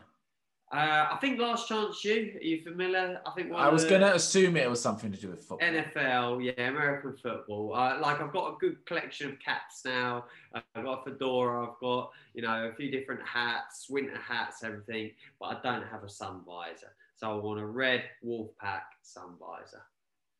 Uh, 0.73 1.07
I 1.13 1.17
think 1.21 1.39
Last 1.39 1.69
Chance 1.69 2.03
U. 2.03 2.33
Are 2.35 2.43
you 2.43 2.63
familiar? 2.63 3.21
I 3.25 3.31
think 3.31 3.53
I 3.53 3.69
was 3.69 3.85
going 3.85 4.01
to 4.01 4.15
assume 4.15 4.57
it 4.57 4.67
was 4.67 4.81
something 4.81 5.11
to 5.11 5.17
do 5.17 5.29
with 5.29 5.43
football. 5.43 5.65
NFL, 5.65 6.43
yeah, 6.43 6.67
American 6.67 7.15
football. 7.15 7.73
Uh, 7.75 7.99
like 8.01 8.19
I've 8.19 8.33
got 8.33 8.55
a 8.55 8.57
good 8.59 8.83
collection 8.87 9.29
of 9.29 9.39
caps 9.39 9.83
now. 9.85 10.25
I've 10.53 10.83
got 10.83 11.07
a 11.07 11.11
fedora. 11.11 11.67
I've 11.67 11.79
got 11.79 12.11
you 12.33 12.41
know 12.41 12.69
a 12.69 12.75
few 12.75 12.89
different 12.89 13.21
hats, 13.23 13.85
winter 13.87 14.17
hats, 14.17 14.63
everything. 14.63 15.11
But 15.39 15.45
I 15.45 15.57
don't 15.61 15.87
have 15.87 16.03
a 16.03 16.09
sun 16.09 16.41
visor, 16.43 16.91
so 17.15 17.31
I 17.31 17.35
want 17.35 17.59
a 17.59 17.65
red 17.67 18.03
wolf 18.23 18.49
pack 18.59 18.87
sun 19.03 19.35
visor. 19.39 19.83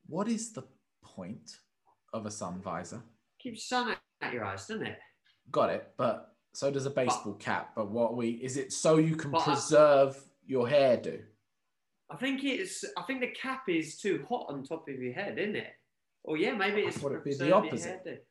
What 0.08 0.28
is 0.28 0.52
the 0.52 0.64
point 1.04 1.58
of 2.12 2.26
a 2.26 2.32
sun 2.32 2.60
visor? 2.60 3.04
Keeps 3.40 3.70
sun 3.70 3.96
at 4.22 4.34
your 4.34 4.44
eyes, 4.44 4.66
doesn't 4.66 4.88
it? 4.88 4.98
Got 5.52 5.70
it, 5.72 5.92
but 5.98 6.34
so 6.54 6.70
does 6.72 6.86
a 6.86 6.90
baseball 6.90 7.34
cap. 7.36 7.72
But 7.76 7.90
what 7.90 8.16
we 8.16 8.30
is 8.32 8.58
it 8.58 8.74
so 8.74 8.98
you 8.98 9.16
can 9.16 9.32
But 9.32 9.42
I- 9.42 9.54
preserve 9.54 10.18
your 10.46 10.68
hairdo? 10.68 11.22
I 12.10 12.16
think 12.16 12.44
it's. 12.44 12.86
I 12.98 13.02
think 13.04 13.20
the 13.22 13.28
cap 13.32 13.64
is 13.68 13.98
too 13.98 14.26
hot 14.30 14.46
on 14.50 14.64
top 14.64 14.88
of 14.88 14.96
your 15.00 15.14
head, 15.14 15.38
isn't 15.38 15.56
it? 15.58 15.74
Or 16.24 16.38
yeah, 16.38 16.54
maybe 16.54 16.82
it's 16.82 16.98
thought 16.98 17.12
it'd 17.12 17.24
be 17.24 17.34
the 17.34 17.54
opposite. 17.54 18.26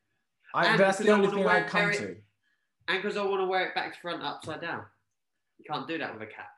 I, 0.53 0.77
that's 0.77 0.97
the 0.97 1.09
only 1.09 1.27
thing 1.27 1.45
I 1.45 1.63
come 1.63 1.91
it- 1.91 1.97
to. 1.97 2.15
And 2.89 3.01
because 3.01 3.17
I 3.17 3.23
want 3.23 3.41
to 3.41 3.45
wear 3.45 3.67
it 3.67 3.75
back 3.75 3.93
to 3.93 3.99
front 3.99 4.23
upside 4.23 4.61
down. 4.61 4.83
You 5.59 5.65
can't 5.69 5.87
do 5.87 5.97
that 5.97 6.13
with 6.13 6.21
a 6.23 6.31
cap. 6.31 6.49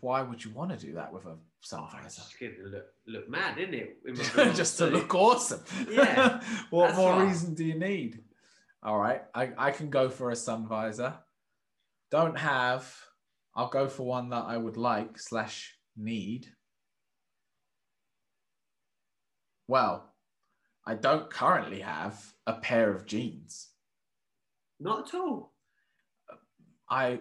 Why 0.00 0.22
would 0.22 0.44
you 0.44 0.50
want 0.52 0.70
to 0.70 0.76
do 0.76 0.94
that 0.94 1.12
with 1.12 1.26
a 1.26 1.36
sun 1.60 1.80
Oh, 1.82 1.88
visor? 2.02 2.22
just 2.22 2.38
to 2.38 2.52
look, 2.66 2.86
look 3.06 3.28
mad, 3.30 3.58
isn't 3.58 3.74
it? 3.74 3.98
in 4.06 4.16
my 4.16 4.24
gloves 4.24 4.56
just 4.56 4.78
to 4.78 4.86
look 4.86 5.14
awesome. 5.14 5.62
Yeah, 5.90 6.42
what 6.70 6.94
more 6.96 7.12
right. 7.12 7.26
reason 7.26 7.54
do 7.54 7.64
you 7.64 7.78
need? 7.78 8.20
All 8.82 8.98
right, 8.98 9.22
I, 9.34 9.50
I 9.58 9.70
can 9.72 9.90
go 9.90 10.08
for 10.08 10.30
a 10.30 10.36
sun 10.36 10.66
visor. 10.66 11.14
Don't 12.10 12.38
have. 12.38 12.94
I'll 13.54 13.68
go 13.68 13.88
for 13.88 14.04
one 14.04 14.30
that 14.30 14.44
I 14.46 14.56
would 14.56 14.76
like 14.76 15.18
slash 15.18 15.76
need. 15.96 16.46
Well, 19.68 20.10
I 20.86 20.94
don't 20.94 21.30
currently 21.30 21.80
have 21.80 22.32
a 22.46 22.54
pair 22.54 22.90
of 22.90 23.06
jeans. 23.06 23.68
Not 24.80 25.08
at 25.08 25.14
all. 25.14 25.52
I 26.88 27.20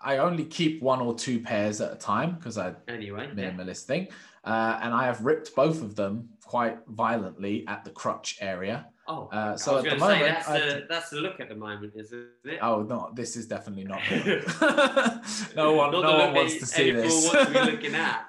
I 0.00 0.18
only 0.18 0.44
keep 0.44 0.80
one 0.82 1.00
or 1.00 1.14
two 1.14 1.40
pairs 1.40 1.80
at 1.80 1.92
a 1.92 1.96
time 1.96 2.34
because 2.34 2.58
I 2.58 2.74
Anyway, 2.86 3.28
yeah. 3.34 3.50
minimalist 3.50 3.84
thing. 3.84 4.08
Uh, 4.44 4.78
and 4.80 4.94
I 4.94 5.06
have 5.06 5.24
ripped 5.24 5.54
both 5.56 5.82
of 5.82 5.96
them 5.96 6.28
quite 6.44 6.78
violently 6.86 7.66
at 7.66 7.84
the 7.84 7.90
crotch 7.90 8.38
area. 8.40 8.86
Oh, 9.10 9.28
Uh, 9.32 9.52
I 9.52 9.56
so 9.56 9.76
was 9.76 9.84
at 9.86 9.90
the 9.90 9.96
to 9.96 10.00
say 10.00 10.06
moment, 10.06 10.22
that's 10.34 10.48
I- 10.48 10.58
the 10.60 10.86
that's 10.88 11.10
the 11.10 11.16
look 11.16 11.40
at 11.40 11.48
the 11.48 11.54
moment, 11.56 11.92
isn't 11.96 12.26
it? 12.44 12.58
Oh 12.62 12.82
no, 12.82 13.10
this 13.14 13.36
is 13.36 13.46
definitely 13.46 13.84
not. 13.84 14.00
no 15.56 15.72
one, 15.72 15.92
Not 15.92 16.02
no 16.02 16.18
one 16.18 16.34
wants 16.34 16.56
to 16.58 16.66
see 16.66 16.90
this. 16.90 17.32
wants 17.32 17.46
to 17.46 17.52
be 17.52 17.70
looking 17.72 17.94
at. 17.94 18.26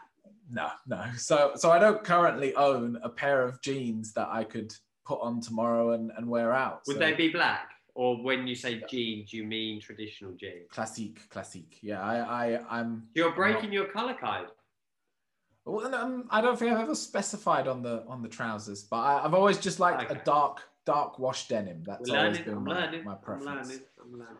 no, 0.49 0.69
no. 0.87 1.03
So, 1.17 1.51
so 1.55 1.69
I 1.71 1.79
don't 1.79 2.03
currently 2.03 2.55
own 2.55 2.97
a 3.03 3.09
pair 3.09 3.43
of 3.43 3.61
jeans 3.61 4.13
that 4.13 4.29
I 4.31 4.43
could 4.45 4.73
put 5.05 5.19
on 5.21 5.41
tomorrow 5.41 5.91
and, 5.91 6.11
and 6.17 6.27
wear 6.29 6.53
out. 6.53 6.81
Would 6.87 6.95
so, 6.95 6.99
they 6.99 7.13
be 7.13 7.29
black? 7.29 7.71
Or 7.95 8.23
when 8.23 8.47
you 8.47 8.55
say 8.55 8.81
jeans, 8.89 9.33
you 9.33 9.43
mean 9.43 9.81
traditional 9.81 10.31
jeans? 10.33 10.69
classic? 10.71 11.27
Classic. 11.29 11.65
Yeah, 11.81 12.01
I, 12.01 12.53
I, 12.55 12.79
I'm. 12.79 13.07
You're 13.15 13.33
breaking 13.33 13.73
your 13.73 13.85
color 13.85 14.13
code. 14.13 14.47
Well, 15.65 15.93
um, 15.93 16.25
I 16.31 16.39
don't 16.41 16.57
think 16.57 16.71
I've 16.71 16.79
ever 16.79 16.95
specified 16.95 17.67
on 17.67 17.81
the 17.83 18.03
on 18.07 18.21
the 18.21 18.29
trousers, 18.29 18.83
but 18.83 18.97
I, 18.97 19.25
I've 19.25 19.33
always 19.33 19.57
just 19.57 19.79
liked 19.79 20.03
Okay. 20.09 20.19
a 20.19 20.23
dark 20.23 20.61
dark 20.93 21.19
wash 21.19 21.47
denim. 21.47 21.84
That's 21.86 22.10
always 22.10 22.39
been 22.39 22.56
I'm 22.56 22.63
my, 22.63 22.80
learning. 22.80 23.04
my 23.06 23.12
I'm 23.13 23.19
preference. 23.19 23.69
learning. 23.69 23.84
I'm 24.02 24.12
learning. 24.12 24.38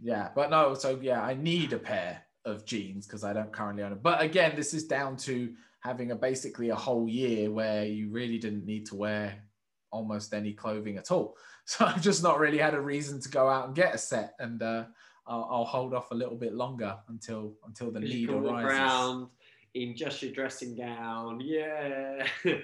Yeah, 0.00 0.28
but 0.34 0.50
no, 0.50 0.74
so 0.74 0.98
yeah, 1.02 1.20
I 1.22 1.34
need 1.34 1.72
a 1.72 1.78
pair 1.78 2.22
of 2.44 2.64
jeans 2.64 3.06
because 3.06 3.22
I 3.24 3.32
don't 3.32 3.52
currently 3.52 3.82
own 3.82 3.92
it. 3.92 4.02
But 4.02 4.22
again, 4.22 4.52
this 4.56 4.72
is 4.72 4.84
down 4.86 5.16
to 5.28 5.52
having 5.80 6.10
a 6.12 6.16
basically 6.16 6.68
a 6.70 6.74
whole 6.76 7.08
year 7.08 7.50
where 7.50 7.84
you 7.84 8.10
really 8.10 8.38
didn't 8.38 8.64
need 8.66 8.86
to 8.86 8.94
wear 8.96 9.42
almost 9.90 10.32
any 10.34 10.52
clothing 10.52 10.96
at 10.96 11.10
all. 11.10 11.36
So 11.66 11.84
I've 11.86 12.02
just 12.02 12.20
not 12.22 12.40
really 12.40 12.58
had 12.58 12.74
a 12.74 12.80
reason 12.80 13.20
to 13.20 13.28
go 13.28 13.48
out 13.48 13.66
and 13.66 13.76
get 13.76 13.94
a 13.94 13.98
set, 13.98 14.34
and 14.40 14.60
uh, 14.60 14.84
I'll, 15.24 15.46
I'll 15.52 15.64
hold 15.64 15.94
off 15.94 16.10
a 16.10 16.14
little 16.16 16.34
bit 16.34 16.52
longer 16.52 16.96
until 17.08 17.54
until 17.64 17.92
the 17.92 18.00
You 18.00 18.26
need 18.26 18.30
arises. 18.30 18.64
around 18.66 19.28
in 19.74 19.94
just 19.94 20.20
your 20.20 20.32
dressing 20.32 20.74
gown. 20.74 21.38
Yeah. 21.40 22.26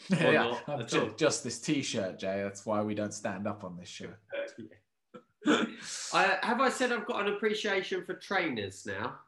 Yeah, 0.10 0.56
not 0.66 0.68
I've 0.80 0.86
ju- 0.86 1.14
just 1.16 1.44
this 1.44 1.58
T-shirt, 1.60 2.18
Jay. 2.18 2.42
That's 2.42 2.64
why 2.64 2.82
we 2.82 2.94
don't 2.94 3.12
stand 3.14 3.46
up 3.46 3.64
on 3.64 3.76
this 3.76 3.88
show. 3.88 4.08
I, 6.14 6.38
have 6.42 6.60
I 6.60 6.68
said 6.68 6.92
I've 6.92 7.06
got 7.06 7.26
an 7.26 7.32
appreciation 7.34 8.04
for 8.04 8.14
trainers 8.14 8.86
now? 8.86 9.18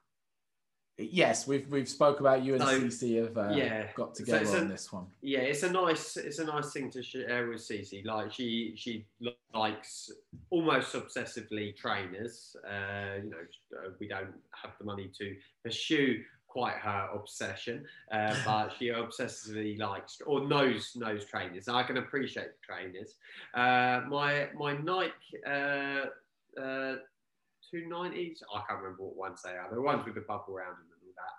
yes, 1.02 1.46
we've 1.46 1.66
we've 1.70 1.88
spoke 1.88 2.20
about 2.20 2.44
you 2.44 2.54
and 2.54 2.62
So, 2.62 2.80
Cece 3.06 3.24
have 3.24 3.38
uh, 3.38 3.54
yeah. 3.54 3.86
got 3.94 4.14
together 4.14 4.42
it's 4.42 4.52
a- 4.52 4.60
on 4.60 4.68
this 4.68 4.92
one. 4.92 5.06
Yeah, 5.22 5.40
it's 5.40 5.62
a 5.62 5.70
nice, 5.72 6.16
it's 6.16 6.38
a 6.40 6.44
nice 6.44 6.72
thing 6.72 6.90
to 6.90 7.02
share 7.02 7.48
with 7.48 7.60
Cece. 7.60 8.04
Like 8.04 8.32
she, 8.32 8.74
she 8.76 9.06
likes 9.54 10.10
almost 10.50 10.92
obsessively 10.94 11.74
trainers. 11.76 12.54
Uh, 12.68 13.22
you 13.24 13.30
know, 13.30 13.78
uh, 13.78 13.90
we 13.98 14.08
don't 14.08 14.34
have 14.62 14.72
the 14.78 14.84
money 14.84 15.10
to 15.18 15.36
pursue 15.64 16.22
quite 16.50 16.74
her 16.74 17.08
obsession, 17.14 17.86
uh, 18.12 18.34
but 18.44 18.70
she 18.76 18.86
obsessively 18.88 19.78
likes 19.78 20.20
or 20.26 20.46
knows 20.46 20.92
knows 20.96 21.24
trainers. 21.24 21.68
I 21.68 21.82
can 21.84 21.96
appreciate 21.98 22.48
trainers. 22.68 23.14
Uh, 23.54 24.02
my 24.08 24.48
my 24.58 24.72
Nike 24.76 25.12
uh, 25.46 26.06
uh, 26.60 26.96
two 27.70 27.86
nineties. 27.88 28.42
I 28.54 28.62
can't 28.68 28.80
remember 28.82 29.04
what 29.04 29.16
ones 29.16 29.42
they 29.44 29.50
are. 29.50 29.68
The 29.72 29.80
ones 29.80 30.04
with 30.04 30.16
the 30.16 30.22
bubble 30.22 30.54
around 30.56 30.76
them 30.80 30.88
and 30.92 31.00
all 31.06 31.14
that. 31.22 31.34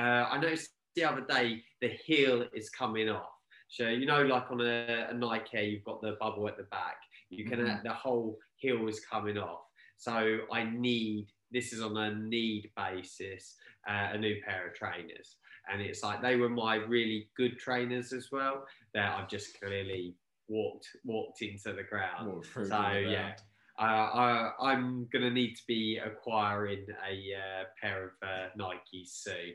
Uh, 0.00 0.34
I 0.34 0.40
noticed 0.40 0.70
the 0.96 1.04
other 1.04 1.24
day 1.36 1.62
the 1.82 1.88
heel 1.88 2.46
is 2.54 2.70
coming 2.70 3.08
off. 3.10 3.30
So 3.68 3.88
you 3.88 4.06
know, 4.06 4.22
like 4.22 4.50
on 4.50 4.60
a, 4.62 5.08
a 5.10 5.14
Nike, 5.14 5.60
you've 5.60 5.84
got 5.84 6.00
the 6.00 6.16
bubble 6.20 6.48
at 6.48 6.56
the 6.56 6.64
back. 6.64 6.96
You 7.28 7.44
can 7.44 7.58
Mhm. 7.60 7.82
the 7.82 7.92
whole 7.92 8.38
heel 8.56 8.88
is 8.88 9.00
coming 9.04 9.36
off. 9.38 9.62
So 9.96 10.40
I 10.52 10.64
need 10.64 11.26
this 11.50 11.72
is 11.72 11.80
on 11.80 11.96
a 11.96 12.12
need 12.14 12.70
basis, 12.76 13.56
uh, 13.88 14.08
a 14.12 14.18
new 14.18 14.36
pair 14.46 14.68
of 14.68 14.74
trainers. 14.74 15.36
And 15.70 15.80
it's 15.80 16.02
like 16.02 16.20
they 16.20 16.36
were 16.36 16.48
my 16.48 16.76
really 16.76 17.28
good 17.36 17.58
trainers 17.58 18.12
as 18.12 18.28
well 18.30 18.64
that 18.92 19.18
I've 19.18 19.28
just 19.28 19.58
clearly 19.58 20.14
walked 20.48 20.88
walked 21.04 21.42
into 21.42 21.72
the 21.72 21.84
ground. 21.84 22.44
So 22.52 22.60
the 22.60 22.66
yeah, 22.68 23.22
ground. 23.22 23.34
I, 23.78 24.50
I'm 24.60 25.08
gonna 25.12 25.30
need 25.30 25.54
to 25.54 25.62
be 25.66 25.98
acquiring 26.04 26.86
a 27.08 27.34
uh, 27.34 27.64
pair 27.80 28.04
of 28.04 28.10
uh, 28.22 28.48
Nikes 28.58 29.08
soon. 29.08 29.54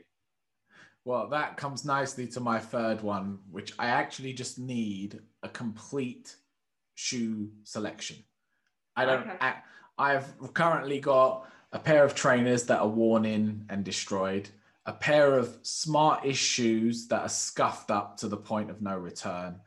Well, 1.04 1.28
that 1.28 1.56
comes 1.56 1.84
nicely 1.84 2.26
to 2.28 2.40
my 2.40 2.58
third 2.58 3.00
one, 3.00 3.38
which 3.50 3.72
I 3.78 3.86
actually 3.86 4.34
just 4.34 4.58
need 4.58 5.20
a 5.42 5.48
complete 5.48 6.36
shoe 6.94 7.50
selection. 7.64 8.16
I 8.96 9.06
don't. 9.06 9.22
Okay. 9.22 9.36
I, 9.40 9.54
I've 9.96 10.54
currently 10.54 11.00
got 11.00 11.46
a 11.72 11.78
pair 11.78 12.04
of 12.04 12.14
trainers 12.14 12.64
that 12.64 12.80
are 12.80 12.88
worn 12.88 13.24
in 13.24 13.64
and 13.68 13.84
destroyed, 13.84 14.48
a 14.86 14.92
pair 14.92 15.38
of 15.38 15.58
smartish 15.62 16.38
shoes 16.38 17.06
that 17.08 17.22
are 17.22 17.28
scuffed 17.28 17.90
up 17.90 18.16
to 18.16 18.28
the 18.28 18.36
point 18.36 18.70
of 18.70 18.82
no 18.82 18.96
return, 18.96 19.60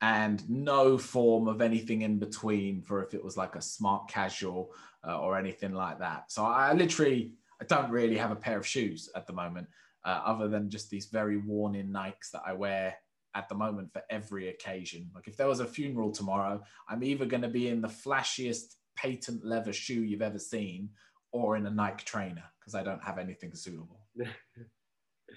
and 0.00 0.48
no 0.48 0.96
form 0.96 1.48
of 1.48 1.60
anything 1.60 2.02
in 2.02 2.18
between 2.18 2.82
for 2.82 3.02
if 3.02 3.14
it 3.14 3.24
was 3.24 3.36
like 3.36 3.56
a 3.56 3.62
smart 3.62 4.08
casual 4.08 4.70
uh, 5.06 5.18
or 5.18 5.36
anything 5.36 5.72
like 5.72 5.98
that. 5.98 6.30
So 6.30 6.44
I 6.44 6.72
literally, 6.72 7.32
I 7.60 7.64
don't 7.64 7.90
really 7.90 8.16
have 8.16 8.30
a 8.30 8.36
pair 8.36 8.58
of 8.58 8.66
shoes 8.66 9.08
at 9.16 9.26
the 9.26 9.32
moment, 9.32 9.66
uh, 10.04 10.20
other 10.24 10.46
than 10.46 10.70
just 10.70 10.88
these 10.90 11.06
very 11.06 11.36
worn 11.36 11.74
in 11.74 11.92
Nikes 11.92 12.30
that 12.32 12.42
I 12.46 12.52
wear 12.52 12.94
at 13.34 13.48
the 13.48 13.56
moment 13.56 13.92
for 13.92 14.02
every 14.08 14.48
occasion. 14.48 15.10
Like 15.14 15.26
if 15.26 15.36
there 15.36 15.48
was 15.48 15.60
a 15.60 15.66
funeral 15.66 16.12
tomorrow, 16.12 16.62
I'm 16.88 17.02
either 17.02 17.26
going 17.26 17.42
to 17.42 17.48
be 17.48 17.68
in 17.68 17.80
the 17.80 17.88
flashiest 17.88 18.76
patent 18.96 19.44
leather 19.44 19.72
shoe 19.72 20.02
you've 20.02 20.22
ever 20.22 20.38
seen 20.38 20.90
or 21.32 21.56
in 21.56 21.66
a 21.66 21.70
Nike 21.70 22.04
trainer 22.04 22.44
because 22.58 22.74
I 22.74 22.82
don't 22.82 23.02
have 23.02 23.18
anything 23.18 23.54
suitable. 23.54 24.00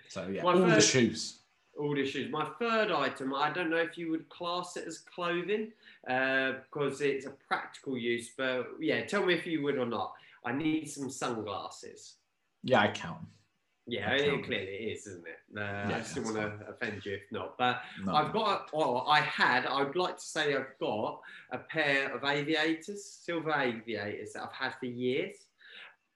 So 0.07 0.27
yeah, 0.27 0.43
My 0.43 0.53
all 0.53 0.65
the 0.67 0.79
shoes. 0.79 1.39
all 1.77 1.93
the 1.93 2.05
shoes. 2.05 2.31
My 2.31 2.45
third 2.59 2.91
item, 2.91 3.33
I 3.33 3.51
don't 3.51 3.69
know 3.69 3.75
if 3.77 3.97
you 3.97 4.09
would 4.11 4.27
class 4.29 4.77
it 4.77 4.87
as 4.87 4.99
clothing 4.99 5.71
uh, 6.09 6.53
because 6.63 7.01
it's 7.01 7.25
a 7.25 7.31
practical 7.47 7.97
use, 7.97 8.31
but 8.37 8.67
yeah, 8.79 9.05
tell 9.05 9.25
me 9.25 9.33
if 9.33 9.45
you 9.45 9.61
would 9.63 9.77
or 9.77 9.85
not. 9.85 10.13
I 10.45 10.53
need 10.53 10.85
some 10.89 11.09
sunglasses. 11.09 12.15
Yeah, 12.63 12.79
I 12.81 12.87
count. 12.89 13.19
Yeah, 13.85 14.11
I 14.11 14.15
it 14.15 14.45
clearly 14.45 14.91
is, 14.93 15.07
isn't 15.07 15.25
it? 15.27 15.39
Uh, 15.57 15.61
I 15.61 15.89
Yeah, 15.89 15.97
just 15.99 16.15
don't 16.15 16.23
want 16.25 16.37
to 16.37 16.67
offend 16.69 17.05
you 17.05 17.13
if 17.15 17.29
not. 17.31 17.57
But 17.57 17.81
No. 18.05 18.13
I've 18.15 18.31
got, 18.31 18.69
a, 18.73 18.77
well, 18.77 19.05
I 19.09 19.19
had, 19.19 19.65
I'd 19.65 19.95
like 19.97 20.17
to 20.17 20.23
say 20.23 20.55
I've 20.55 20.77
got 20.79 21.19
a 21.51 21.57
pair 21.57 22.15
of 22.15 22.23
aviators, 22.23 23.03
silver 23.03 23.51
aviators 23.53 24.33
that 24.33 24.43
I've 24.43 24.53
had 24.53 24.75
for 24.79 24.85
years. 24.85 25.35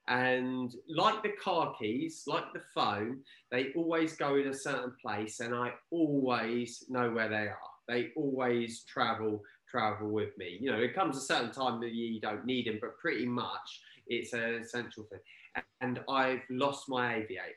And 0.07 0.73
like 0.87 1.23
the 1.23 1.31
car 1.31 1.73
keys, 1.79 2.23
like 2.27 2.53
the 2.53 2.61
phone, 2.73 3.21
they 3.51 3.71
always 3.75 4.15
go 4.15 4.35
in 4.35 4.47
a 4.47 4.53
certain 4.53 4.93
place 5.01 5.39
and 5.39 5.55
I 5.55 5.73
always 5.89 6.83
know 6.89 7.09
where 7.09 7.29
they 7.29 7.47
are. 7.47 7.57
They 7.87 8.09
always 8.15 8.83
travel, 8.83 9.41
travel 9.69 10.09
with 10.09 10.37
me. 10.37 10.57
You 10.61 10.71
know, 10.71 10.79
it 10.79 10.93
comes 10.93 11.17
a 11.17 11.21
certain 11.21 11.51
time 11.51 11.77
of 11.77 11.89
year 11.89 12.11
you 12.11 12.21
don't 12.21 12.45
need 12.45 12.67
them, 12.67 12.77
but 12.81 12.97
pretty 12.99 13.25
much 13.25 13.81
it's 14.07 14.33
an 14.33 14.55
essential 14.55 15.07
thing. 15.09 15.63
And 15.81 15.99
I've 16.07 16.43
lost 16.51 16.87
my 16.87 17.15
aviators 17.15 17.55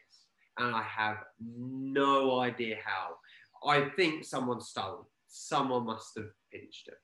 and 0.58 0.74
I 0.74 0.82
have 0.82 1.18
no 1.40 2.40
idea 2.40 2.76
how. 2.84 3.16
I 3.68 3.90
think 3.96 4.24
someone 4.24 4.60
stole. 4.60 5.10
Someone 5.28 5.84
must 5.84 6.12
have 6.16 6.30
pinched 6.50 6.86
them. 6.86 6.96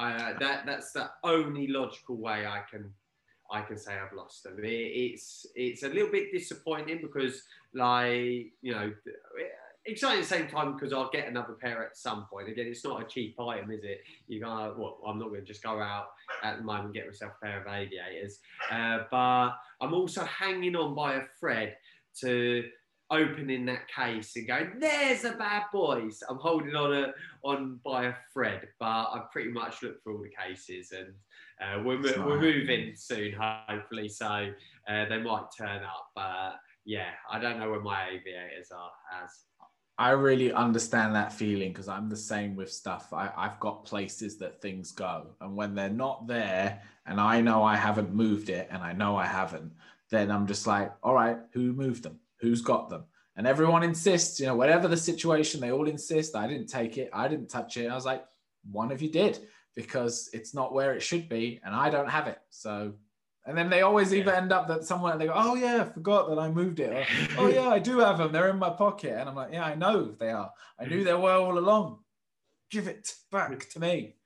Uh, 0.00 0.38
that 0.38 0.64
that's 0.64 0.92
the 0.92 1.10
only 1.24 1.66
logical 1.66 2.16
way 2.16 2.46
I 2.46 2.62
can 2.70 2.92
I 3.50 3.62
can 3.62 3.78
say 3.78 3.94
I've 3.94 4.16
lost 4.16 4.42
them. 4.44 4.58
It, 4.62 4.68
it's 4.68 5.46
it's 5.54 5.82
a 5.82 5.88
little 5.88 6.10
bit 6.10 6.32
disappointing 6.32 7.00
because 7.02 7.42
like 7.74 8.52
you 8.62 8.72
know 8.72 8.92
exciting 9.88 10.18
at 10.18 10.28
the 10.28 10.28
same 10.28 10.48
time 10.48 10.74
because 10.74 10.92
I'll 10.92 11.10
get 11.10 11.28
another 11.28 11.54
pair 11.54 11.84
at 11.84 11.96
some 11.96 12.26
point. 12.30 12.48
Again, 12.48 12.66
it's 12.66 12.84
not 12.84 13.02
a 13.02 13.06
cheap 13.06 13.40
item, 13.40 13.70
is 13.70 13.84
it? 13.84 14.02
You 14.26 14.40
go, 14.40 14.74
well, 14.76 14.98
I'm 15.06 15.18
not 15.18 15.28
going 15.28 15.40
to 15.40 15.46
just 15.46 15.62
go 15.62 15.80
out 15.80 16.08
at 16.42 16.58
the 16.58 16.62
moment 16.62 16.86
and 16.86 16.94
get 16.94 17.06
myself 17.06 17.32
a 17.40 17.46
pair 17.46 17.60
of 17.60 17.66
aviators. 17.66 18.38
Uh, 18.70 18.98
but 19.10 19.52
I'm 19.80 19.94
also 19.94 20.24
hanging 20.24 20.76
on 20.76 20.94
by 20.94 21.14
a 21.14 21.22
thread 21.40 21.76
to 22.20 22.64
opening 23.10 23.64
that 23.66 23.88
case 23.88 24.36
and 24.36 24.46
going, 24.46 24.72
"There's 24.78 25.22
the 25.22 25.32
bad 25.32 25.64
boys." 25.72 26.22
I'm 26.28 26.38
holding 26.38 26.74
on 26.74 26.92
a 26.92 27.12
on 27.42 27.80
by 27.84 28.06
a 28.06 28.14
thread, 28.32 28.68
but 28.78 29.06
I've 29.14 29.30
pretty 29.32 29.50
much 29.50 29.82
looked 29.82 30.02
through 30.02 30.16
all 30.16 30.22
the 30.22 30.30
cases 30.46 30.92
and 30.92 31.14
uh, 31.60 31.82
we're, 31.84 31.98
mo- 31.98 32.26
we're 32.26 32.40
moving 32.40 32.92
soon, 32.96 33.34
hopefully. 33.38 34.08
So 34.08 34.26
uh, 34.88 35.08
they 35.08 35.18
might 35.18 35.46
turn 35.56 35.82
up, 35.82 36.10
but 36.14 36.54
yeah, 36.84 37.10
I 37.30 37.38
don't 37.38 37.58
know 37.58 37.70
where 37.70 37.80
my 37.80 38.08
aviators 38.08 38.70
are 38.74 38.90
as. 39.22 39.30
I 40.00 40.10
really 40.10 40.52
understand 40.52 41.14
that 41.16 41.32
feeling 41.32 41.72
because 41.72 41.88
I'm 41.88 42.08
the 42.08 42.16
same 42.16 42.54
with 42.54 42.72
stuff. 42.72 43.12
I, 43.12 43.30
I've 43.36 43.58
got 43.58 43.84
places 43.84 44.38
that 44.38 44.62
things 44.62 44.92
go, 44.92 45.26
and 45.40 45.56
when 45.56 45.74
they're 45.74 45.90
not 45.90 46.28
there, 46.28 46.80
and 47.06 47.20
I 47.20 47.40
know 47.40 47.64
I 47.64 47.76
haven't 47.76 48.14
moved 48.14 48.48
it, 48.48 48.68
and 48.70 48.82
I 48.82 48.92
know 48.92 49.16
I 49.16 49.26
haven't, 49.26 49.72
then 50.10 50.30
I'm 50.30 50.46
just 50.46 50.66
like, 50.66 50.92
all 51.02 51.14
right, 51.14 51.38
who 51.52 51.72
moved 51.72 52.04
them? 52.04 52.20
Who's 52.40 52.60
got 52.60 52.88
them? 52.88 53.04
And 53.36 53.46
everyone 53.46 53.82
insists, 53.82 54.38
you 54.40 54.46
know, 54.46 54.56
whatever 54.56 54.88
the 54.88 54.96
situation, 54.96 55.60
they 55.60 55.72
all 55.72 55.88
insist. 55.88 56.36
I 56.36 56.46
didn't 56.46 56.68
take 56.68 56.96
it. 56.96 57.10
I 57.12 57.28
didn't 57.28 57.48
touch 57.48 57.76
it. 57.76 57.88
I 57.88 57.94
was 57.94 58.06
like, 58.06 58.24
one 58.70 58.90
of 58.92 59.02
you 59.02 59.10
did 59.10 59.40
because 59.78 60.28
it's 60.32 60.54
not 60.54 60.74
where 60.74 60.92
it 60.92 61.00
should 61.00 61.28
be, 61.28 61.60
and 61.64 61.72
I 61.72 61.88
don't 61.88 62.10
have 62.10 62.26
it. 62.26 62.40
So, 62.50 62.94
and 63.46 63.56
then 63.56 63.70
they 63.70 63.82
always 63.82 64.12
either 64.12 64.34
end 64.34 64.52
up 64.52 64.66
that 64.66 64.82
someone 64.82 65.16
they 65.20 65.26
go, 65.26 65.32
oh 65.36 65.54
yeah, 65.54 65.82
I 65.82 65.84
forgot 65.84 66.28
that 66.28 66.38
I 66.40 66.50
moved 66.50 66.80
it. 66.80 66.92
Or, 66.92 67.06
oh 67.38 67.46
yeah, 67.46 67.68
I 67.68 67.78
do 67.78 68.00
have 68.00 68.18
them. 68.18 68.32
They're 68.32 68.50
in 68.50 68.58
my 68.58 68.70
pocket. 68.70 69.12
And 69.12 69.28
I'm 69.28 69.36
like, 69.36 69.52
yeah, 69.52 69.64
I 69.64 69.76
know 69.76 70.16
they 70.18 70.30
are. 70.30 70.50
I 70.80 70.86
knew 70.86 71.02
mm. 71.02 71.04
they 71.04 71.14
were 71.14 71.30
all 71.30 71.56
along. 71.56 72.00
Give 72.72 72.88
it 72.88 73.14
back 73.30 73.52
mm. 73.52 73.70
to 73.70 73.78
me. 73.78 74.16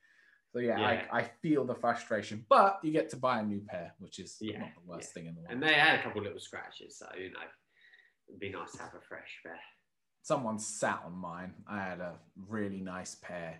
So 0.54 0.58
yeah, 0.58 0.80
Yeah. 0.80 1.02
I, 1.12 1.18
I 1.18 1.30
feel 1.42 1.66
the 1.66 1.74
frustration, 1.74 2.46
but 2.48 2.80
you 2.82 2.90
get 2.90 3.10
to 3.10 3.18
buy 3.18 3.40
a 3.40 3.44
new 3.44 3.60
pair, 3.60 3.92
which 3.98 4.20
is 4.20 4.38
Yeah, 4.40 4.60
not 4.60 4.70
the 4.74 4.90
worst 4.90 5.12
thing 5.12 5.26
in 5.26 5.34
the 5.34 5.42
world. 5.42 5.52
And 5.52 5.62
they 5.62 5.74
had 5.74 6.00
a 6.00 6.02
couple 6.02 6.22
little 6.22 6.40
scratches, 6.40 6.96
so 6.96 7.06
you 7.14 7.30
know, 7.30 7.40
it'd 8.26 8.40
be 8.40 8.48
nice 8.50 8.72
to 8.72 8.78
have 8.78 8.94
a 8.94 9.04
fresh 9.06 9.40
pair. 9.44 9.60
Someone 10.22 10.58
sat 10.58 11.02
on 11.04 11.12
mine. 11.12 11.52
I 11.68 11.82
had 11.82 12.00
a 12.00 12.14
really 12.48 12.80
nice 12.80 13.16
pair, 13.16 13.58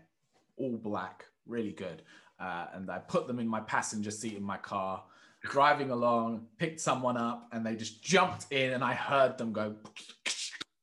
all 0.56 0.78
black, 0.78 1.26
really 1.46 1.72
good. 1.72 2.02
Uh, 2.40 2.66
and 2.74 2.90
I 2.90 2.98
put 2.98 3.26
them 3.26 3.38
in 3.38 3.46
my 3.46 3.60
passenger 3.60 4.10
seat 4.10 4.36
in 4.36 4.42
my 4.42 4.56
car, 4.56 5.04
driving 5.44 5.90
along, 5.90 6.46
picked 6.58 6.80
someone 6.80 7.16
up, 7.16 7.48
and 7.52 7.64
they 7.64 7.76
just 7.76 8.02
jumped 8.02 8.46
in, 8.52 8.72
and 8.72 8.82
I 8.82 8.94
heard 8.94 9.38
them 9.38 9.52
go. 9.52 9.74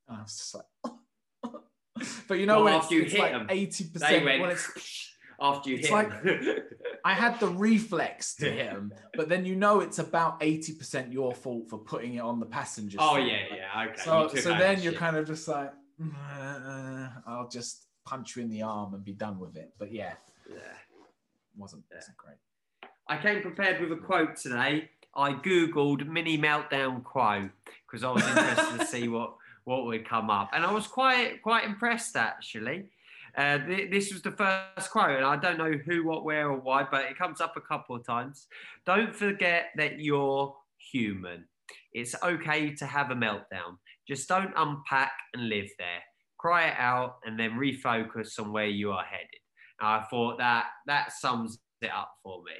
And 0.07 0.17
I 0.17 0.21
was 0.21 0.37
just 0.37 0.55
like, 0.55 1.53
but 2.27 2.39
you 2.39 2.45
know, 2.45 2.55
Well, 2.57 2.65
when 2.65 2.73
after 2.75 2.85
it's, 2.85 2.91
you 2.95 3.01
it's 3.03 3.11
hit 3.13 3.21
like 3.21 3.31
them, 3.33 3.47
eighty 3.49 3.83
percent. 3.85 4.25
When 4.25 4.49
it's, 4.51 5.11
after 5.41 5.69
you 5.69 5.77
it's 5.77 5.87
hit 5.87 5.93
like- 5.93 6.11
I 7.05 7.13
had 7.13 7.39
the 7.39 7.47
reflex 7.47 8.35
to 8.35 8.51
hit 8.51 8.71
them, 8.71 8.93
but 9.15 9.29
then 9.29 9.45
you 9.45 9.55
know 9.55 9.79
it's 9.81 9.99
about 9.99 10.37
eighty 10.41 10.73
percent 10.73 11.11
your 11.13 11.33
fault 11.33 11.69
for 11.69 11.77
putting 11.79 12.15
it 12.15 12.19
on 12.19 12.39
the 12.39 12.45
passenger. 12.45 12.97
oh 13.01 13.15
seat. 13.17 13.27
yeah, 13.27 13.55
yeah, 13.55 13.85
okay. 13.89 14.01
So, 14.01 14.27
so 14.35 14.49
then 14.57 14.81
you're 14.81 14.93
kind 14.93 15.15
of 15.17 15.25
just 15.27 15.47
like, 15.47 15.71
"Uh, 16.01 17.09
I'll 17.27 17.49
just 17.49 17.85
punch 18.05 18.35
you 18.35 18.41
in 18.43 18.49
the 18.49 18.61
arm 18.63 18.93
and 18.93 19.03
be 19.03 19.13
done 19.13 19.39
with 19.39 19.55
it. 19.55 19.73
But 19.77 19.91
yeah, 19.93 20.13
Yeah. 20.49 20.57
wasn't 21.57 21.83
Yeah. 21.91 21.97
wasn't 21.97 22.17
great. 22.17 22.37
I 23.07 23.17
came 23.21 23.41
prepared 23.41 23.81
with 23.81 23.91
a 23.91 24.01
quote 24.01 24.35
today. 24.35 24.89
I 25.15 25.33
googled 25.33 26.07
mini 26.07 26.37
meltdown 26.37 27.03
quote 27.03 27.49
because 27.85 28.03
I 28.03 28.11
was 28.11 28.23
interested 28.27 28.79
to 28.79 28.85
see 28.85 29.07
what 29.15 29.35
what 29.65 29.85
would 29.85 30.07
come 30.07 30.29
up, 30.29 30.49
and 30.53 30.65
I 30.65 30.71
was 30.71 30.87
quite 30.87 31.41
quite 31.41 31.63
impressed 31.65 32.15
actually. 32.15 32.89
Uh, 33.37 33.59
th- 33.59 33.91
this 33.91 34.11
was 34.11 34.21
the 34.23 34.31
first 34.31 34.89
quote, 34.91 35.17
and 35.17 35.25
I 35.25 35.37
don't 35.37 35.57
know 35.57 35.71
who, 35.85 36.03
what, 36.03 36.25
where, 36.25 36.49
or 36.49 36.57
why, 36.57 36.83
but 36.89 37.05
it 37.05 37.17
comes 37.17 37.39
up 37.39 37.55
a 37.55 37.61
couple 37.61 37.95
of 37.95 38.03
times. 38.05 38.47
Don't 38.87 39.15
forget 39.15 39.67
that 39.75 39.99
you're 39.99 40.55
human. 40.91 41.45
It's 41.93 42.15
okay 42.23 42.73
to 42.75 42.85
have 42.87 43.11
a 43.11 43.15
meltdown. 43.15 43.77
Just 44.07 44.27
don't 44.27 44.51
unpack 44.57 45.11
and 45.35 45.47
live 45.47 45.69
there. 45.77 46.01
Cry 46.39 46.69
it 46.69 46.75
out, 46.79 47.17
and 47.23 47.39
then 47.39 47.51
refocus 47.51 48.39
on 48.39 48.51
where 48.51 48.65
you 48.67 48.91
are 48.91 49.03
headed. 49.03 49.38
I 49.81 50.01
thought 50.09 50.37
that 50.37 50.67
that 50.87 51.11
sums 51.13 51.59
it 51.81 51.91
up 51.91 52.11
for 52.23 52.43
me. 52.43 52.53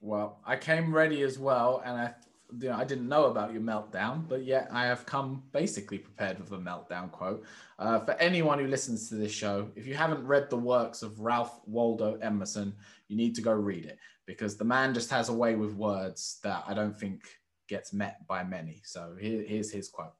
Well, 0.00 0.40
I 0.44 0.56
came 0.56 0.94
ready 0.94 1.22
as 1.22 1.38
well, 1.38 1.82
and 1.84 1.96
I, 1.96 2.14
you 2.60 2.68
know, 2.68 2.76
I 2.76 2.84
didn't 2.84 3.08
know 3.08 3.24
about 3.24 3.52
your 3.52 3.62
meltdown, 3.62 4.28
but 4.28 4.44
yet 4.44 4.68
I 4.70 4.86
have 4.86 5.04
come 5.06 5.42
basically 5.52 5.98
prepared 5.98 6.38
with 6.38 6.52
a 6.52 6.56
meltdown 6.56 7.10
quote. 7.10 7.44
Uh, 7.78 7.98
for 8.00 8.12
anyone 8.12 8.58
who 8.58 8.68
listens 8.68 9.08
to 9.08 9.16
this 9.16 9.32
show, 9.32 9.68
if 9.74 9.86
you 9.86 9.94
haven't 9.94 10.24
read 10.26 10.50
the 10.50 10.56
works 10.56 11.02
of 11.02 11.20
Ralph 11.20 11.60
Waldo 11.66 12.16
Emerson, 12.22 12.74
you 13.08 13.16
need 13.16 13.34
to 13.34 13.42
go 13.42 13.52
read 13.52 13.86
it 13.86 13.98
because 14.26 14.56
the 14.56 14.64
man 14.64 14.94
just 14.94 15.10
has 15.10 15.30
a 15.30 15.34
way 15.34 15.56
with 15.56 15.74
words 15.74 16.38
that 16.44 16.62
I 16.66 16.74
don't 16.74 16.98
think 16.98 17.22
gets 17.68 17.92
met 17.92 18.26
by 18.26 18.44
many. 18.44 18.82
So 18.84 19.16
here, 19.18 19.42
here's 19.42 19.72
his 19.72 19.88
quote: 19.88 20.12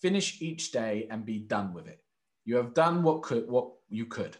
"Finish 0.00 0.40
each 0.40 0.72
day 0.72 1.06
and 1.10 1.26
be 1.26 1.38
done 1.38 1.74
with 1.74 1.86
it. 1.86 2.02
You 2.44 2.56
have 2.56 2.72
done 2.72 3.02
what 3.02 3.22
could 3.22 3.48
what 3.48 3.72
you 3.90 4.06
could. 4.06 4.36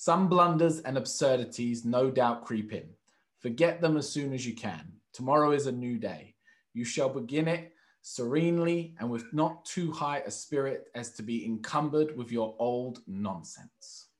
Some 0.00 0.28
blunders 0.28 0.78
and 0.82 0.96
absurdities 0.96 1.84
no 1.84 2.08
doubt 2.08 2.44
creep 2.44 2.72
in." 2.72 2.94
Forget 3.40 3.80
them 3.80 3.96
as 3.96 4.08
soon 4.08 4.32
as 4.32 4.46
you 4.46 4.54
can. 4.54 4.92
Tomorrow 5.12 5.50
is 5.50 5.66
a 5.66 5.72
new 5.72 5.98
day. 5.98 6.34
you 6.74 6.84
shall 6.84 7.08
begin 7.08 7.48
it 7.48 7.72
serenely 8.02 8.94
and 9.00 9.10
with 9.10 9.24
not 9.32 9.64
too 9.64 9.90
high 9.90 10.20
a 10.20 10.30
spirit 10.30 10.88
as 10.94 11.10
to 11.14 11.22
be 11.24 11.44
encumbered 11.44 12.16
with 12.16 12.30
your 12.30 12.54
old 12.60 13.00
nonsense. 13.08 14.10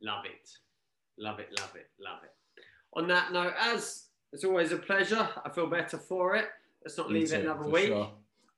Love 0.00 0.24
it. 0.24 0.48
Love 1.18 1.40
it, 1.40 1.50
love 1.60 1.74
it, 1.76 1.90
love 2.00 2.20
it. 2.24 2.32
On 2.94 3.06
that 3.08 3.32
note, 3.32 3.52
as 3.60 4.06
it's 4.32 4.44
always 4.44 4.72
a 4.72 4.78
pleasure, 4.78 5.28
I 5.44 5.50
feel 5.50 5.66
better 5.66 5.98
for 5.98 6.36
it. 6.36 6.48
Let's 6.82 6.96
not 6.96 7.10
Me 7.10 7.20
leave 7.20 7.32
it 7.34 7.42
another 7.44 7.68
week. 7.68 7.88
sure. 7.88 8.10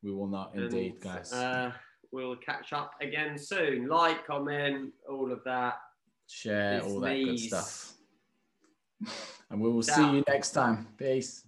We 0.05 0.13
will 0.13 0.29
not, 0.29 0.55
And, 0.55 0.65
indeed, 0.65 1.01
guys. 1.01 1.33
Uh, 1.33 1.73
we'll 2.13 2.37
catch 2.37 2.73
up 2.73 2.93
again 3.01 3.37
soon. 3.37 3.89
Like, 3.89 4.25
comment, 4.25 4.93
all 5.09 5.33
of 5.33 5.43
that. 5.45 5.79
Share 6.29 6.79
it's 6.79 6.87
all 6.87 7.01
that 7.01 7.15
good 7.15 7.39
stuff. 7.39 7.93
And 9.51 9.61
we 9.61 9.71
will 9.71 9.83
see 9.83 10.11
you 10.11 10.25
next 10.27 10.51
time. 10.53 10.89
Peace. 10.99 11.46